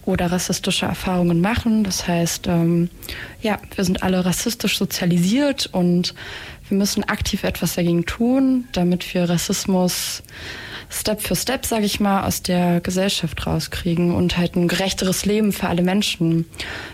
oder 0.05 0.31
rassistische 0.31 0.85
Erfahrungen 0.85 1.41
machen. 1.41 1.83
Das 1.83 2.07
heißt, 2.07 2.47
ähm, 2.47 2.89
ja, 3.41 3.59
wir 3.75 3.83
sind 3.83 4.03
alle 4.03 4.25
rassistisch 4.25 4.77
sozialisiert 4.77 5.67
und 5.71 6.15
wir 6.69 6.77
müssen 6.77 7.03
aktiv 7.03 7.43
etwas 7.43 7.75
dagegen 7.75 8.05
tun, 8.05 8.65
damit 8.71 9.13
wir 9.13 9.29
Rassismus 9.29 10.23
Step 10.89 11.21
für 11.21 11.35
Step, 11.35 11.65
sage 11.65 11.85
ich 11.85 11.99
mal, 11.99 12.25
aus 12.25 12.41
der 12.41 12.81
Gesellschaft 12.81 13.45
rauskriegen 13.45 14.13
und 14.13 14.37
halt 14.37 14.55
ein 14.55 14.67
gerechteres 14.67 15.25
Leben 15.25 15.51
für 15.51 15.67
alle 15.67 15.81
Menschen 15.81 16.45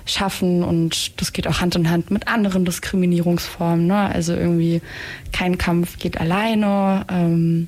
schaffen. 0.06 0.64
Und 0.64 1.20
das 1.22 1.34
geht 1.34 1.48
auch 1.48 1.62
Hand 1.62 1.76
in 1.76 1.90
Hand 1.90 2.12
mit 2.12 2.28
anderen 2.28 2.66
Diskriminierungsformen. 2.66 3.88
Ne? 3.88 3.98
Also 4.14 4.34
irgendwie 4.34 4.82
kein 5.32 5.58
Kampf 5.58 5.98
geht 5.98 6.20
alleine. 6.20 7.06
Ähm, 7.10 7.68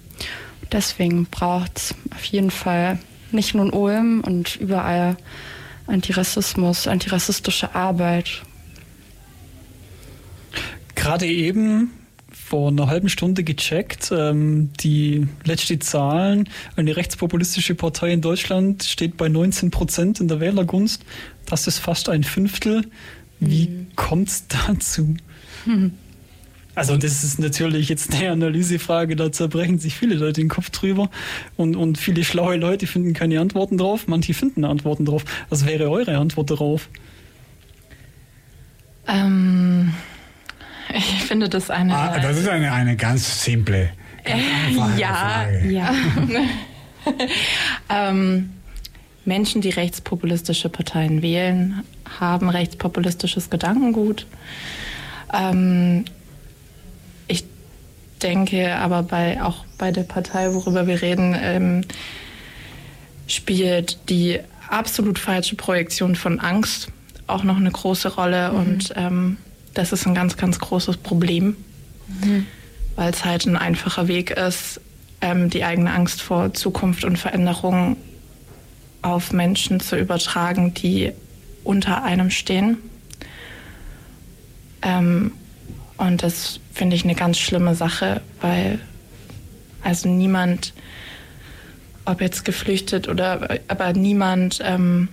deswegen 0.71 1.25
braucht 1.25 1.77
es 1.77 1.95
auf 2.15 2.23
jeden 2.25 2.51
Fall 2.51 2.99
nicht 3.31 3.55
nur 3.55 3.65
in 3.65 3.73
Ulm 3.73 4.21
und 4.25 4.55
überall 4.57 5.17
Antirassismus, 5.88 6.88
antirassistische 6.88 7.75
Arbeit 7.75 8.43
gerade 11.03 11.25
eben 11.25 11.91
vor 12.53 12.67
einer 12.67 12.85
halben 12.85 13.09
Stunde 13.09 13.43
gecheckt. 13.43 14.11
Ähm, 14.15 14.69
die 14.79 15.25
letzten 15.43 15.81
Zahlen, 15.81 16.47
eine 16.75 16.95
rechtspopulistische 16.95 17.73
Partei 17.73 18.13
in 18.13 18.21
Deutschland 18.21 18.83
steht 18.83 19.17
bei 19.17 19.27
19 19.27 19.71
Prozent 19.71 20.19
in 20.19 20.27
der 20.27 20.39
Wählergunst. 20.39 21.03
Das 21.47 21.65
ist 21.65 21.79
fast 21.79 22.09
ein 22.09 22.23
Fünftel. 22.23 22.85
Wie 23.39 23.69
mhm. 23.69 23.87
kommt 23.95 24.27
es 24.29 24.47
dazu? 24.47 25.15
Mhm. 25.65 25.93
Also 26.75 26.95
das 26.95 27.23
ist 27.23 27.39
natürlich 27.39 27.89
jetzt 27.89 28.13
eine 28.13 28.29
Analysefrage, 28.29 29.15
da 29.15 29.31
zerbrechen 29.31 29.79
sich 29.79 29.95
viele 29.95 30.13
Leute 30.13 30.33
den 30.33 30.49
Kopf 30.49 30.69
drüber 30.69 31.09
und, 31.57 31.75
und 31.75 31.97
viele 31.97 32.23
schlaue 32.23 32.57
Leute 32.57 32.85
finden 32.85 33.13
keine 33.13 33.39
Antworten 33.39 33.79
drauf, 33.79 34.05
manche 34.05 34.35
finden 34.35 34.63
Antworten 34.63 35.05
drauf. 35.05 35.25
Was 35.49 35.65
wäre 35.65 35.89
eure 35.89 36.19
Antwort 36.19 36.51
darauf? 36.51 36.87
Ähm, 39.07 39.91
ich 40.93 41.23
finde 41.23 41.49
das 41.49 41.69
eine. 41.69 41.95
Ah, 41.95 42.19
das 42.19 42.38
ist 42.38 42.47
eine, 42.47 42.71
eine 42.71 42.95
ganz 42.95 43.43
simple. 43.43 43.89
Ganz 44.23 44.41
äh, 44.95 44.99
ja, 44.99 45.13
Frage. 45.13 45.69
ja. 45.69 45.93
ähm, 48.10 48.51
Menschen, 49.25 49.62
die 49.62 49.69
rechtspopulistische 49.69 50.69
Parteien 50.69 51.21
wählen, 51.21 51.84
haben 52.19 52.49
rechtspopulistisches 52.49 53.49
Gedankengut. 53.49 54.25
Ähm, 55.34 56.06
ich 57.27 57.45
denke 58.21 58.75
aber 58.75 59.03
bei, 59.03 59.41
auch 59.41 59.65
bei 59.77 59.91
der 59.91 60.03
Partei, 60.03 60.53
worüber 60.53 60.88
wir 60.88 61.01
reden, 61.01 61.36
ähm, 61.39 61.82
spielt 63.27 64.10
die 64.10 64.39
absolut 64.69 65.19
falsche 65.19 65.56
Projektion 65.56 66.15
von 66.15 66.39
Angst 66.39 66.89
auch 67.27 67.43
noch 67.43 67.58
eine 67.58 67.71
große 67.71 68.15
Rolle 68.15 68.51
mhm. 68.51 68.60
und 68.60 68.93
ähm, 68.95 69.38
das 69.73 69.91
ist 69.91 70.05
ein 70.05 70.15
ganz, 70.15 70.38
ganz 70.38 70.59
großes 70.59 70.97
Problem, 70.97 71.55
mhm. 72.07 72.45
weil 72.95 73.12
es 73.12 73.25
halt 73.25 73.45
ein 73.45 73.57
einfacher 73.57 74.07
Weg 74.07 74.31
ist, 74.31 74.81
ähm, 75.21 75.49
die 75.49 75.63
eigene 75.63 75.91
Angst 75.91 76.21
vor 76.21 76.53
Zukunft 76.53 77.03
und 77.05 77.17
Veränderung 77.17 77.97
auf 79.01 79.31
Menschen 79.31 79.79
zu 79.79 79.97
übertragen, 79.97 80.73
die 80.73 81.12
unter 81.63 82.03
einem 82.03 82.29
stehen. 82.29 82.77
Ähm, 84.81 85.31
und 85.97 86.23
das 86.23 86.59
finde 86.73 86.95
ich 86.95 87.03
eine 87.03 87.15
ganz 87.15 87.38
schlimme 87.38 87.75
Sache, 87.75 88.21
weil 88.41 88.79
also 89.83 90.09
niemand, 90.09 90.73
ob 92.05 92.21
jetzt 92.21 92.45
geflüchtet 92.45 93.07
oder 93.07 93.59
aber 93.67 93.93
niemand 93.93 94.59
ähm, 94.63 95.09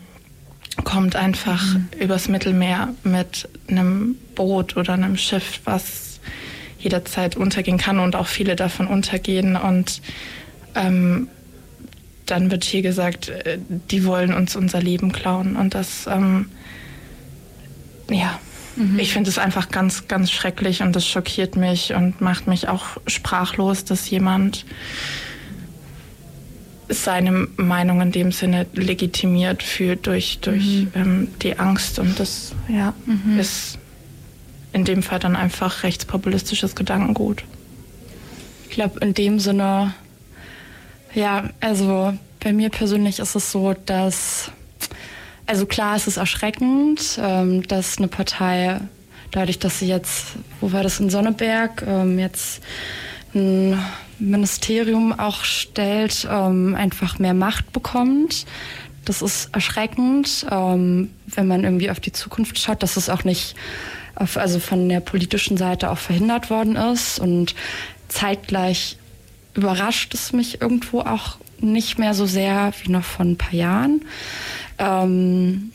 kommt 0.85 1.17
einfach 1.17 1.75
mhm. 1.75 1.89
übers 1.99 2.29
Mittelmeer 2.29 2.95
mit 3.05 3.49
einem 3.69 4.17
Boot 4.35 4.77
oder 4.77 4.95
einem 4.95 5.17
Schiff, 5.17 5.61
was 5.65 6.21
jederzeit 6.79 7.37
untergehen 7.37 7.79
kann 7.79 7.99
und 7.99 8.17
auch 8.17 8.27
viele 8.27 8.57
davon 8.57 8.87
untergehen. 8.87 9.57
Und 9.57 10.01
ähm, 10.75 11.29
dann 12.27 12.51
wird 12.51 12.65
hier 12.65 12.83
gesagt, 12.83 13.29
äh, 13.29 13.59
die 13.91 14.05
wollen 14.05 14.33
uns 14.33 14.57
unser 14.57 14.81
Leben 14.81 15.13
klauen. 15.13 15.57
Und 15.57 15.75
das, 15.75 16.07
ähm, 16.07 16.47
ja, 18.09 18.39
mhm. 18.77 18.99
ich 18.99 19.13
finde 19.13 19.31
es 19.31 19.39
einfach 19.39 19.69
ganz, 19.69 20.09
ganz 20.09 20.31
schrecklich 20.31 20.83
und 20.83 20.97
das 20.97 21.07
schockiert 21.07 21.57
mich 21.57 21.93
und 21.93 22.21
macht 22.21 22.47
mich 22.47 22.69
auch 22.69 22.97
sprachlos, 23.07 23.85
dass 23.85 24.09
jemand 24.09 24.65
seine 26.91 27.49
Meinung 27.57 28.01
in 28.01 28.13
dem 28.13 28.33
Sinne 28.33 28.67
legitimiert 28.73 29.63
fühlt 29.63 30.07
durch, 30.07 30.41
durch 30.41 30.65
mhm. 30.65 30.93
ähm, 30.95 31.29
die 31.43 31.59
Angst. 31.59 31.99
Und 31.99 32.19
das 32.19 32.53
ja, 32.69 32.93
mhm. 33.07 33.39
ist 33.39 33.79
in 34.73 34.85
dem 34.85 35.03
Fall 35.03 35.19
dann 35.19 35.37
einfach 35.37 35.83
rechtspopulistisches 35.83 36.75
Gedankengut. 36.75 37.45
Ich 38.69 38.75
glaube, 38.75 39.01
in 39.01 39.15
dem 39.15 39.41
Sinne, 39.41 39.95
ja, 41.15 41.51
also 41.61 42.15
bei 42.41 42.53
mir 42.53 42.71
persönlich 42.71 43.19
ist 43.19 43.35
es 43.35 43.51
so, 43.51 43.75
dass, 43.87 44.51
also 45.47 45.67
klar, 45.67 45.97
es 45.97 46.07
ist 46.07 46.17
erschreckend, 46.17 47.19
ähm, 47.21 47.67
dass 47.67 47.99
eine 47.99 48.09
Partei, 48.09 48.81
dadurch, 49.31 49.59
dass 49.59 49.79
sie 49.81 49.89
jetzt, 49.89 50.27
wo 50.61 50.73
war 50.73 50.83
das 50.83 51.01
in 51.01 51.11
Sonneberg, 51.11 51.85
ähm, 51.87 52.19
jetzt 52.19 52.63
ein 53.35 53.79
Ministerium 54.21 55.19
auch 55.19 55.45
stellt, 55.45 56.29
ähm, 56.31 56.75
einfach 56.75 57.19
mehr 57.19 57.35
Macht 57.35 57.73
bekommt. 57.73 58.47
Das 59.05 59.23
ist 59.23 59.55
erschreckend, 59.55 60.47
ähm, 60.51 61.11
wenn 61.27 61.49
man 61.49 61.65
irgendwie 61.65 61.91
auf 61.91 62.01
die 62.01 62.13
Zukunft 62.13 62.59
schaut, 62.59 62.83
dass 62.83 62.97
es 62.97 63.09
auch 63.09 63.25
nicht 63.25 63.57
auf, 64.15 64.37
also 64.37 64.61
von 64.61 64.89
der 64.89 65.01
politischen 65.01 65.57
Seite 65.57 65.91
auch 65.91 65.99
verhindert 65.99 66.51
worden 66.51 66.77
ist. 66.77 67.19
Und 67.19 67.55
zeitgleich 68.09 68.99
überrascht 69.55 70.15
es 70.15 70.33
mich 70.33 70.61
irgendwo 70.61 71.01
auch 71.01 71.39
nicht 71.61 71.99
mehr 71.99 72.15
so 72.15 72.27
sehr 72.27 72.73
wie 72.83 72.91
noch 72.91 73.05
vor 73.05 73.25
ein 73.25 73.37
paar 73.37 73.55
Jahren. 73.55 74.03
Ähm, 74.79 75.73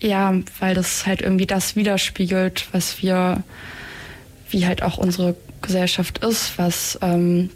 ja, 0.00 0.34
weil 0.60 0.74
das 0.74 1.06
halt 1.06 1.22
irgendwie 1.22 1.46
das 1.46 1.76
widerspiegelt, 1.76 2.68
was 2.72 3.02
wir, 3.02 3.42
wie 4.50 4.66
halt 4.66 4.82
auch 4.82 4.98
unsere 4.98 5.36
Gesellschaft 5.62 6.18
ist, 6.18 6.58
was 6.58 6.98
ähm, 7.02 7.50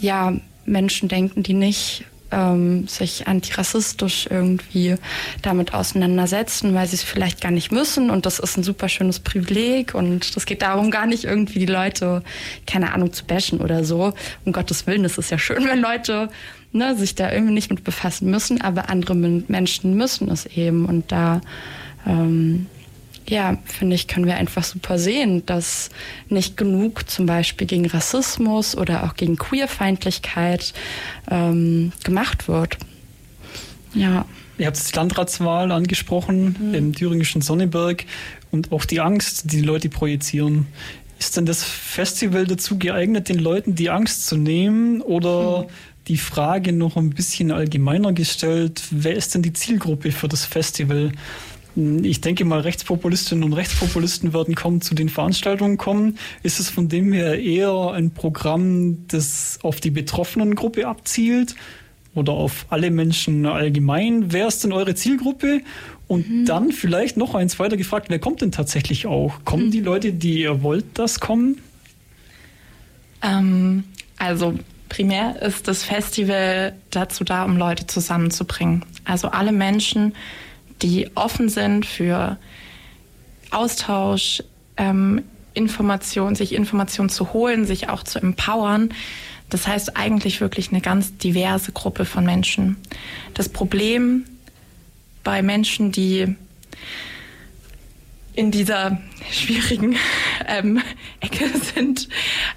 ja 0.00 0.34
Menschen 0.64 1.08
denken, 1.08 1.42
die 1.42 1.54
nicht 1.54 2.04
ähm, 2.30 2.86
sich 2.86 3.26
antirassistisch 3.26 4.28
irgendwie 4.30 4.96
damit 5.42 5.74
auseinandersetzen, 5.74 6.74
weil 6.74 6.86
sie 6.86 6.96
es 6.96 7.02
vielleicht 7.02 7.40
gar 7.40 7.50
nicht 7.50 7.72
müssen. 7.72 8.10
Und 8.10 8.26
das 8.26 8.38
ist 8.38 8.56
ein 8.56 8.62
super 8.62 8.88
schönes 8.88 9.20
Privileg. 9.20 9.94
Und 9.94 10.36
das 10.36 10.46
geht 10.46 10.62
darum, 10.62 10.90
gar 10.90 11.06
nicht 11.06 11.24
irgendwie 11.24 11.58
die 11.58 11.66
Leute, 11.66 12.22
keine 12.66 12.92
Ahnung, 12.92 13.12
zu 13.12 13.24
bashen 13.24 13.60
oder 13.60 13.84
so. 13.84 14.14
Um 14.44 14.52
Gottes 14.52 14.86
Willen, 14.86 15.04
es 15.04 15.18
ist 15.18 15.30
ja 15.30 15.38
schön, 15.38 15.64
wenn 15.68 15.80
Leute 15.80 16.28
ne, 16.72 16.96
sich 16.96 17.14
da 17.14 17.32
irgendwie 17.32 17.54
nicht 17.54 17.70
mit 17.70 17.84
befassen 17.84 18.30
müssen, 18.30 18.60
aber 18.60 18.90
andere 18.90 19.14
Menschen 19.14 19.94
müssen 19.96 20.30
es 20.30 20.46
eben. 20.46 20.86
Und 20.86 21.10
da 21.12 21.40
ähm, 22.06 22.66
ja, 23.30 23.58
finde 23.64 23.94
ich, 23.94 24.08
können 24.08 24.26
wir 24.26 24.34
einfach 24.34 24.64
super 24.64 24.98
sehen, 24.98 25.46
dass 25.46 25.90
nicht 26.28 26.56
genug 26.56 27.08
zum 27.08 27.26
Beispiel 27.26 27.66
gegen 27.66 27.86
Rassismus 27.86 28.76
oder 28.76 29.04
auch 29.04 29.14
gegen 29.14 29.36
Queerfeindlichkeit 29.36 30.74
ähm, 31.30 31.92
gemacht 32.02 32.48
wird. 32.48 32.76
Ja. 33.94 34.24
Ihr 34.58 34.66
habt 34.66 34.76
die 34.76 34.96
Landratswahl 34.96 35.70
angesprochen 35.70 36.56
mhm. 36.58 36.74
im 36.74 36.92
thüringischen 36.92 37.40
Sonneberg 37.40 38.04
und 38.50 38.72
auch 38.72 38.84
die 38.84 39.00
Angst, 39.00 39.44
die 39.44 39.58
die 39.58 39.62
Leute 39.62 39.88
projizieren. 39.88 40.66
Ist 41.20 41.36
denn 41.36 41.46
das 41.46 41.62
Festival 41.62 42.46
dazu 42.46 42.78
geeignet, 42.78 43.28
den 43.28 43.38
Leuten 43.38 43.76
die 43.76 43.90
Angst 43.90 44.26
zu 44.26 44.36
nehmen 44.36 45.02
oder 45.02 45.62
mhm. 45.62 45.66
die 46.08 46.16
Frage 46.16 46.72
noch 46.72 46.96
ein 46.96 47.10
bisschen 47.10 47.52
allgemeiner 47.52 48.12
gestellt, 48.12 48.82
wer 48.90 49.14
ist 49.14 49.36
denn 49.36 49.42
die 49.42 49.52
Zielgruppe 49.52 50.10
für 50.10 50.26
das 50.26 50.44
Festival? 50.44 51.12
Ich 51.76 52.20
denke 52.20 52.44
mal, 52.44 52.60
Rechtspopulistinnen 52.60 53.44
und 53.44 53.52
Rechtspopulisten 53.52 54.32
werden 54.32 54.54
kaum 54.54 54.80
zu 54.80 54.94
den 54.94 55.08
Veranstaltungen 55.08 55.76
kommen. 55.76 56.18
Ist 56.42 56.60
es 56.60 56.70
von 56.70 56.88
dem 56.88 57.12
her 57.12 57.40
eher 57.40 57.92
ein 57.92 58.10
Programm, 58.10 59.06
das 59.08 59.58
auf 59.62 59.80
die 59.80 59.90
betroffenen 59.90 60.54
Gruppe 60.54 60.86
abzielt 60.86 61.54
oder 62.14 62.32
auf 62.32 62.66
alle 62.70 62.90
Menschen 62.90 63.46
allgemein? 63.46 64.32
Wer 64.32 64.48
ist 64.48 64.64
denn 64.64 64.72
eure 64.72 64.94
Zielgruppe? 64.94 65.60
Und 66.08 66.28
mhm. 66.28 66.44
dann 66.44 66.72
vielleicht 66.72 67.16
noch 67.16 67.36
eins 67.36 67.60
weiter 67.60 67.76
gefragt, 67.76 68.06
wer 68.10 68.18
kommt 68.18 68.40
denn 68.40 68.50
tatsächlich 68.50 69.06
auch? 69.06 69.44
Kommen 69.44 69.66
mhm. 69.66 69.70
die 69.70 69.80
Leute, 69.80 70.12
die 70.12 70.40
ihr 70.40 70.62
wollt, 70.62 70.84
das 70.94 71.20
kommen? 71.20 71.58
Ähm, 73.22 73.84
also 74.18 74.58
primär 74.88 75.40
ist 75.40 75.68
das 75.68 75.84
Festival 75.84 76.74
dazu 76.90 77.22
da, 77.22 77.44
um 77.44 77.56
Leute 77.56 77.86
zusammenzubringen. 77.86 78.84
Also 79.04 79.28
alle 79.28 79.52
Menschen, 79.52 80.12
die 80.12 80.16
offen 81.14 81.48
sind 81.48 81.86
für 81.86 82.38
Austausch, 83.50 84.42
ähm, 84.76 85.22
Information, 85.54 86.34
sich 86.34 86.54
Informationen 86.54 87.08
zu 87.08 87.32
holen, 87.32 87.66
sich 87.66 87.88
auch 87.88 88.02
zu 88.02 88.20
empowern. 88.20 88.94
Das 89.48 89.66
heißt 89.66 89.96
eigentlich 89.96 90.40
wirklich 90.40 90.70
eine 90.70 90.80
ganz 90.80 91.16
diverse 91.16 91.72
Gruppe 91.72 92.04
von 92.04 92.24
Menschen. 92.24 92.76
Das 93.34 93.48
Problem 93.48 94.24
bei 95.24 95.42
Menschen, 95.42 95.92
die 95.92 96.36
in 98.34 98.50
dieser 98.50 99.00
schwierigen 99.30 99.96
ähm, 100.46 100.80
Ecke 101.20 101.46
sind, 101.74 102.08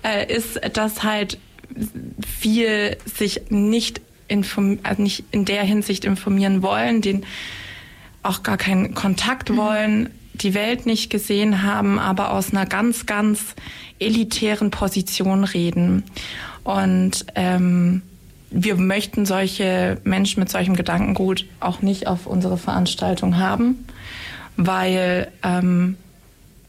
äh, 0.04 0.34
ist, 0.34 0.60
dass 0.74 1.04
halt 1.04 1.40
viel 2.40 2.98
sich 3.06 3.42
nicht, 3.50 4.02
inform 4.28 4.80
also 4.84 5.02
nicht 5.02 5.24
in 5.32 5.46
der 5.46 5.64
Hinsicht 5.64 6.06
informieren 6.06 6.62
wollen, 6.62 7.02
den 7.02 7.26
auch 8.24 8.44
gar 8.44 8.58
keinen 8.58 8.94
Kontakt 8.96 9.56
wollen, 9.56 10.10
die 10.34 10.54
Welt 10.54 10.86
nicht 10.86 11.10
gesehen 11.10 11.62
haben, 11.62 12.00
aber 12.00 12.32
aus 12.32 12.52
einer 12.52 12.66
ganz, 12.66 13.06
ganz 13.06 13.56
elitären 14.00 14.72
Position 14.72 15.44
reden. 15.44 16.04
Und 16.64 17.26
ähm, 17.36 18.02
wir 18.50 18.76
möchten 18.76 19.26
solche 19.26 20.00
Menschen 20.04 20.40
mit 20.40 20.50
solchem 20.50 20.76
Gedankengut 20.76 21.46
auch 21.60 21.82
nicht 21.82 22.08
auf 22.08 22.26
unsere 22.26 22.58
Veranstaltung 22.58 23.38
haben, 23.38 23.86
weil 24.58 25.32
ähm, 25.44 25.98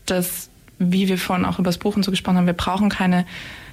das, 0.06 0.48
wie 0.78 1.08
wir 1.08 1.18
vorhin 1.18 1.44
auch 1.44 1.58
über 1.58 1.68
das 1.68 1.78
Buch 1.78 1.96
und 1.96 2.04
so 2.04 2.10
gesprochen 2.10 2.36
haben, 2.38 2.46
wir 2.46 2.52
brauchen 2.54 2.88
keine 2.88 3.24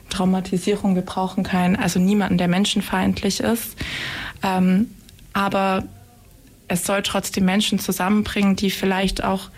Traumatisierung, 0.09 0.95
wir 0.95 1.01
brauchen 1.01 1.43
keinen, 1.43 1.75
also 1.75 1.99
niemanden, 1.99 2.37
der 2.37 2.47
menschenfeindlich 2.47 3.39
ist. 3.39 3.75
Ähm, 4.43 4.89
aber 5.33 5.83
es 6.71 6.85
soll 6.85 7.01
trotzdem 7.01 7.45
Menschen 7.45 7.79
zusammenbringen, 7.79 8.55
die 8.55 8.69
vielleicht 8.69 9.23
auch 9.23 9.49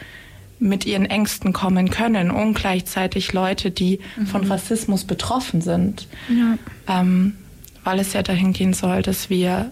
mit 0.60 0.86
ihren 0.86 1.06
Ängsten 1.06 1.54
kommen 1.54 1.90
können 1.90 2.32
und 2.32 2.54
gleichzeitig 2.54 3.34
Leute, 3.34 3.70
die 3.70 4.00
mhm. 4.16 4.28
von 4.28 4.44
Rassismus 4.46 5.04
betroffen 5.04 5.62
sind. 5.62 6.08
Ja. 6.30 6.58
Ähm, 6.88 7.36
weil 7.84 8.00
es 8.00 8.14
ja 8.14 8.24
dahin 8.24 8.54
gehen 8.54 8.74
soll, 8.74 9.02
dass 9.02 9.30
wir 9.30 9.72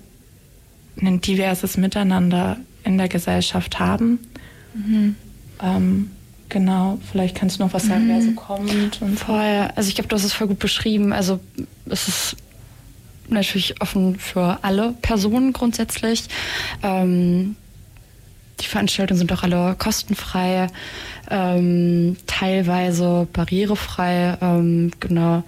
ein 1.01 1.21
diverses 1.21 1.77
Miteinander 1.77 2.57
in 2.83 2.97
der 2.97 3.07
Gesellschaft 3.07 3.79
haben. 3.79 4.19
Mhm. 4.73 5.15
Ähm, 5.63 6.11
genau, 6.49 6.99
vielleicht 7.09 7.37
kannst 7.37 7.59
du 7.59 7.63
noch 7.63 7.73
was 7.73 7.85
sagen, 7.85 8.05
mhm. 8.05 8.09
wer 8.09 8.21
so 8.21 8.31
kommt. 8.33 9.01
Und 9.01 9.17
Voll, 9.17 9.69
also 9.75 9.87
ich 9.87 9.95
glaube, 9.95 10.09
du 10.09 10.15
hast 10.15 10.25
es 10.25 10.33
voll 10.33 10.47
gut 10.47 10.59
beschrieben. 10.59 11.13
Also 11.13 11.39
es 11.85 12.07
ist 12.07 12.35
natürlich 13.31 13.81
offen 13.81 14.19
für 14.19 14.59
alle 14.61 14.93
Personen 15.01 15.53
grundsätzlich. 15.53 16.25
Ähm, 16.83 17.55
die 18.59 18.67
Veranstaltungen 18.67 19.17
sind 19.17 19.33
auch 19.33 19.43
alle 19.43 19.75
kostenfrei, 19.77 20.67
ähm, 21.29 22.17
teilweise 22.27 23.27
barrierefrei. 23.33 24.37
Ähm, 24.41 24.91
genau, 24.99 25.43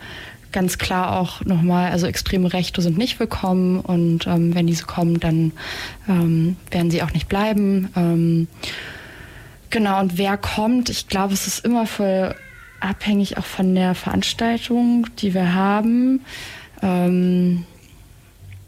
ganz 0.51 0.77
klar 0.77 1.19
auch 1.19 1.43
nochmal, 1.45 1.91
also 1.91 2.07
extreme 2.07 2.53
Rechte 2.53 2.81
sind 2.81 2.97
nicht 2.97 3.19
willkommen 3.19 3.79
und 3.79 4.27
ähm, 4.27 4.55
wenn 4.55 4.67
diese 4.67 4.85
kommen, 4.85 5.19
dann 5.19 5.51
ähm, 6.07 6.55
werden 6.71 6.91
sie 6.91 7.03
auch 7.03 7.11
nicht 7.11 7.27
bleiben. 7.27 7.89
Ähm, 7.95 8.47
genau, 9.69 9.99
und 9.99 10.17
wer 10.17 10.37
kommt, 10.37 10.89
ich 10.89 11.07
glaube, 11.07 11.33
es 11.33 11.47
ist 11.47 11.65
immer 11.65 11.85
voll 11.85 12.35
abhängig 12.79 13.37
auch 13.37 13.45
von 13.45 13.73
der 13.75 13.95
Veranstaltung, 13.95 15.07
die 15.19 15.33
wir 15.33 15.53
haben. 15.53 16.21
Ähm, 16.81 17.65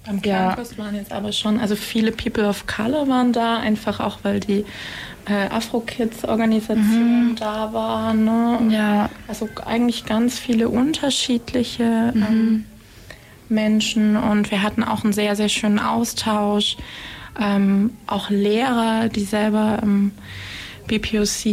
beim 0.06 0.22
Campus 0.22 0.72
ja. 0.72 0.78
waren 0.78 0.95
jetzt 0.95 1.12
aber 1.12 1.32
schon, 1.32 1.60
also 1.60 1.76
viele 1.76 2.12
People 2.12 2.47
of 2.47 2.68
Color 2.68 3.08
waren 3.08 3.34
da, 3.34 3.58
einfach 3.58 3.99
auch 3.99 4.20
weil 4.24 4.39
die 4.39 4.66
äh, 5.28 5.47
Afro-Kids-Organisation 5.49 7.32
mhm. 7.32 7.36
da 7.36 7.74
war. 7.74 8.14
Ne? 8.14 8.60
Ja. 8.72 9.10
Also 9.28 9.49
eigentlich 9.66 10.06
ganz 10.06 10.38
viele 10.38 10.70
unterschiedliche 10.70 12.12
mhm. 12.14 12.24
ähm, 12.24 12.66
Menschen 13.49 14.16
und 14.18 14.51
wir 14.51 14.62
hatten 14.62 14.84
auch 14.84 15.03
einen 15.03 15.14
sehr, 15.14 15.36
sehr 15.36 15.49
schönen 15.49 15.80
Austausch. 15.80 16.78
Ähm, 17.39 17.91
auch 18.08 18.30
Lehrer, 18.30 19.10
die 19.10 19.26
selber 19.26 19.80
ähm, 19.84 20.12
BPOC 20.88 21.45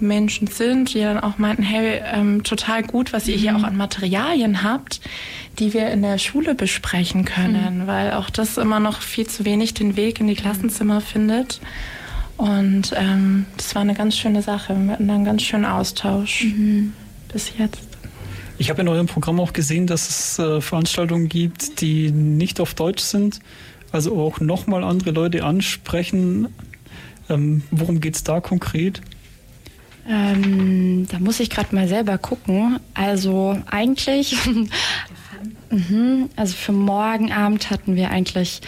Menschen 0.00 0.46
sind, 0.46 0.94
die 0.94 1.00
dann 1.00 1.18
auch 1.18 1.38
meinten, 1.38 1.62
hey, 1.62 2.00
ähm, 2.04 2.42
total 2.42 2.82
gut, 2.82 3.12
was 3.12 3.28
ihr 3.28 3.36
hier 3.36 3.52
mhm. 3.52 3.58
auch 3.58 3.64
an 3.64 3.76
Materialien 3.76 4.62
habt, 4.62 5.00
die 5.58 5.74
wir 5.74 5.90
in 5.90 6.02
der 6.02 6.18
Schule 6.18 6.54
besprechen 6.54 7.24
können, 7.24 7.80
mhm. 7.80 7.86
weil 7.86 8.12
auch 8.12 8.30
das 8.30 8.58
immer 8.58 8.80
noch 8.80 9.00
viel 9.00 9.26
zu 9.26 9.44
wenig 9.44 9.74
den 9.74 9.96
Weg 9.96 10.20
in 10.20 10.28
die 10.28 10.34
Klassenzimmer 10.34 11.00
findet. 11.00 11.60
Und 12.36 12.92
ähm, 12.96 13.46
das 13.56 13.74
war 13.74 13.82
eine 13.82 13.94
ganz 13.94 14.16
schöne 14.16 14.42
Sache. 14.42 14.76
Wir 14.76 14.92
hatten 14.92 15.10
einen 15.10 15.24
ganz 15.24 15.42
schönen 15.42 15.64
Austausch 15.64 16.44
mhm. 16.44 16.92
bis 17.32 17.52
jetzt. 17.58 17.80
Ich 18.58 18.70
habe 18.70 18.80
in 18.80 18.88
eurem 18.88 19.06
Programm 19.06 19.40
auch 19.40 19.52
gesehen, 19.52 19.86
dass 19.86 20.08
es 20.08 20.38
äh, 20.38 20.60
Veranstaltungen 20.60 21.28
gibt, 21.28 21.80
die 21.80 22.10
nicht 22.10 22.60
auf 22.60 22.74
Deutsch 22.74 23.02
sind, 23.02 23.38
also 23.92 24.20
auch 24.20 24.40
nochmal 24.40 24.84
andere 24.84 25.12
Leute 25.12 25.44
ansprechen. 25.44 26.48
Ähm, 27.28 27.62
worum 27.70 28.00
geht 28.00 28.16
es 28.16 28.24
da 28.24 28.40
konkret? 28.40 29.00
Ähm, 30.08 31.06
da 31.10 31.18
muss 31.18 31.40
ich 31.40 31.50
gerade 31.50 31.74
mal 31.74 31.86
selber 31.86 32.18
gucken. 32.18 32.80
Also 32.94 33.58
eigentlich 33.70 34.36
Mhm. 35.70 36.30
Also 36.36 36.54
für 36.54 36.72
morgen 36.72 37.32
Abend 37.32 37.70
hatten 37.70 37.96
wir 37.96 38.10
eigentlich 38.10 38.60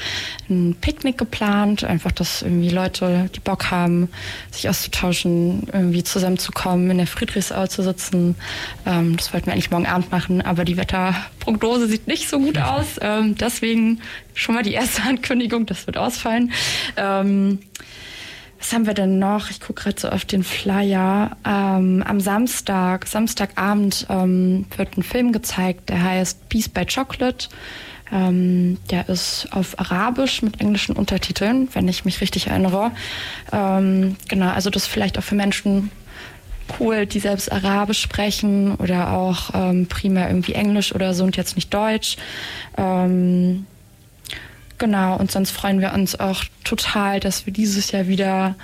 ein 0.49 0.77
Picknick 0.81 1.17
geplant, 1.17 1.85
einfach, 1.85 2.13
dass 2.13 2.43
irgendwie 2.43 2.69
Leute, 2.69 3.31
die 3.35 3.41
Bock 3.41 3.71
haben, 3.71 4.09
sich 4.51 4.69
auszutauschen, 4.69 5.69
irgendwie 5.73 6.05
zusammenzukommen, 6.05 6.91
in 6.91 6.99
der 6.99 7.07
Friedrichsau 7.07 7.67
zu 7.67 7.83
sitzen. 7.83 8.37
Ähm, 8.87 9.17
das 9.17 9.33
wollten 9.33 9.47
wir 9.47 9.55
eigentlich 9.55 9.71
morgen 9.71 9.87
Abend 9.87 10.11
machen, 10.11 10.43
aber 10.43 10.65
die 10.65 10.77
Wetterprognose 10.77 11.87
sieht 11.87 12.07
nicht 12.07 12.29
so 12.29 12.39
gut 12.39 12.59
aus. 12.59 12.99
Ähm, 13.01 13.35
deswegen 13.37 14.01
schon 14.35 14.55
mal 14.55 14.63
die 14.63 14.75
erste 14.75 15.03
Ankündigung, 15.09 15.67
das 15.67 15.87
wird 15.87 15.97
ausfallen. 15.97 16.53
Ähm, 16.97 17.61
was 18.61 18.75
haben 18.75 18.87
wir 18.87 18.95
denn 18.95 19.19
noch? 19.19 19.51
Ich 19.51 19.61
gucke 19.61 19.85
gerade 19.85 19.99
so 19.99 20.11
auf 20.11 20.27
den 20.27 20.45
Flyer. 20.45 21.37
Ähm, 21.47 22.05
am 22.07 22.21
Samstag, 22.21 23.07
Samstagabend 23.07 24.07
ähm, 24.11 24.67
wird 24.77 24.99
ein 24.99 25.03
Film 25.03 25.33
gezeigt, 25.33 25.89
der 25.89 26.03
heißt 26.03 26.49
Peace 26.51 26.69
by 26.69 26.85
Chocolate. 26.85 27.49
Ähm, 28.13 28.77
der 28.91 29.09
ist 29.09 29.49
auf 29.53 29.79
Arabisch 29.79 30.43
mit 30.43 30.61
englischen 30.61 30.95
Untertiteln, 30.95 31.69
wenn 31.73 31.89
ich 31.89 32.05
mich 32.05 32.21
richtig 32.21 32.49
erinnere. 32.49 32.91
Ähm, 33.51 34.17
genau, 34.29 34.51
also 34.51 34.69
das 34.69 34.87
vielleicht 34.87 35.19
auch 35.19 35.23
für 35.23 35.37
Menschen 35.37 35.91
cool, 36.79 37.07
die 37.07 37.21
selbst 37.21 37.51
Arabisch 37.51 38.01
sprechen 38.01 38.75
oder 38.75 39.13
auch 39.13 39.51
ähm, 39.55 39.87
primär 39.87 40.29
irgendwie 40.29 40.53
Englisch 40.53 40.95
oder 40.95 41.15
so 41.15 41.25
und 41.25 41.37
jetzt 41.37 41.57
nicht 41.57 41.73
Deutsch. 41.73 42.17
Genau, 44.81 45.15
und 45.19 45.31
sonst 45.31 45.51
freuen 45.51 45.83
wir 45.83 45.93
uns 45.93 46.19
auch 46.19 46.43
total, 46.65 47.21
dass 47.21 47.45
wir 47.45 47.53
dieses 47.53 47.93
Jahr 47.93 48.09
wieder 48.09 48.55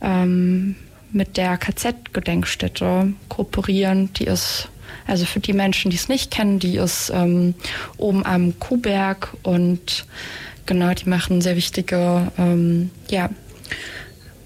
ähm, 0.00 0.76
mit 1.12 1.36
der 1.36 1.58
KZ-Gedenkstätte 1.58 3.12
kooperieren. 3.28 4.10
Die 4.14 4.24
ist, 4.24 4.70
also 5.06 5.26
für 5.26 5.40
die 5.40 5.52
Menschen, 5.52 5.90
die 5.90 5.98
es 5.98 6.08
nicht 6.08 6.30
kennen, 6.30 6.58
die 6.58 6.78
ist 6.78 7.12
ähm, 7.14 7.54
oben 7.98 8.24
am 8.24 8.58
Kuhberg 8.58 9.36
und 9.42 10.06
genau, 10.64 10.94
die 10.94 11.06
machen 11.06 11.42
sehr 11.42 11.54
wichtige, 11.54 12.32
ähm, 12.38 12.90
ja, 13.10 13.28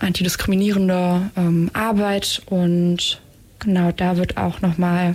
antidiskriminierende 0.00 1.30
ähm, 1.36 1.70
Arbeit 1.72 2.42
und 2.46 3.20
genau 3.60 3.92
da 3.92 4.16
wird 4.16 4.38
auch 4.38 4.60
nochmal 4.60 5.12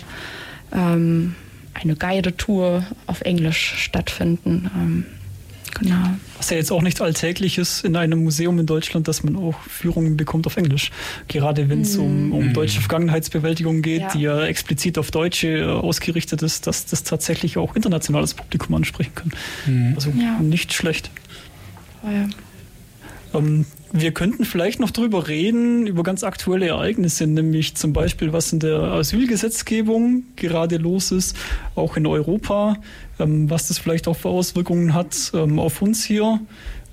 ähm, 0.72 1.36
eine 1.74 1.98
Guidetour 1.98 2.86
auf 3.08 3.20
Englisch 3.24 3.74
stattfinden. 3.76 4.72
Ähm, 4.74 5.06
Genau. 5.80 6.10
Was 6.38 6.50
ja 6.50 6.58
jetzt 6.58 6.72
auch 6.72 6.82
nicht 6.82 7.02
alltäglich 7.02 7.58
ist 7.58 7.84
in 7.84 7.96
einem 7.96 8.24
Museum 8.24 8.60
in 8.60 8.66
Deutschland, 8.66 9.08
dass 9.08 9.24
man 9.24 9.36
auch 9.36 9.60
Führungen 9.62 10.18
bekommt 10.18 10.48
auf 10.48 10.58
Englisch. 10.58 10.92
Gerade 11.28 11.70
wenn 11.70 11.82
es 11.82 11.98
um, 11.98 12.32
um 12.32 12.48
mhm. 12.48 12.54
deutsche 12.54 12.80
Vergangenheitsbewältigung 12.80 13.82
geht, 13.82 14.02
ja. 14.02 14.12
die 14.12 14.22
ja 14.22 14.46
explizit 14.46 14.98
auf 14.98 15.12
Deutsche 15.12 15.48
äh, 15.48 15.66
ausgerichtet 15.66 16.42
ist, 16.42 16.68
dass 16.68 16.86
das 16.86 17.04
tatsächlich 17.04 17.58
auch 17.58 17.76
internationales 17.76 18.34
Publikum 18.34 18.76
ansprechen 18.76 19.14
kann. 19.16 19.32
Mhm. 19.66 19.94
Also 19.96 20.12
ja. 20.12 20.40
nicht 20.40 20.74
schlecht. 20.74 21.12
Oh 22.04 22.10
ja. 22.10 22.28
Ähm, 23.34 23.66
wir 23.92 24.12
könnten 24.12 24.46
vielleicht 24.46 24.80
noch 24.80 24.92
drüber 24.92 25.28
reden, 25.28 25.88
über 25.88 26.04
ganz 26.04 26.24
aktuelle 26.24 26.68
Ereignisse, 26.68 27.28
nämlich 27.28 27.76
zum 27.76 27.94
Beispiel, 27.94 28.34
was 28.34 28.52
in 28.52 28.60
der 28.60 28.80
Asylgesetzgebung 28.80 30.24
gerade 30.36 30.78
los 30.78 31.12
ist, 31.12 31.36
auch 31.76 31.98
in 31.98 32.06
Europa, 32.06 32.78
ähm, 33.20 33.50
was 33.50 33.68
das 33.68 33.78
vielleicht 33.78 34.08
auch 34.08 34.16
für 34.16 34.30
Auswirkungen 34.30 34.94
hat 34.94 35.32
ähm, 35.34 35.60
auf 35.60 35.82
uns 35.82 36.04
hier 36.04 36.40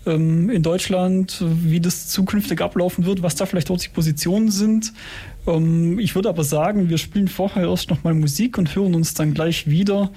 ähm, 0.06 0.50
in 0.50 0.62
Deutschland, 0.62 1.42
wie 1.42 1.80
das 1.80 2.08
zukünftig 2.08 2.60
ablaufen 2.60 3.06
wird, 3.06 3.22
was 3.22 3.34
da 3.34 3.46
vielleicht 3.46 3.70
auch 3.70 3.78
die 3.78 3.88
Positionen 3.88 4.50
sind. 4.50 4.92
Ich 5.98 6.14
würde 6.14 6.30
aber 6.30 6.42
sagen, 6.42 6.88
wir 6.88 6.96
spielen 6.96 7.28
vorher 7.28 7.68
erst 7.68 7.90
nochmal 7.90 8.14
Musik 8.14 8.56
und 8.56 8.74
hören 8.74 8.94
uns 8.94 9.12
dann 9.12 9.34
gleich 9.34 9.66
wieder 9.66 10.10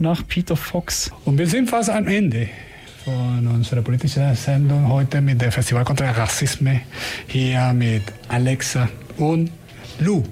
nach 0.00 0.26
Peter 0.26 0.56
Fox. 0.56 1.12
Und 1.24 1.38
wir 1.38 1.46
sind 1.46 1.70
fast 1.70 1.88
am 1.88 2.08
Ende 2.08 2.48
von 3.04 3.46
unserer 3.46 3.82
politischen 3.82 4.34
Sendung 4.36 4.88
heute 4.88 5.20
mit 5.20 5.40
dem 5.40 5.50
Festival 5.50 5.84
contra 5.84 6.10
Rassismus 6.10 6.78
hier 7.26 7.72
mit 7.72 8.02
Alexa 8.28 8.88
und 9.16 9.50
Lou. 9.98 10.22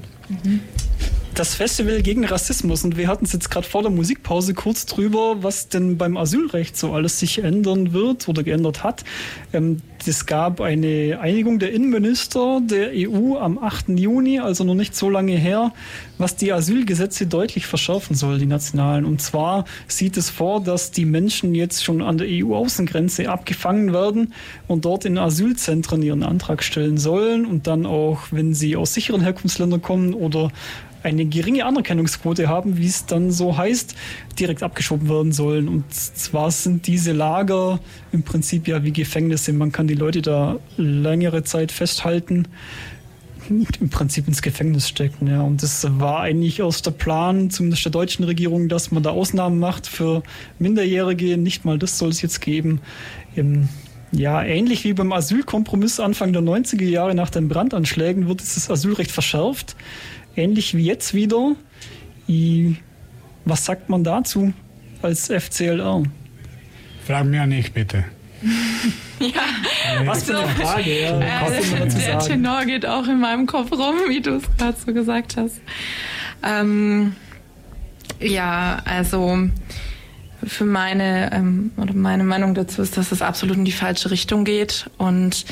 Das 1.40 1.54
Festival 1.54 2.02
gegen 2.02 2.26
Rassismus 2.26 2.84
und 2.84 2.98
wir 2.98 3.08
hatten 3.08 3.24
es 3.24 3.32
jetzt 3.32 3.50
gerade 3.50 3.66
vor 3.66 3.80
der 3.80 3.90
Musikpause 3.90 4.52
kurz 4.52 4.84
drüber, 4.84 5.36
was 5.42 5.70
denn 5.70 5.96
beim 5.96 6.18
Asylrecht 6.18 6.76
so 6.76 6.92
alles 6.92 7.18
sich 7.18 7.42
ändern 7.42 7.94
wird 7.94 8.28
oder 8.28 8.42
geändert 8.42 8.84
hat. 8.84 9.04
Ähm, 9.54 9.78
es 10.06 10.26
gab 10.26 10.60
eine 10.60 11.18
Einigung 11.18 11.58
der 11.58 11.72
Innenminister 11.72 12.60
der 12.62 12.90
EU 12.94 13.38
am 13.38 13.56
8. 13.56 13.88
Juni, 13.90 14.38
also 14.38 14.64
noch 14.64 14.74
nicht 14.74 14.94
so 14.94 15.08
lange 15.08 15.32
her, 15.32 15.72
was 16.18 16.36
die 16.36 16.52
Asylgesetze 16.52 17.26
deutlich 17.26 17.66
verschärfen 17.66 18.16
soll, 18.16 18.38
die 18.38 18.46
nationalen. 18.46 19.06
Und 19.06 19.22
zwar 19.22 19.64
sieht 19.88 20.18
es 20.18 20.28
vor, 20.28 20.62
dass 20.62 20.90
die 20.90 21.06
Menschen 21.06 21.54
jetzt 21.54 21.82
schon 21.84 22.02
an 22.02 22.18
der 22.18 22.26
EU-Außengrenze 22.28 23.30
abgefangen 23.30 23.94
werden 23.94 24.34
und 24.68 24.84
dort 24.84 25.06
in 25.06 25.16
Asylzentren 25.16 26.02
ihren 26.02 26.22
Antrag 26.22 26.62
stellen 26.62 26.98
sollen 26.98 27.46
und 27.46 27.66
dann 27.66 27.86
auch, 27.86 28.24
wenn 28.30 28.52
sie 28.52 28.76
aus 28.76 28.92
sicheren 28.92 29.22
Herkunftsländern 29.22 29.80
kommen 29.80 30.12
oder 30.12 30.50
eine 31.02 31.24
geringe 31.24 31.64
Anerkennungsquote 31.64 32.48
haben, 32.48 32.78
wie 32.78 32.86
es 32.86 33.06
dann 33.06 33.30
so 33.30 33.56
heißt, 33.56 33.94
direkt 34.38 34.62
abgeschoben 34.62 35.08
werden 35.08 35.32
sollen. 35.32 35.68
Und 35.68 35.92
zwar 35.92 36.50
sind 36.50 36.86
diese 36.86 37.12
Lager 37.12 37.80
im 38.12 38.22
Prinzip 38.22 38.68
ja 38.68 38.84
wie 38.84 38.92
Gefängnisse. 38.92 39.52
Man 39.52 39.72
kann 39.72 39.86
die 39.86 39.94
Leute 39.94 40.22
da 40.22 40.58
längere 40.76 41.44
Zeit 41.44 41.72
festhalten 41.72 42.46
im 43.50 43.90
Prinzip 43.90 44.28
ins 44.28 44.42
Gefängnis 44.42 44.88
stecken. 44.88 45.26
Ja. 45.26 45.42
Und 45.42 45.62
das 45.62 45.86
war 45.98 46.20
eigentlich 46.20 46.62
aus 46.62 46.82
der 46.82 46.92
Plan, 46.92 47.50
zumindest 47.50 47.84
der 47.84 47.92
deutschen 47.92 48.24
Regierung, 48.24 48.68
dass 48.68 48.90
man 48.90 49.02
da 49.02 49.10
Ausnahmen 49.10 49.58
macht 49.58 49.86
für 49.86 50.22
Minderjährige. 50.58 51.36
Nicht 51.36 51.64
mal 51.64 51.78
das 51.78 51.98
soll 51.98 52.10
es 52.10 52.22
jetzt 52.22 52.40
geben. 52.40 52.80
Im, 53.34 53.68
ja, 54.12 54.42
ähnlich 54.42 54.84
wie 54.84 54.92
beim 54.92 55.12
Asylkompromiss 55.12 56.00
Anfang 56.00 56.32
der 56.32 56.42
90er 56.42 56.84
Jahre 56.84 57.14
nach 57.14 57.30
den 57.30 57.48
Brandanschlägen 57.48 58.28
wird 58.28 58.40
dieses 58.40 58.70
Asylrecht 58.70 59.10
verschärft 59.10 59.76
ähnlich 60.36 60.76
wie 60.76 60.84
jetzt 60.84 61.14
wieder. 61.14 61.56
Was 63.44 63.64
sagt 63.64 63.88
man 63.88 64.04
dazu 64.04 64.52
als 65.02 65.28
FCLR? 65.28 66.04
Frag 67.06 67.24
mir 67.24 67.46
nicht, 67.46 67.74
bitte. 67.74 68.04
ja, 69.20 70.06
was 70.06 70.24
für 70.24 70.38
eine 70.38 70.48
Frage. 70.48 71.00
Ja, 71.02 71.48
äh, 71.48 71.88
der 71.88 72.18
Tenor 72.20 72.64
geht 72.64 72.86
auch 72.86 73.06
in 73.06 73.20
meinem 73.20 73.46
Kopf 73.46 73.72
rum, 73.72 73.96
wie 74.08 74.20
du 74.20 74.36
es 74.36 74.44
gerade 74.56 74.76
so 74.84 74.92
gesagt 74.94 75.36
hast. 75.36 75.60
Ähm, 76.42 77.14
ja, 78.18 78.78
also 78.84 79.48
für 80.42 80.64
meine 80.64 81.32
ähm, 81.32 81.72
oder 81.76 81.92
meine 81.92 82.24
Meinung 82.24 82.54
dazu 82.54 82.80
ist, 82.82 82.96
dass 82.96 83.12
es 83.12 83.20
absolut 83.20 83.56
in 83.56 83.64
die 83.64 83.72
falsche 83.72 84.10
Richtung 84.10 84.44
geht 84.44 84.88
und 84.96 85.44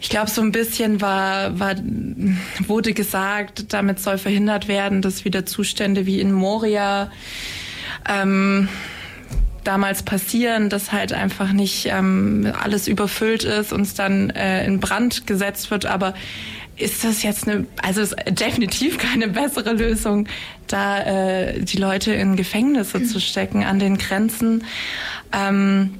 ich 0.00 0.08
glaube, 0.10 0.30
so 0.30 0.42
ein 0.42 0.52
bisschen 0.52 1.00
war, 1.00 1.58
war, 1.58 1.74
wurde 2.66 2.92
gesagt, 2.92 3.72
damit 3.72 3.98
soll 3.98 4.18
verhindert 4.18 4.68
werden, 4.68 5.02
dass 5.02 5.24
wieder 5.24 5.46
Zustände 5.46 6.06
wie 6.06 6.20
in 6.20 6.32
Moria 6.32 7.10
ähm, 8.08 8.68
damals 9.64 10.02
passieren, 10.02 10.68
dass 10.68 10.92
halt 10.92 11.12
einfach 11.12 11.52
nicht 11.52 11.86
ähm, 11.86 12.52
alles 12.62 12.88
überfüllt 12.88 13.44
ist 13.44 13.72
und 13.72 13.98
dann 13.98 14.30
äh, 14.30 14.64
in 14.64 14.80
Brand 14.80 15.26
gesetzt 15.26 15.70
wird. 15.70 15.86
Aber 15.86 16.14
ist 16.76 17.04
das 17.04 17.22
jetzt 17.22 17.48
eine, 17.48 17.66
also 17.82 18.02
ist 18.02 18.14
definitiv 18.28 18.98
keine 18.98 19.28
bessere 19.28 19.72
Lösung, 19.72 20.28
da 20.66 21.00
äh, 21.02 21.60
die 21.62 21.78
Leute 21.78 22.12
in 22.12 22.36
Gefängnisse 22.36 23.02
zu 23.02 23.18
stecken 23.18 23.64
an 23.64 23.78
den 23.78 23.96
Grenzen. 23.96 24.64
Ähm, 25.32 25.94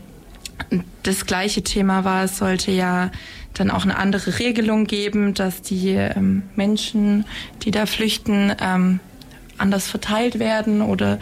das 1.03 1.27
gleiche 1.27 1.63
Thema 1.63 2.05
war, 2.05 2.25
es 2.25 2.39
sollte 2.39 2.71
ja 2.71 3.11
dann 3.55 3.71
auch 3.71 3.85
eine 3.85 3.97
andere 3.97 4.39
Regelung 4.39 4.87
geben, 4.87 5.35
dass 5.35 5.63
die 5.63 5.91
ähm, 5.91 6.43
Menschen, 6.57 7.25
die 7.63 7.71
da 7.71 7.87
flüchten, 7.87 8.55
ähm, 8.61 9.01
anders 9.59 9.89
verteilt 9.89 10.39
werden 10.39 10.83
oder 10.83 11.19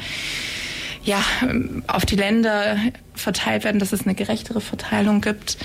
ja, 1.05 1.23
auf 1.87 2.07
die 2.07 2.17
Länder 2.17 2.79
verteilt 3.15 3.65
werden, 3.65 3.79
dass 3.79 3.93
es 3.93 4.03
eine 4.03 4.15
gerechtere 4.15 4.61
Verteilung 4.61 5.21
gibt. 5.21 5.59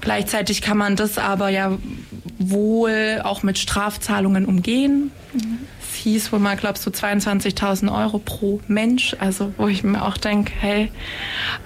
Gleichzeitig 0.00 0.62
kann 0.62 0.78
man 0.78 0.96
das 0.96 1.18
aber 1.18 1.50
ja 1.50 1.76
wohl 2.38 3.20
auch 3.22 3.42
mit 3.42 3.58
Strafzahlungen 3.58 4.46
umgehen. 4.46 5.12
Mhm. 5.34 5.58
Hieß 5.96 6.32
wohl 6.32 6.38
mal, 6.38 6.56
glaube 6.56 6.74
ich, 6.76 6.82
so 6.82 6.90
22.000 6.90 7.92
Euro 7.92 8.18
pro 8.18 8.60
Mensch. 8.68 9.16
Also 9.18 9.52
wo 9.56 9.68
ich 9.68 9.82
mir 9.82 10.04
auch 10.04 10.16
denke, 10.16 10.52
hey, 10.58 10.92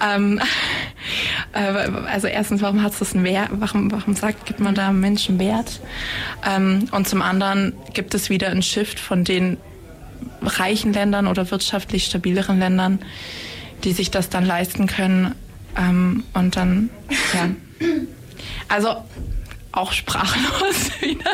ähm, 0.03 0.41
äh, 1.53 1.61
also 1.61 2.27
erstens, 2.27 2.63
warum 2.63 2.83
hat 2.83 3.01
es 3.01 3.15
einen 3.15 3.25
Wert? 3.25 3.51
Warum, 3.53 3.93
warum 3.93 4.15
sagt, 4.15 4.47
gibt 4.47 4.61
man 4.61 4.75
da 4.75 4.93
Menschen 4.93 5.39
Wert? 5.39 5.81
Ähm, 6.49 6.89
und 6.93 7.09
zum 7.09 7.23
anderen 7.23 7.75
gibt 7.93 8.15
es 8.15 8.31
wieder 8.31 8.49
einen 8.49 8.63
Shift 8.63 8.99
von 8.99 9.25
den 9.25 9.59
reichen 10.43 10.93
Ländern 10.93 11.27
oder 11.27 11.51
wirtschaftlich 11.51 12.07
stabileren 12.07 12.59
Ländern, 12.59 13.01
die 13.85 13.93
sich 13.93 14.11
das 14.11 14.29
dann 14.29 14.45
leisten 14.47 14.87
können. 14.87 15.35
Ähm, 15.77 16.25
und 16.35 16.57
dann, 16.57 16.91
ja. 17.35 17.49
Also 18.69 19.05
auch 19.73 19.93
sprachlos 19.93 20.91
wieder. 21.01 21.31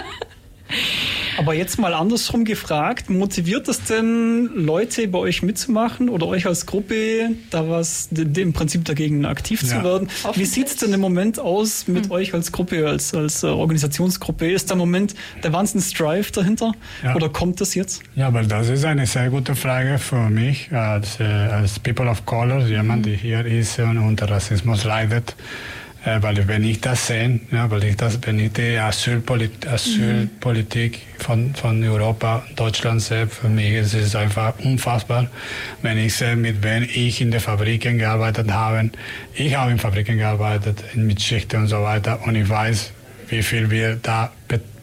Aber 1.39 1.55
jetzt 1.55 1.79
mal 1.79 1.93
andersrum 1.93 2.45
gefragt, 2.45 3.11
motiviert 3.11 3.69
es 3.69 3.85
denn 3.85 4.51
Leute 4.55 5.07
bei 5.09 5.19
euch 5.19 5.43
mitzumachen 5.43 6.09
oder 6.09 6.27
euch 6.27 6.47
als 6.47 6.67
Gruppe 6.67 7.31
da 7.51 7.69
was 7.69 8.09
im 8.11 8.53
Prinzip 8.53 8.85
dagegen 8.85 9.27
aktiv 9.27 9.62
ja. 9.62 9.69
zu 9.69 9.85
werden? 9.85 10.09
Wie 10.35 10.45
sieht 10.45 10.69
es 10.69 10.77
denn 10.77 10.93
im 10.93 11.01
Moment 11.01 11.39
aus 11.39 11.89
mit 11.89 12.07
hm. 12.07 12.11
euch 12.11 12.35
als 12.35 12.53
Gruppe, 12.53 12.89
als, 12.89 13.14
als 13.14 13.43
äh, 13.43 13.49
Organisationsgruppe? 13.49 14.51
Ist 14.51 14.71
da 14.71 14.75
im 14.75 14.79
Moment 14.79 15.14
der 15.43 15.53
Wahnsinns-Drive 15.53 16.31
dahinter 16.33 16.73
ja. 17.03 17.14
oder 17.14 17.29
kommt 17.29 17.61
das 17.61 17.75
jetzt? 17.75 18.03
Ja, 18.14 18.33
weil 18.33 18.47
das 18.47 18.69
ist 18.69 18.85
eine 18.85 19.07
sehr 19.07 19.29
gute 19.31 19.55
Frage 19.55 19.99
für 19.99 20.31
mich 20.31 20.73
als, 20.73 21.21
äh, 21.21 21.25
als 21.25 21.79
People 21.79 22.09
of 22.09 22.25
Color, 22.25 22.67
jemand, 22.67 23.07
der 23.07 23.14
hier 23.14 23.45
ist 23.45 23.79
und 23.79 23.99
unter 23.99 24.31
Rassismus 24.31 24.85
leidet. 24.85 25.37
Äh, 26.07 26.22
weil 26.22 26.46
wenn 26.46 26.62
ich 26.62 26.80
das 26.80 27.09
sehe, 27.09 27.40
ja, 27.50 27.68
weil 27.68 27.82
ich 27.82 27.96
das, 27.96 28.20
wenn 28.24 28.38
ich 28.38 28.52
die 28.52 28.78
Asylpolit 28.78 29.66
Asylpolitik 29.66 31.00
von, 31.18 31.52
von 31.54 31.82
Europa, 31.82 32.44
Deutschland 32.54 33.02
sehe, 33.02 33.26
für 33.26 33.48
mich 33.48 33.72
ist 33.72 33.94
es 33.94 34.14
einfach 34.14 34.54
unfassbar. 34.61 35.26
Wenn 35.82 35.98
ich 35.98 36.14
sehe, 36.14 36.36
mit 36.36 36.62
wem 36.62 36.84
ich 36.84 37.20
in 37.20 37.32
den 37.32 37.40
Fabriken 37.40 37.98
gearbeitet 37.98 38.52
habe, 38.52 38.90
ich 39.34 39.57
habe 39.57 39.72
in 39.72 39.78
Fabriken 39.78 40.18
gearbeitet, 40.18 40.84
mit 40.94 41.20
Schichten 41.20 41.62
und 41.62 41.66
so 41.66 41.82
weiter, 41.82 42.20
und 42.24 42.36
ich 42.36 42.48
weiß, 42.48 42.92
wie 43.28 43.42
viel 43.42 43.70
wir 43.70 43.96
da 43.96 44.30
bezahlen 44.46 44.76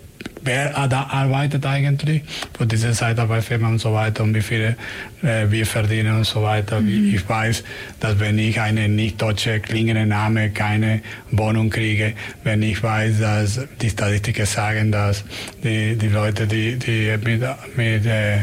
wer 0.44 0.88
da 0.88 1.08
arbeitet 1.10 1.66
eigentlich 1.66 2.24
für 2.58 2.66
diese 2.66 2.92
Zeitarbeitsfirma 2.92 3.70
und 3.70 3.80
so 3.80 3.94
weiter 3.94 4.24
und 4.24 4.36
wie 4.36 4.42
viel 4.42 4.76
äh, 5.24 5.50
wir 5.50 5.66
verdienen 5.66 6.18
und 6.18 6.26
so 6.26 6.44
weiter. 6.44 6.82
Mhm. 6.82 7.14
Ich 7.14 7.28
weiß, 7.28 7.64
dass 8.00 8.20
wenn 8.20 8.38
ich 8.38 8.60
einen 8.60 8.96
nicht 8.96 9.22
deutsche 9.22 9.60
klingende 9.60 10.06
Name 10.06 10.52
keine 10.52 11.02
Wohnung 11.32 11.70
kriege, 11.70 12.14
wenn 12.44 12.62
ich 12.62 12.82
weiß, 12.84 13.20
dass 13.20 13.62
die 13.82 13.90
Statistiken 13.90 14.46
sagen, 14.46 14.92
dass 14.92 15.24
die, 15.64 15.96
die 15.96 16.10
Leute, 16.10 16.48
die, 16.48 16.78
die 16.78 17.16
mit, 17.24 17.44
mit 17.76 18.06
äh, 18.06 18.38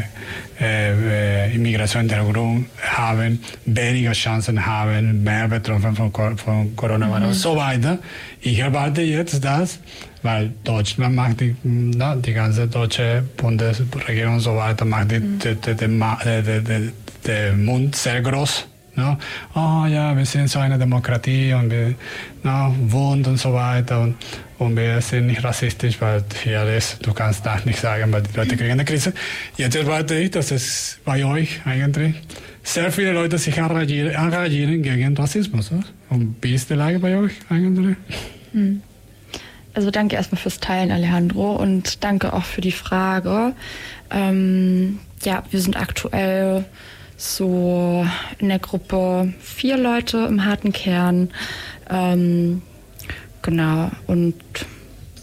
äh, 0.61 1.55
Immigrationshintergrund 1.55 2.67
haben, 2.83 3.39
weniger 3.65 4.11
Chancen 4.11 4.65
haben, 4.65 5.23
mehr 5.23 5.47
betroffen 5.47 5.95
von, 5.95 6.37
von 6.37 6.75
Coronavirus 6.75 7.21
mhm. 7.21 7.27
und 7.27 7.33
so 7.33 7.55
weiter. 7.55 7.99
Ich 8.41 8.59
erwarte 8.59 9.01
jetzt 9.01 9.43
das, 9.43 9.79
weil 10.23 10.51
Deutschland 10.63 11.15
macht 11.15 11.41
die, 11.41 11.55
na, 11.63 12.15
die 12.15 12.33
ganze 12.33 12.67
deutsche 12.67 13.23
Bundesregierung 13.37 14.35
und 14.35 14.39
so 14.39 14.55
weiter, 14.55 14.85
macht 14.85 15.11
den 15.11 15.39
mhm. 15.39 17.65
Mund 17.65 17.95
sehr 17.95 18.21
groß. 18.21 18.67
No? 18.95 19.17
Oh 19.55 19.85
ja, 19.85 20.15
wir 20.15 20.25
sind 20.25 20.49
so 20.49 20.59
eine 20.59 20.77
Demokratie 20.77 21.53
und 21.53 21.71
wir 21.71 21.95
no, 22.43 22.75
wohnt 22.87 23.27
und 23.27 23.37
so 23.37 23.53
weiter 23.53 24.01
und, 24.01 24.15
und 24.57 24.75
wir 24.75 24.99
sind 24.99 25.27
nicht 25.27 25.43
rassistisch, 25.43 26.01
weil 26.01 26.23
hier 26.43 26.65
ist, 26.65 27.05
du 27.05 27.13
kannst 27.13 27.45
das 27.45 27.65
nicht 27.65 27.79
sagen, 27.79 28.11
weil 28.11 28.23
die 28.23 28.35
Leute 28.35 28.57
kriegen 28.57 28.71
eine 28.71 28.83
Krise. 28.83 29.13
Jetzt 29.55 29.75
erwarte 29.75 30.15
ich, 30.15 30.31
dass 30.31 30.51
es 30.51 30.99
bei 31.05 31.23
euch 31.23 31.61
eigentlich 31.65 32.15
sehr 32.63 32.91
viele 32.91 33.13
Leute 33.13 33.37
sich 33.37 33.57
engagieren, 33.57 34.13
engagieren 34.13 34.83
gegen 34.83 35.15
Rassismus. 35.15 35.71
Oder? 35.71 35.85
Und 36.09 36.35
wie 36.41 36.53
ist 36.53 36.69
die 36.69 36.75
Lage 36.75 36.99
bei 36.99 37.15
euch 37.15 37.33
eigentlich? 37.49 37.95
Hm. 38.51 38.81
Also 39.73 39.89
danke 39.89 40.15
erstmal 40.15 40.41
fürs 40.41 40.59
Teilen, 40.59 40.91
Alejandro, 40.91 41.55
und 41.55 42.03
danke 42.03 42.33
auch 42.33 42.43
für 42.43 42.61
die 42.61 42.73
Frage. 42.73 43.53
Ähm, 44.09 44.99
ja, 45.23 45.43
wir 45.49 45.61
sind 45.61 45.77
aktuell 45.77 46.65
so 47.15 48.05
in 48.39 48.49
der 48.49 48.59
Gruppe 48.59 49.33
vier 49.39 49.77
Leute 49.77 50.25
im 50.27 50.43
harten 50.43 50.73
Kern. 50.73 51.29
Ähm, 51.89 52.61
genau, 53.41 53.91
und 54.07 54.35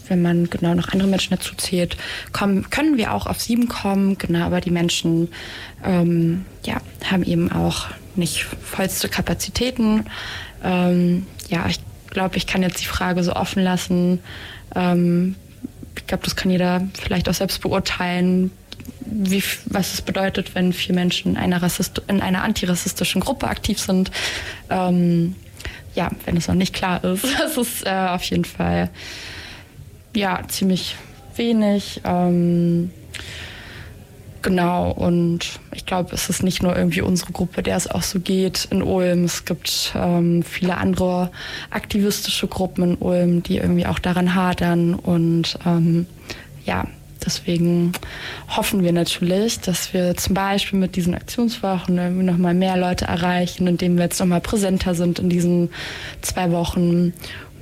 wenn 0.07 0.21
man 0.21 0.49
genau 0.49 0.73
noch 0.73 0.89
andere 0.89 1.07
Menschen 1.07 1.35
dazu 1.35 1.53
zählt, 1.55 1.97
kommen, 2.31 2.69
können 2.71 2.97
wir 2.97 3.13
auch 3.13 3.27
auf 3.27 3.39
sieben 3.39 3.67
kommen. 3.67 4.17
Genau, 4.17 4.45
aber 4.45 4.61
die 4.61 4.71
Menschen 4.71 5.29
ähm, 5.83 6.45
ja, 6.65 6.77
haben 7.05 7.23
eben 7.23 7.51
auch 7.51 7.87
nicht 8.15 8.43
vollste 8.43 9.09
Kapazitäten. 9.09 10.05
Ähm, 10.63 11.27
ja, 11.49 11.67
ich 11.67 11.79
glaube, 12.09 12.37
ich 12.37 12.47
kann 12.47 12.61
jetzt 12.61 12.81
die 12.81 12.85
Frage 12.85 13.23
so 13.23 13.33
offen 13.33 13.63
lassen. 13.63 14.19
Ähm, 14.75 15.35
ich 15.95 16.07
glaube, 16.07 16.23
das 16.23 16.35
kann 16.35 16.51
jeder 16.51 16.87
vielleicht 16.99 17.29
auch 17.29 17.33
selbst 17.33 17.61
beurteilen, 17.61 18.51
wie, 19.05 19.43
was 19.65 19.93
es 19.93 20.01
bedeutet, 20.01 20.55
wenn 20.55 20.73
vier 20.73 20.95
Menschen 20.95 21.31
in 21.31 21.37
einer, 21.37 21.61
Rassist 21.61 22.01
in 22.07 22.21
einer 22.21 22.43
antirassistischen 22.43 23.21
Gruppe 23.21 23.47
aktiv 23.47 23.79
sind. 23.79 24.11
Ähm, 24.69 25.35
ja, 25.95 26.09
wenn 26.25 26.37
es 26.37 26.47
noch 26.47 26.55
nicht 26.55 26.73
klar 26.73 27.03
ist, 27.03 27.25
das 27.39 27.57
ist 27.57 27.85
äh, 27.85 27.89
auf 27.89 28.23
jeden 28.23 28.45
Fall 28.45 28.89
ja 30.15 30.41
ziemlich 30.47 30.95
wenig. 31.35 32.01
Ähm, 32.03 32.91
Genau, 34.41 34.91
und 34.91 35.59
ich 35.73 35.85
glaube, 35.85 36.15
es 36.15 36.29
ist 36.29 36.43
nicht 36.43 36.63
nur 36.63 36.75
irgendwie 36.75 37.01
unsere 37.01 37.33
Gruppe, 37.33 37.61
der 37.61 37.75
es 37.75 37.87
auch 37.87 38.03
so 38.03 38.21
geht 38.21 38.67
in 38.71 38.81
Ulm. 38.81 39.25
Es 39.25 39.43
gibt 39.43 39.91
ähm, 39.95 40.43
viele 40.43 40.77
andere 40.77 41.29
aktivistische 41.71 42.47
Gruppen 42.47 42.83
in 42.83 42.95
Ulm, 42.95 43.43
die 43.43 43.57
irgendwie 43.57 43.85
auch 43.85 43.99
daran 43.99 44.35
hadern. 44.35 44.93
Und 44.95 45.59
ähm, 45.65 46.05
ja, 46.63 46.85
deswegen 47.25 47.91
hoffen 48.47 48.81
wir 48.81 48.93
natürlich, 48.93 49.59
dass 49.59 49.93
wir 49.93 50.15
zum 50.15 50.35
Beispiel 50.35 50.79
mit 50.79 50.95
diesen 50.95 51.15
Aktionswochen 51.15 51.97
irgendwie 51.97 52.25
nochmal 52.25 52.53
mehr 52.53 52.77
Leute 52.77 53.05
erreichen, 53.05 53.67
indem 53.67 53.97
wir 53.97 54.05
jetzt 54.05 54.21
nochmal 54.21 54.41
präsenter 54.41 54.95
sind 54.95 55.19
in 55.19 55.29
diesen 55.29 55.69
zwei 56.21 56.49
Wochen. 56.51 57.11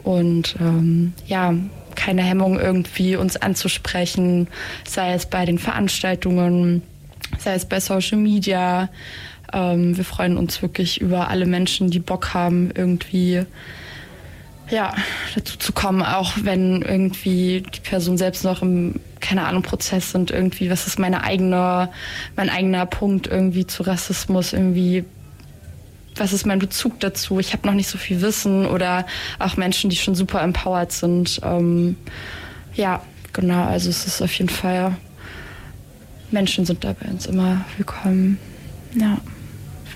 Und 0.03 0.55
ähm, 0.59 1.13
ja, 1.25 1.55
keine 1.97 2.21
Hemmung 2.21 2.57
irgendwie 2.57 3.17
uns 3.17 3.35
anzusprechen, 3.35 4.47
sei 4.87 5.13
es 5.13 5.25
bei 5.25 5.45
den 5.45 5.59
Veranstaltungen, 5.59 6.81
sei 7.37 7.55
es 7.55 7.65
bei 7.65 7.81
Social 7.81 8.17
Media. 8.17 8.87
Ähm, 9.51 9.97
wir 9.97 10.05
freuen 10.05 10.37
uns 10.37 10.61
wirklich 10.61 11.01
über 11.01 11.29
alle 11.29 11.45
Menschen, 11.45 11.89
die 11.89 11.99
Bock 11.99 12.33
haben, 12.33 12.71
irgendwie 12.73 13.45
ja, 14.69 14.93
dazu 15.33 15.57
zu 15.57 15.71
kommen, 15.71 16.03
auch 16.03 16.33
wenn 16.41 16.81
irgendwie 16.81 17.63
die 17.73 17.79
Person 17.79 18.17
selbst 18.17 18.43
noch 18.43 18.61
im, 18.61 18.95
keine 19.21 19.45
Ahnung, 19.45 19.63
Prozess 19.63 20.11
sind, 20.11 20.29
irgendwie, 20.29 20.69
was 20.69 20.87
ist 20.87 20.99
meine 20.99 21.23
eigene, 21.23 21.89
mein 22.35 22.49
eigener 22.49 22.85
Punkt 22.85 23.27
irgendwie 23.27 23.65
zu 23.65 23.83
Rassismus, 23.83 24.53
irgendwie 24.53 25.05
was 26.19 26.33
ist 26.33 26.45
mein 26.45 26.59
Bezug 26.59 26.99
dazu? 26.99 27.39
Ich 27.39 27.53
habe 27.53 27.67
noch 27.67 27.73
nicht 27.73 27.89
so 27.89 27.97
viel 27.97 28.21
Wissen 28.21 28.65
oder 28.65 29.05
auch 29.39 29.57
Menschen, 29.57 29.89
die 29.89 29.95
schon 29.95 30.15
super 30.15 30.41
empowered 30.41 30.91
sind. 30.91 31.39
Ähm, 31.43 31.95
ja, 32.73 33.01
genau, 33.33 33.65
also 33.65 33.89
es 33.89 34.05
ist 34.05 34.21
auf 34.21 34.33
jeden 34.33 34.49
Fall, 34.49 34.95
Menschen 36.31 36.65
sind 36.65 36.83
da 36.83 36.93
bei 36.93 37.09
uns 37.09 37.25
immer 37.25 37.65
willkommen. 37.77 38.37
Ja. 38.93 39.17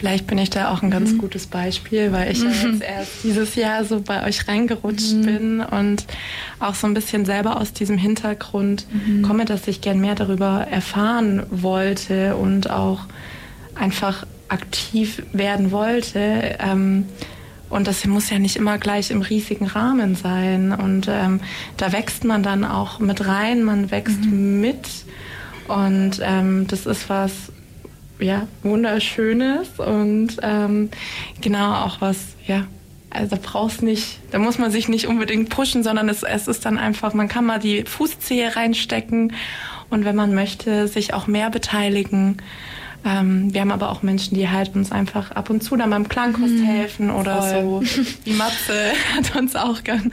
Vielleicht 0.02 0.26
bin 0.26 0.40
ich 0.40 0.50
da 0.50 0.72
auch 0.72 0.82
ein 0.82 0.90
ganz 0.90 1.12
mhm. 1.12 1.20
gutes 1.20 1.46
Beispiel, 1.46 2.12
weil 2.12 2.32
ich 2.32 2.40
mhm. 2.40 2.50
ja 2.50 2.70
jetzt 2.72 2.82
erst 2.82 3.12
dieses 3.24 3.54
Jahr 3.54 3.86
so 3.86 4.02
bei 4.02 4.26
euch 4.26 4.48
reingerutscht 4.48 5.14
mhm. 5.14 5.22
bin 5.22 5.62
und 5.62 6.06
auch 6.60 6.74
so 6.74 6.88
ein 6.88 6.96
bisschen 6.96 7.24
selber 7.24 7.62
aus 7.62 7.72
diesem 7.72 8.00
Hintergrund 8.00 8.88
mhm. 8.92 9.22
komme, 9.22 9.46
dass 9.46 9.68
ich 9.68 9.80
gern 9.80 10.02
mehr 10.02 10.16
darüber 10.16 10.66
erfahren 10.72 11.44
wollte 11.52 12.36
und 12.36 12.72
auch 12.72 13.02
einfach 13.76 14.26
aktiv 14.52 15.24
werden 15.34 15.72
wollte. 15.72 16.58
Ähm, 16.60 17.06
und 17.70 17.88
das 17.88 18.06
muss 18.06 18.30
ja 18.30 18.38
nicht 18.38 18.58
immer 18.58 18.78
gleich 18.78 19.12
im 19.12 19.22
riesigen 19.22 19.66
Rahmen 19.66 20.16
sein. 20.16 20.74
Und 20.74 21.08
ähm, 21.10 21.40
da 21.78 21.94
wächst 21.94 22.26
man 22.26 22.44
dann 22.44 22.66
auch 22.66 23.00
mit 23.00 23.26
rein, 23.26 23.64
man 23.64 23.92
wächst 23.92 24.22
mhm. 24.26 24.60
mit. 24.60 24.90
Und 25.68 26.20
ähm, 26.22 26.68
das 26.68 26.86
ist 26.86 27.10
was, 27.10 27.32
ja, 28.22 28.48
wunderschönes 28.64 29.68
und 29.80 30.38
ähm, 30.42 30.90
genau 31.42 31.74
auch 31.74 32.02
was, 32.02 32.18
ja, 32.46 32.68
also 33.10 33.36
da 33.36 33.42
brauchst 33.42 33.82
nicht, 33.82 34.20
da 34.32 34.40
muss 34.40 34.58
man 34.58 34.72
sich 34.72 34.88
nicht 34.88 35.08
unbedingt 35.08 35.50
pushen, 35.50 35.84
sondern 35.84 36.08
es, 36.08 36.24
es 36.24 36.48
ist 36.48 36.66
dann 36.66 36.78
einfach, 36.78 37.14
man 37.14 37.28
kann 37.28 37.46
mal 37.46 37.60
die 37.60 37.84
Fußzehe 37.84 38.56
reinstecken 38.56 39.34
und 39.90 40.06
wenn 40.06 40.16
man 40.16 40.34
möchte, 40.34 40.88
sich 40.88 41.14
auch 41.14 41.28
mehr 41.28 41.50
beteiligen. 41.50 42.38
Ähm, 43.04 43.54
wir 43.54 43.62
haben 43.62 43.72
aber 43.72 43.90
auch 43.90 44.04
Menschen, 44.04 44.36
die 44.36 44.48
halt 44.48 44.76
uns 44.76 44.92
einfach 44.92 45.32
ab 45.32 45.50
und 45.50 45.64
zu 45.64 45.76
dann 45.76 45.90
beim 45.90 46.08
Klangkurs 46.08 46.52
mhm. 46.52 46.64
helfen 46.64 47.10
oder 47.10 47.42
Voll. 47.42 47.86
so. 47.86 48.04
Die 48.26 48.34
Matze 48.34 48.92
hat 49.16 49.36
uns 49.36 49.56
auch 49.56 49.84
gern 49.84 50.12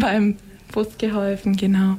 beim 0.00 0.36
Bus 0.72 0.88
geholfen, 0.98 1.56
genau. 1.56 1.96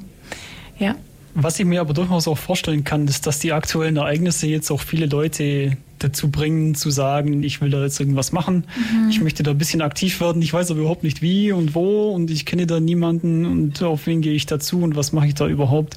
Ja. 0.79 0.95
Was 1.33 1.59
ich 1.59 1.65
mir 1.65 1.81
aber 1.81 1.93
durchaus 1.93 2.27
auch 2.27 2.37
vorstellen 2.37 2.83
kann, 2.83 3.07
ist, 3.07 3.25
dass 3.25 3.39
die 3.39 3.53
aktuellen 3.53 3.95
Ereignisse 3.95 4.47
jetzt 4.47 4.69
auch 4.69 4.81
viele 4.81 5.05
Leute 5.05 5.77
dazu 5.99 6.29
bringen, 6.29 6.75
zu 6.75 6.89
sagen, 6.89 7.43
ich 7.43 7.61
will 7.61 7.69
da 7.69 7.81
jetzt 7.83 7.99
irgendwas 7.99 8.31
machen, 8.31 8.65
mhm. 8.75 9.09
ich 9.09 9.21
möchte 9.21 9.43
da 9.43 9.51
ein 9.51 9.57
bisschen 9.57 9.81
aktiv 9.81 10.19
werden, 10.19 10.41
ich 10.41 10.51
weiß 10.51 10.71
aber 10.71 10.81
überhaupt 10.81 11.03
nicht 11.03 11.21
wie 11.21 11.51
und 11.51 11.75
wo 11.75 12.11
und 12.11 12.31
ich 12.31 12.45
kenne 12.45 12.67
da 12.67 12.79
niemanden 12.79 13.45
und 13.45 13.81
auf 13.83 14.07
wen 14.07 14.21
gehe 14.21 14.33
ich 14.33 14.45
dazu 14.45 14.81
und 14.81 14.95
was 14.95 15.13
mache 15.13 15.27
ich 15.27 15.35
da 15.35 15.47
überhaupt. 15.47 15.95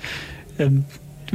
Ähm, 0.59 0.85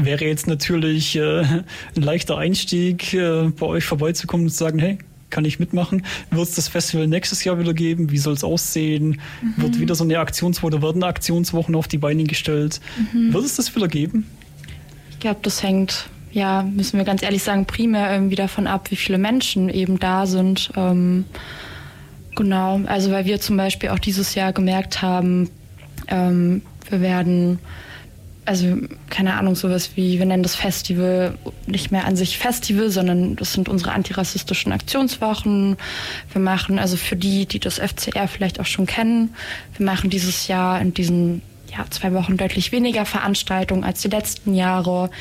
wäre 0.06 0.26
jetzt 0.26 0.48
natürlich 0.48 1.16
äh, 1.16 1.42
ein 1.42 1.66
leichter 1.96 2.38
Einstieg, 2.38 3.14
äh, 3.14 3.50
bei 3.50 3.66
euch 3.66 3.86
vorbeizukommen 3.86 4.46
und 4.46 4.52
zu 4.52 4.58
sagen, 4.58 4.80
hey, 4.80 4.98
kann 5.30 5.46
ich 5.46 5.60
mitmachen? 5.60 6.06
Wird 6.32 6.48
es 6.48 6.56
das 6.56 6.68
Festival 6.68 7.08
nächstes 7.08 7.44
Jahr 7.44 7.60
wieder 7.60 7.74
geben? 7.74 8.12
Wie 8.12 8.18
soll 8.18 8.34
es 8.34 8.44
aussehen? 8.44 9.22
Mhm. 9.42 9.62
Wird 9.62 9.80
wieder 9.80 9.96
so 9.96 10.04
eine 10.04 10.20
Aktionswoche 10.20 10.68
oder 10.68 10.82
werden 10.82 11.04
Aktionswochen 11.04 11.76
auf 11.76 11.88
die 11.88 11.98
Beine 11.98 12.24
gestellt? 12.24 12.82
Mhm. 13.14 13.34
Wird 13.34 13.46
es 13.46 13.56
das 13.56 13.76
wieder 13.76 13.88
geben? 13.88 14.26
Ich 15.12 15.20
glaube, 15.20 15.40
das 15.42 15.62
hängt, 15.62 16.10
ja, 16.32 16.64
müssen 16.64 16.98
wir 16.98 17.06
ganz 17.06 17.22
ehrlich 17.22 17.44
sagen, 17.44 17.66
primär 17.66 18.12
irgendwie 18.12 18.36
davon 18.36 18.68
ab, 18.68 18.90
wie 18.92 18.96
viele 18.96 19.18
Menschen 19.18 19.70
eben 19.70 20.00
da 20.00 20.26
sind. 20.26 20.72
Ähm, 20.76 21.26
genau, 22.36 22.82
also 22.86 23.12
weil 23.12 23.26
wir 23.26 23.40
zum 23.40 23.58
Beispiel 23.58 23.90
auch 23.90 24.00
dieses 24.00 24.36
Jahr 24.36 24.54
gemerkt 24.54 25.02
haben, 25.02 25.50
ähm, 26.08 26.62
wir 26.90 27.02
werden 27.02 27.60
also 28.50 28.78
keine 29.12 29.36
Ahnung, 29.36 29.54
sowas 29.54 29.92
wie, 29.94 30.18
wir 30.18 30.26
nennen 30.26 30.42
das 30.42 30.56
Festival 30.56 31.36
nicht 31.68 31.92
mehr 31.92 32.06
an 32.06 32.16
sich 32.16 32.40
Festival, 32.40 32.90
sondern 32.90 33.36
das 33.36 33.54
sind 33.54 33.70
unsere 33.70 33.92
antirassistischen 33.92 34.72
Aktionswochen. 34.72 35.78
Wir 36.34 36.42
machen, 36.42 36.80
also 36.80 36.98
für 36.98 37.16
die, 37.16 37.46
die 37.46 37.60
das 37.60 37.78
FCR 37.78 38.28
vielleicht 38.28 38.60
auch 38.60 38.66
schon 38.66 38.88
kennen, 38.88 39.36
wir 39.78 39.86
machen 39.86 40.10
dieses 40.10 40.48
Jahr 40.48 40.82
in 40.82 40.96
diesen 40.96 41.44
ja, 41.72 41.86
zwei 41.92 42.12
Wochen 42.14 42.38
deutlich 42.38 42.72
weniger 42.72 43.06
Veranstaltungen 43.06 43.84
als 43.84 44.02
die 44.02 44.08
letzten 44.08 44.56
Jahre. 44.56 45.12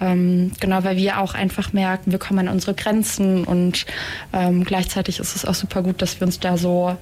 Ähm, 0.00 0.50
genau, 0.58 0.82
weil 0.82 0.96
wir 0.96 1.20
auch 1.20 1.34
einfach 1.34 1.72
merken, 1.72 2.10
wir 2.10 2.18
kommen 2.18 2.48
an 2.48 2.52
unsere 2.52 2.74
Grenzen 2.74 3.44
und 3.44 3.86
ähm, 4.32 4.64
gleichzeitig 4.64 5.20
ist 5.20 5.36
es 5.36 5.44
auch 5.44 5.54
super 5.54 5.84
gut, 5.84 6.02
dass 6.02 6.18
wir 6.18 6.26
uns 6.26 6.40
da 6.40 6.56
so 6.56 6.96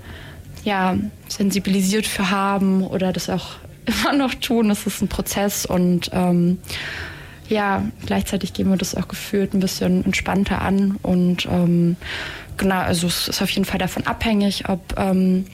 ja, 0.62 0.98
sensibilisiert 1.26 2.06
für 2.06 2.30
haben 2.30 2.86
oder 2.86 3.14
das 3.14 3.30
auch 3.30 3.56
immer 3.91 4.12
noch 4.12 4.34
tun. 4.34 4.70
Es 4.70 4.86
ist 4.86 5.03
ein 5.03 5.09
Prozess 5.09 5.66
und 5.66 6.11
ähm, 6.12 6.59
ja, 7.49 7.82
gleichzeitig 8.07 8.53
gehen 8.53 8.70
wir 8.70 8.76
das 8.76 8.95
auch 8.95 9.09
gefühlt 9.09 9.55
ein 9.55 9.61
bisschen 9.61 10.05
entspannter 10.05 10.62
an 10.62 10.97
und 11.03 11.47
ähm, 11.47 11.97
genau, 12.57 12.78
also 12.78 13.09
es 13.09 13.28
ist 13.28 13.43
auf 13.43 13.51
jeden 13.51 13.64
Fall 13.64 13.78
davon 13.78 14.07
abhängig, 14.07 14.68
ob 14.68 14.80
ähm, 14.97 15.47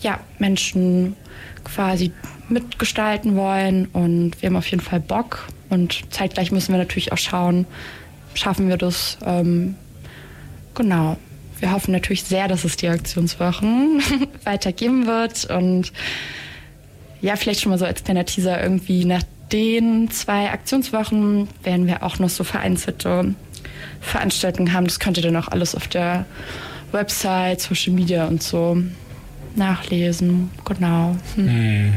ja, 0.00 0.20
Menschen 0.38 1.16
quasi 1.62 2.12
mitgestalten 2.48 3.36
wollen 3.36 3.86
und 3.92 4.40
wir 4.40 4.48
haben 4.48 4.56
auf 4.56 4.66
jeden 4.66 4.82
Fall 4.82 5.00
Bock 5.00 5.46
und 5.68 6.12
zeitgleich 6.12 6.50
müssen 6.50 6.72
wir 6.72 6.78
natürlich 6.78 7.12
auch 7.12 7.18
schauen, 7.18 7.66
schaffen 8.34 8.68
wir 8.68 8.76
das. 8.76 9.18
Ähm, 9.24 9.76
genau. 10.74 11.16
Wir 11.58 11.72
hoffen 11.72 11.92
natürlich 11.92 12.24
sehr, 12.24 12.48
dass 12.48 12.64
es 12.64 12.76
die 12.76 12.88
Aktionswochen 12.88 14.02
weitergeben 14.44 15.06
wird 15.06 15.46
und 15.46 15.92
ja, 17.24 17.36
vielleicht 17.36 17.62
schon 17.62 17.70
mal 17.70 17.78
so 17.78 17.86
als 17.86 18.04
kleiner 18.04 18.26
Teaser 18.26 18.62
irgendwie 18.62 19.06
nach 19.06 19.22
den 19.50 20.10
zwei 20.10 20.50
Aktionswochen 20.50 21.48
werden 21.62 21.86
wir 21.86 22.02
auch 22.02 22.18
noch 22.18 22.28
so 22.28 22.44
vereinzelte 22.44 23.34
Veranstaltungen 24.02 24.74
haben. 24.74 24.84
Das 24.84 25.00
könnt 25.00 25.16
ihr 25.16 25.22
dann 25.22 25.36
auch 25.36 25.48
alles 25.48 25.74
auf 25.74 25.88
der 25.88 26.26
Website, 26.92 27.62
Social 27.62 27.94
Media 27.94 28.26
und 28.26 28.42
so 28.42 28.76
nachlesen. 29.56 30.50
Genau. 30.66 31.16
Hm. 31.36 31.94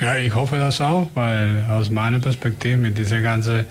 Ja, 0.00 0.16
ich 0.16 0.34
hoffe 0.34 0.56
das 0.56 0.80
auch, 0.80 1.10
weil 1.14 1.64
aus 1.68 1.90
meiner 1.90 2.20
Perspektive 2.20 2.78
mit 2.78 2.96
dieser 2.96 3.20
ganzen 3.20 3.66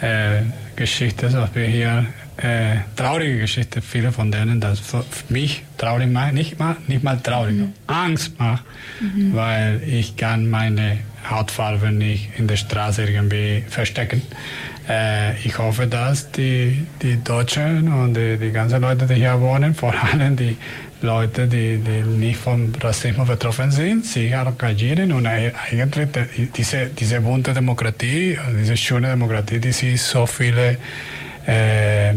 äh, 0.00 0.42
Geschichte, 0.74 1.32
was 1.32 1.54
wir 1.54 1.66
hier 1.66 2.06
äh, 2.36 2.78
traurige 2.96 3.38
Geschichte, 3.38 3.80
viele 3.80 4.12
von 4.12 4.32
denen, 4.32 4.60
das 4.60 4.80
für 4.80 5.04
mich 5.28 5.64
traurig 5.76 6.10
macht, 6.10 6.34
nicht 6.34 6.58
mal, 6.58 6.76
nicht 6.86 7.02
mal 7.02 7.18
traurig, 7.20 7.54
mhm. 7.54 7.72
Angst 7.86 8.38
macht, 8.38 8.64
mhm. 9.00 9.34
weil 9.34 9.82
ich 9.86 10.16
kann 10.16 10.48
meine 10.48 10.98
Hautfarbe 11.28 11.90
nicht 11.90 12.30
in 12.38 12.46
der 12.46 12.56
Straße 12.56 13.04
irgendwie 13.04 13.64
verstecken. 13.68 14.22
Äh, 14.88 15.38
ich 15.44 15.58
hoffe, 15.58 15.86
dass 15.86 16.30
die, 16.32 16.86
die 17.02 17.22
Deutschen 17.22 17.92
und 17.92 18.14
die, 18.14 18.36
die 18.36 18.50
ganzen 18.50 18.80
Leute, 18.80 19.06
die 19.06 19.14
hier 19.14 19.40
wohnen, 19.40 19.74
vor 19.74 19.94
allem 20.12 20.36
die 20.36 20.56
Leute, 21.00 21.46
die, 21.46 21.78
die 21.78 22.02
nicht 22.02 22.38
vom 22.38 22.72
Rassismus 22.80 23.28
betroffen 23.28 23.70
sind, 23.70 24.04
sich 24.04 24.32
engagieren 24.32 25.12
und 25.12 25.26
eigentlich 25.26 26.08
diese, 26.56 26.86
diese 26.86 27.20
bunte 27.20 27.52
Demokratie, 27.52 28.36
diese 28.60 28.76
schöne 28.76 29.08
Demokratie, 29.08 29.60
die 29.60 29.72
sie 29.72 29.96
so 29.96 30.26
viele 30.26 30.76
äh, 31.46 32.14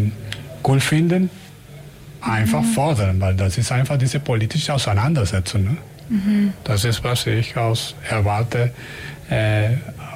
cool 0.66 0.80
finden, 0.80 1.30
einfach 2.22 2.62
mhm. 2.62 2.74
fordern, 2.74 3.22
weil 3.22 3.36
das 3.36 3.58
ist 3.58 3.72
einfach 3.72 3.98
diese 3.98 4.20
politische 4.20 4.74
Auseinandersetzung. 4.74 5.64
Ne? 5.64 5.78
Mhm. 6.10 6.54
Das 6.64 6.84
ist, 6.84 7.04
was 7.04 7.28
ich 7.28 7.56
aus 7.58 7.96
erwarte 8.10 8.72
äh, 9.30 9.70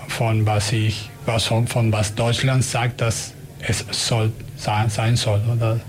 von 0.08 0.46
was 0.46 0.72
ich, 0.72 1.10
was 1.26 1.46
von 1.46 1.92
was 1.92 2.16
Deutschland 2.16 2.64
sagt, 2.64 3.02
dass 3.02 3.34
es 3.60 3.86
soll 3.92 4.32
sein, 4.58 4.90
sein 4.90 5.16
soll. 5.16 5.42
Oder? 5.56 5.80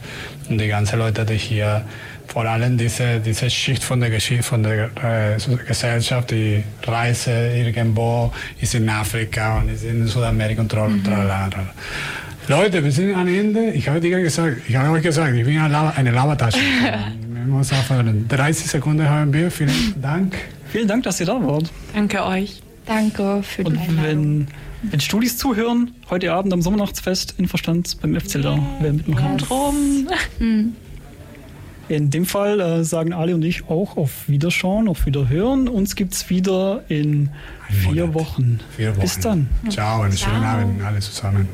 Und 0.48 0.58
die 0.58 0.68
ganzen 0.68 0.98
Leute, 0.98 1.24
die 1.24 1.36
hier 1.36 1.84
vor 2.26 2.44
allem 2.44 2.76
diese, 2.76 3.20
diese 3.20 3.48
Schicht 3.50 3.82
von 3.82 4.00
der 4.00 4.10
Geschichte, 4.10 4.42
von 4.42 4.62
der 4.62 4.90
äh, 5.02 5.56
Gesellschaft, 5.66 6.30
die 6.30 6.62
Reise 6.86 7.30
irgendwo, 7.30 8.32
ist 8.60 8.74
in 8.74 8.88
Afrika 8.88 9.58
und 9.58 9.68
ist 9.70 9.84
in 9.84 10.06
Südamerika 10.06 10.62
und 10.62 10.70
tralala. 10.70 10.88
Mhm. 10.88 11.04
Tralala. 11.04 11.50
Leute, 12.48 12.84
wir 12.84 12.92
sind 12.92 13.14
am 13.14 13.26
Ende. 13.26 13.70
Ich 13.72 13.88
habe 13.88 14.00
dir 14.00 14.20
gesagt, 14.20 14.58
ich 14.68 14.76
habe 14.76 14.90
euch 14.90 15.02
gesagt, 15.02 15.34
ich 15.34 15.44
bin 15.44 15.58
eine 15.58 16.10
Lavatasche. 16.12 16.58
wir 17.28 17.40
müssen 17.40 17.74
aufhören. 17.74 18.28
30 18.28 18.66
Sekunden 18.68 19.08
haben 19.08 19.32
wir. 19.32 19.50
Vielen 19.50 20.00
Dank. 20.00 20.36
Vielen 20.70 20.86
Dank, 20.86 21.02
dass 21.02 21.18
ihr 21.18 21.26
da 21.26 21.44
wart. 21.44 21.72
Danke 21.92 22.24
euch. 22.24 22.62
Danke 22.86 23.42
für 23.42 23.64
die 23.64 23.70
Und 23.70 24.02
wenn, 24.02 24.46
wenn 24.82 25.00
Studis 25.00 25.38
zuhören, 25.38 25.90
heute 26.08 26.32
Abend 26.32 26.52
am 26.52 26.62
Sommernachtsfest 26.62 27.34
in 27.36 27.48
Verstand 27.48 28.00
beim 28.00 28.14
FC 28.14 28.40
da, 28.40 28.58
wer 28.80 28.92
mitmachen 28.92 29.38
drum. 29.38 30.08
In 31.88 32.10
dem 32.10 32.26
Fall 32.26 32.60
äh, 32.60 32.84
sagen 32.84 33.12
Ali 33.12 33.32
und 33.32 33.42
ich 33.44 33.68
auch 33.68 33.96
auf 33.96 34.28
Wiederschauen, 34.28 34.88
auf 34.88 35.06
Wiederhören. 35.06 35.68
Uns 35.68 35.94
gibt 35.94 36.14
es 36.14 36.28
wieder 36.30 36.82
in 36.88 37.30
vier 37.68 38.12
Wochen. 38.14 38.60
vier 38.76 38.90
Wochen. 38.96 39.00
Bis 39.00 39.20
dann. 39.20 39.48
Ciao, 39.68 40.02
einen 40.02 40.16
schönen 40.16 40.42
Abend 40.42 40.82
alle 40.82 40.98
zusammen. 41.00 41.48